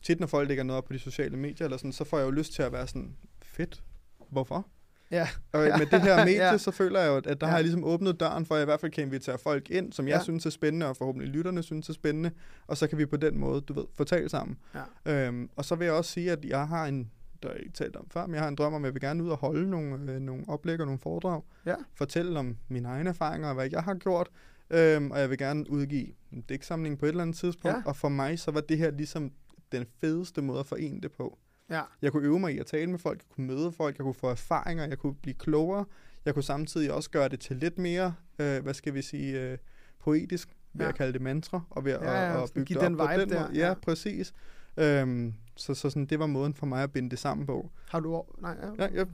[0.04, 2.26] tit når folk lægger noget op på de sociale medier, eller sådan, så får jeg
[2.26, 3.84] jo lyst til at være sådan, fedt,
[4.30, 4.68] hvorfor?
[5.16, 5.28] Ja.
[5.52, 6.58] Og med det her medie, Ja.
[6.58, 7.46] så føler jeg jo, at der Ja.
[7.46, 9.94] har jeg ligesom åbnet døren for, at jeg i hvert fald kan invitere folk ind,
[9.94, 10.24] som jeg Ja.
[10.24, 12.32] synes er spændende, og forhåbentlig lytterne synes er spændende,
[12.68, 14.58] og så kan vi på den måde, du ved, talt sammen.
[15.06, 15.28] Ja.
[15.28, 17.12] Øhm, og så vil jeg også sige, at jeg har en,
[17.44, 18.94] der har jeg ikke talt om før, men jeg har en drøm om, at jeg
[18.94, 21.42] vil gerne ud og holde nogle, øh, nogle oplæg og nogle foredrag.
[21.66, 21.76] Ja.
[21.96, 24.30] Fortælle om mine egne erfaringer og hvad jeg har gjort.
[24.70, 27.78] Øhm, og jeg vil gerne udgive en digtsamling på et eller andet tidspunkt.
[27.78, 27.84] Ja.
[27.86, 29.32] Og for mig, så var det her ligesom
[29.72, 31.38] den fedeste måde at forene det på.
[31.70, 31.82] Ja.
[32.02, 34.14] Jeg kunne øve mig i at tale med folk, jeg kunne møde folk, jeg kunne
[34.14, 35.86] få erfaringer, jeg kunne blive klogere.
[36.26, 39.58] Jeg kunne samtidig også gøre det til lidt mere, øh, hvad skal vi sige, øh,
[40.04, 40.90] poetisk, ved Ja.
[40.90, 42.06] at kalde det mantra, og ved Ja, at,
[42.38, 43.60] ja, at bygge det den op på vibe den der, måde.
[43.60, 43.68] ja.
[43.68, 44.34] Ja, præcis.
[44.78, 47.70] Øhm, så, så sådan, det var måden for mig at binde det sammen på.
[47.90, 48.84] Har du, nej, ja.
[48.86, 49.06] Ja, jeg,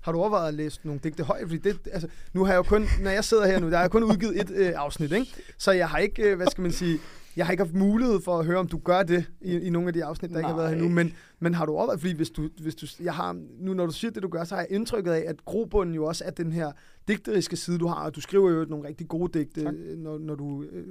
[0.00, 1.42] har du overvejet at læse nogle digte højt?
[1.48, 3.82] Fordi det, altså, nu har jeg jo kun, når jeg sidder her nu, der har
[3.84, 5.26] jeg kun udgivet et øh, afsnit, ikke?
[5.58, 6.98] Så jeg har ikke, øh, hvad skal man sige,
[7.36, 9.88] jeg har ikke haft mulighed for at høre, om du gør det i, i nogle
[9.88, 10.84] af de afsnit, der ikke har været her nu.
[10.84, 10.92] Nej.
[10.94, 13.92] Men, men har du overvejet, fordi hvis du, hvis du, jeg har, nu når du
[13.92, 16.52] siger det, du gør, så har jeg indtrykket af, at grobunden jo også er den
[16.52, 16.72] her
[17.08, 19.74] digteriske side, du har, og du skriver jo nogle rigtig gode digte, Tak.
[19.96, 20.86] når, når du øh,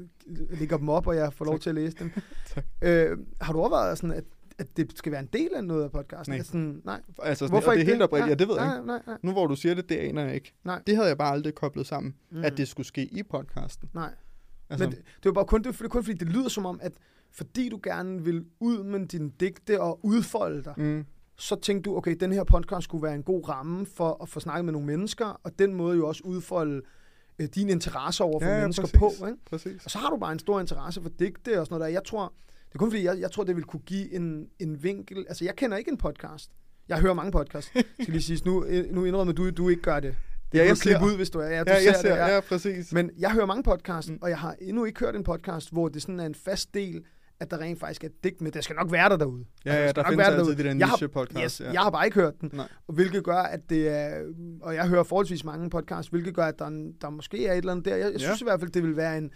[0.59, 1.61] lægger dem op, og jeg får lov Tak.
[1.61, 2.11] til at læse dem.
[2.55, 2.65] Tak.
[2.81, 4.23] Øh, har du overvejet sådan, at,
[4.59, 6.35] at det skal være en del af noget af podcasten?
[6.35, 6.43] Nej.
[6.43, 7.01] Sådan, nej.
[7.23, 8.87] altså, Hvorfor og det er helt oprigtigt, ja, det ved jeg nej, ikke.
[8.87, 10.53] Nej, nej, Nu hvor du siger det, det aner jeg ikke.
[10.63, 10.81] Nej.
[10.87, 12.37] Det havde jeg bare aldrig koblet sammen, Mm.
[12.37, 12.43] mm.
[12.43, 13.89] at det skulle ske i podcasten.
[13.93, 14.09] Nej.
[14.69, 16.79] Altså, Men det, det var bare kun, det, var kun fordi, det lyder som om,
[16.83, 16.93] at
[17.31, 21.05] fordi du gerne vil ud med dine digte og udfolde dig, mm,
[21.35, 24.39] så tænkte du, okay, den her podcast skulle være en god ramme for at få
[24.39, 26.81] snakket med nogle mennesker, og den måde jo også udfolde
[27.39, 29.19] øh, dine interesser over for Ja, ja, mennesker præcis.
[29.19, 29.25] på.
[29.27, 29.37] Ikke?
[29.45, 29.85] præcis.
[29.85, 31.93] Og så har du bare en stor interesse for digte og sådan noget der.
[31.93, 32.33] Jeg tror,
[32.67, 35.25] det er kun fordi, jeg, jeg tror, det vil kunne give en, en vinkel.
[35.27, 36.51] Altså, jeg kender ikke en podcast.
[36.89, 38.41] Jeg hører mange podcasts, skal lige sige.
[38.45, 40.15] Nu, nu indrømmer du, du ikke gør det.
[40.51, 41.47] Det Ja, kan jeg ser- ud, hvis du er.
[41.47, 42.15] Ja, du Ja, jeg ser, ser, det.
[42.17, 42.33] Ja.
[42.33, 42.93] ja, præcis.
[42.93, 44.17] Men jeg hører mange podcasts, mm.
[44.21, 47.03] Og jeg har endnu ikke hørt en podcast, hvor det sådan er en fast del,
[47.39, 48.51] at der rent faktisk er digt med.
[48.51, 49.45] Det skal nok være der derude.
[49.65, 50.57] ja, altså, ja, skal der nok findes være altid derude.
[50.57, 51.43] de der Jeg har- niche-podcasts.
[51.43, 51.71] Yes, ja.
[51.71, 52.49] jeg har bare ikke hørt den.
[52.53, 52.67] Nej.
[52.93, 54.21] Hvilket gør, at det er...
[54.61, 57.57] Og jeg hører forholdsvis mange podcasts, hvilket gør, at der, er- der måske er et
[57.57, 57.95] eller andet der.
[57.95, 58.17] Jeg, jeg Ja.
[58.19, 59.31] synes i hvert fald, det vil være en...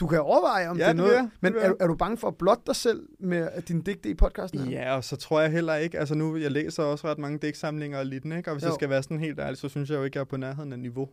[0.00, 1.18] Du kan overveje, om Ja, det er det noget...
[1.18, 1.70] Det Men er, jeg.
[1.70, 4.60] du- er du bange for at blotte dig selv med at din digte i podcasten?
[4.60, 4.70] her?
[4.70, 7.98] Ja, og så tror jeg heller ikke, altså nu, jeg læser også ret mange digtsamlinger
[7.98, 8.50] og lignende, ikke?
[8.50, 8.68] og hvis Jo.
[8.68, 10.72] jeg skal være sådan helt ærlig, så synes jeg jo ikke, jeg er på nærheden
[10.72, 11.08] af niveau.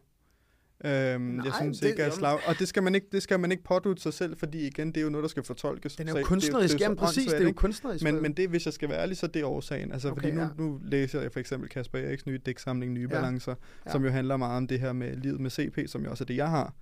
[0.85, 2.39] Øhm, Nej, jeg synes det- ikke, jeg er jamen- slag.
[2.47, 4.97] Og det skal, man ikke, det skal man ikke pådute sig selv, fordi igen, det
[4.97, 5.95] er jo noget, der skal fortolkes.
[5.95, 6.73] Den er jo det- kunstnerisk.
[6.73, 8.03] det er jo Jamen præcis, det er jo kunstnerisk.
[8.03, 9.91] Men, men det, hvis jeg skal være ærlig, så er det årsagen.
[9.91, 10.47] Altså, Okay, fordi nu, ja.
[10.57, 13.19] nu læser jeg for eksempel Kasper Eriks nye digtsamling, Nye Ja.
[13.19, 13.55] Balancer,
[13.85, 13.91] Ja.
[13.91, 16.25] som jo handler meget om det her med livet med CP, som jo også er
[16.25, 16.73] det, jeg har.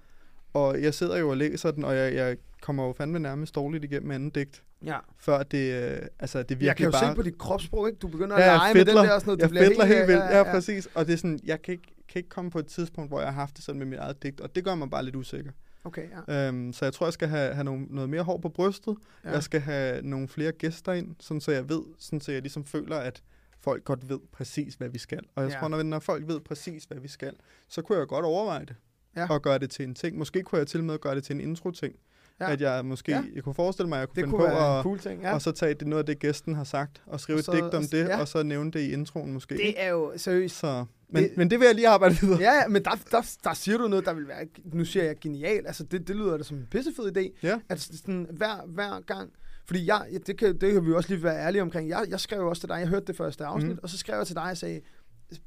[0.54, 3.84] Og jeg sidder jo og læser den, og jeg, jeg kommer jo fandme nærmest dårligt
[3.84, 4.98] igennem anden digt, ja.
[5.18, 7.12] før det, øh, altså, det virkelig Jeg kan jo bare...
[7.12, 8.00] se på dit kropssprog, ikke?
[8.00, 9.40] Du begynder at Ja, jeg lege med den der og sådan noget.
[9.42, 10.88] Jeg bliver fedtler helt vildt, ja, ja, præcis.
[10.96, 13.28] Og det er sådan, jeg kan ikke, kan ikke komme på et tidspunkt, hvor jeg
[13.28, 15.52] har haft det sådan med mit eget digt, og det gør mig bare lidt usikker.
[15.84, 16.48] Okay, ja.
[16.48, 18.96] Øhm, så jeg tror, jeg skal have, have nogle, noget mere hår på brystet.
[19.24, 19.30] ja.
[19.30, 19.34] Ja.
[19.34, 22.66] Jeg skal have nogle flere gæster ind, sådan så jeg ved, sådan så jeg ligesom
[22.66, 23.24] føler, at
[23.60, 25.20] folk godt ved præcis, hvad vi skal.
[25.36, 25.56] Og jeg Ja.
[25.56, 25.60] ja.
[25.60, 27.34] tror, når, når folk ved præcis, hvad vi skal,
[27.70, 28.76] så kunne jeg godt overveje det.
[29.16, 29.28] Ja.
[29.30, 30.18] Og gøre det til en ting.
[30.18, 31.96] Måske kunne jeg til med gøre det til en intro-ting.
[32.40, 32.52] Ja.
[32.52, 33.24] At jeg måske, Ja.
[33.36, 35.34] jeg kunne forestille mig, at jeg kunne Det finde kunne på at, cool ting, ja.
[35.34, 37.52] og så tage det noget af det, gæsten har sagt, og skrive Og et så-
[37.52, 38.20] digt om det, ja.
[38.20, 39.56] og så nævne det i introen måske.
[39.58, 40.60] Det er jo seriøst.
[40.60, 42.40] Så, men, Det- men det vil jeg lige arbejde videre.
[42.40, 45.16] Ja, ja, men der, der, der siger du noget, der vil være, nu siger jeg
[45.22, 47.60] genial, altså det, det lyder da som en pissefed idé, Ja.
[47.70, 49.30] at sådan hver, hver gang,
[49.68, 52.46] fordi jeg, det, kan, det kan vi også lige være ærlige omkring, jeg, jeg skrev
[52.48, 53.80] også til dig, jeg hørte det første afsnit, mm.
[53.84, 54.82] Og så skrev jeg til dig og sagde,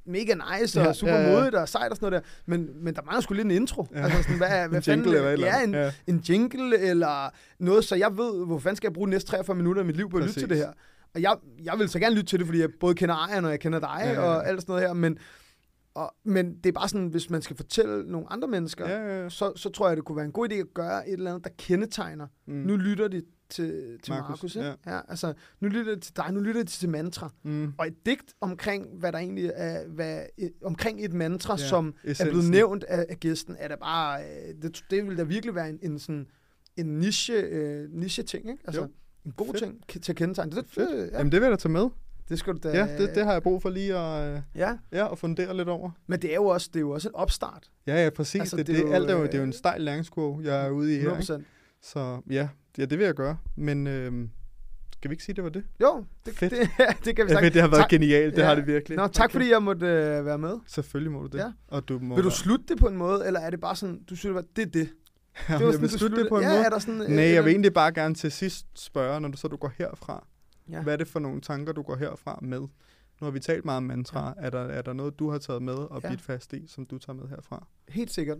[0.06, 1.32] mega nice og Ja, super ja, ja.
[1.36, 3.86] modigt og sejt og sådan noget der, men, men der mangler sgu lidt en intro.
[3.94, 4.02] Ja.
[4.02, 5.92] Altså sådan, hvad, hvad En fanden, jingle eller eller ja, en, Ja.
[6.06, 7.30] en jingle eller
[7.60, 9.96] noget, så jeg ved, hvor fanden skal jeg bruge de næste 43 minutter af mit
[9.96, 10.42] liv på at lytte Præcis.
[10.42, 10.68] til det her.
[11.14, 13.50] Og jeg, jeg vil så gerne lytte til det, fordi jeg både kender Ejeren, og
[13.50, 14.20] jeg kender dig, Ja, ja, ja.
[14.20, 15.18] og alt sådan noget her, men,
[15.96, 19.22] og, men det er bare sådan, hvis man skal fortælle nogle andre mennesker, Ja, ja,
[19.22, 19.28] ja.
[19.28, 21.44] så, så tror jeg, det kunne være en god idé at gøre et eller andet,
[21.44, 22.26] der kendetegner.
[22.46, 22.54] Mm.
[22.54, 24.74] Nu lytter de til, til Markus, Markus, ja.
[24.86, 25.00] Ja.
[25.08, 27.32] altså, nu lytter de til dig, nu lytter de til mantra.
[27.42, 27.72] Mm.
[27.78, 31.86] Og et digt omkring, hvad der egentlig er, hvad, et, omkring et mantra, ja, som
[31.88, 32.50] er blevet essensen.
[32.50, 35.78] nævnt af, af gæsten, er der bare, øh, det, det vil da virkelig være en,
[35.82, 36.26] en sådan,
[36.76, 38.62] en niche, øh, niche ting, ikke?
[38.66, 38.88] Altså, Jo.
[39.24, 39.58] en god Fedt.
[39.58, 40.52] ting til at kendetegne.
[40.56, 41.88] Det, det, ja, Jamen, det vil jeg da tage med.
[42.28, 42.76] Det skal du da...
[42.78, 45.68] Ja, det, det har jeg brug for lige at, øh, Ja, ja, at fundere lidt
[45.68, 45.90] over.
[46.06, 47.70] men det er jo også, det er jo også en opstart.
[47.86, 48.40] Ja, ja, præcis.
[48.40, 49.52] Altså, det, det det, er jo, det, alt er jo, øh, det er jo en
[49.52, 51.10] stejl læringskurve, jeg er ude i her.
[51.16, 51.32] 100%.
[51.32, 51.44] Ikke?
[51.82, 52.48] Så ja,
[52.78, 53.36] ja, det vil jeg gøre.
[53.56, 54.28] Men øh,
[54.92, 55.64] skal vi ikke sige, det var det?
[55.80, 56.50] Jo, det, Fedt.
[56.52, 56.68] det,
[57.04, 57.54] det kan vi sagt.
[57.54, 58.36] det har været Tak- genialt.
[58.36, 58.46] Det Ja.
[58.46, 58.96] har det virkelig.
[58.98, 60.54] Nå, tak fordi jeg måtte øh, være med.
[60.66, 61.38] Selvfølgelig må du det.
[61.38, 61.52] Ja.
[61.68, 64.02] Og du må Vil du slutte det på en måde, eller er det bare sådan,
[64.10, 64.88] du synes, det er det?
[65.48, 66.60] Jamen, det var jeg vil slutte det på en ja, måde.
[66.64, 67.00] er der sådan...
[67.02, 69.56] øh, Nej, et jeg vil egentlig bare gerne til sidst spørge, når du så du
[69.56, 70.26] går herfra.
[70.70, 70.82] Ja.
[70.82, 72.60] Hvad er det for nogle tanker, du går herfra med?
[72.60, 74.34] Nu har vi talt meget om mantra.
[74.38, 76.10] Er, der, er der noget, du har taget med og Ja.
[76.10, 77.66] bidt fast i, som du tager med herfra?
[77.88, 78.38] Helt sikkert.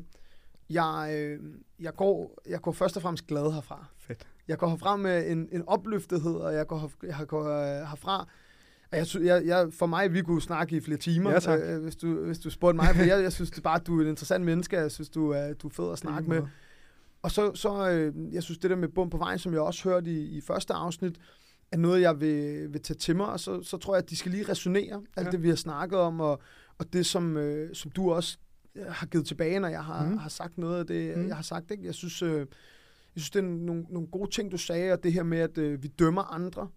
[0.70, 1.40] Jeg, øh,
[1.80, 3.86] jeg, går, jeg går først og fremmest glad herfra.
[3.98, 4.26] Fedt.
[4.48, 8.28] Jeg går herfra med en, en opløftethed, og jeg går, jeg går øh, herfra...
[8.92, 11.60] Jeg, jeg, jeg, for mig, vi kunne snakke i flere timer, Ja, tak.
[11.62, 12.86] øh, hvis, du, hvis du spurgte mig.
[12.94, 14.76] For jeg, jeg synes det bare, at du er et interessant menneske.
[14.76, 16.42] Jeg synes, du er, du er fed at snakke med.
[17.22, 19.88] Og så, så øh, jeg synes, det der med bum på vejen, som jeg også
[19.88, 21.18] hørte i, i første afsnit,
[21.72, 24.16] er noget, jeg vil, vil tage til mig, og så, så tror jeg, at de
[24.16, 25.30] skal lige resonere, alt Ja.
[25.30, 26.40] det, vi har snakket om, og,
[26.78, 28.38] og det, som, øh, som du også
[28.74, 30.16] øh, har givet tilbage, når jeg har, mm.
[30.18, 31.28] har sagt noget af det, mm.
[31.28, 31.70] jeg har sagt.
[31.70, 31.84] Ikke?
[31.84, 32.46] Jeg synes, øh, jeg
[33.16, 35.82] synes det er nogle, nogle gode ting, du sagde, og det her med, at øh,
[35.82, 36.68] vi dømmer andre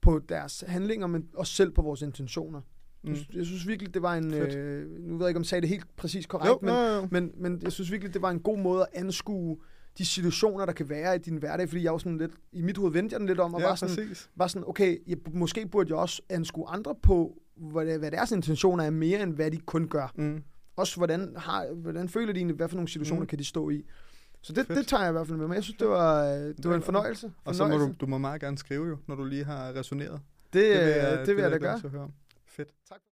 [0.00, 2.60] på deres handlinger, men også selv på vores intentioner.
[3.02, 3.16] Mm.
[3.34, 4.30] Jeg synes virkelig, det var en...
[4.30, 4.54] Fedt.
[4.54, 6.80] Øh, nu ved jeg ikke, om jeg sagde det helt præcis korrekt, Jo, men, jo,
[6.80, 7.08] jo.
[7.10, 9.58] men, men jeg synes virkelig, det var en god måde at anskue
[9.98, 12.76] de situationer, der kan være i din hverdag, fordi jeg var sådan lidt, i mit
[12.78, 14.30] hoved vendte jeg den lidt om, og ja, var sådan, præcis.
[14.36, 18.84] var sådan, okay, jeg, måske burde jeg også anskue andre på, hvad, hvad deres intentioner
[18.84, 20.12] er, mere end hvad de kun gør.
[20.14, 20.42] Mm.
[20.76, 23.26] Også hvordan, har, hvordan føler de egentlig, hvad for nogle situationer Mm.
[23.26, 23.84] kan de stå i.
[24.42, 24.78] Så det, Fedt.
[24.78, 25.54] det tager jeg i hvert fald med mig.
[25.54, 27.32] Jeg synes, det var, øh, det var en fornøjelse.
[27.44, 27.98] Og så må du, Fornøjelse.
[28.00, 30.20] du må meget gerne skrive jo, når du lige har resoneret.
[30.52, 31.60] Det, det, vil det, det vil jeg da vil
[31.92, 32.10] gøre.
[32.46, 32.68] Fedt.
[32.88, 32.98] Tak.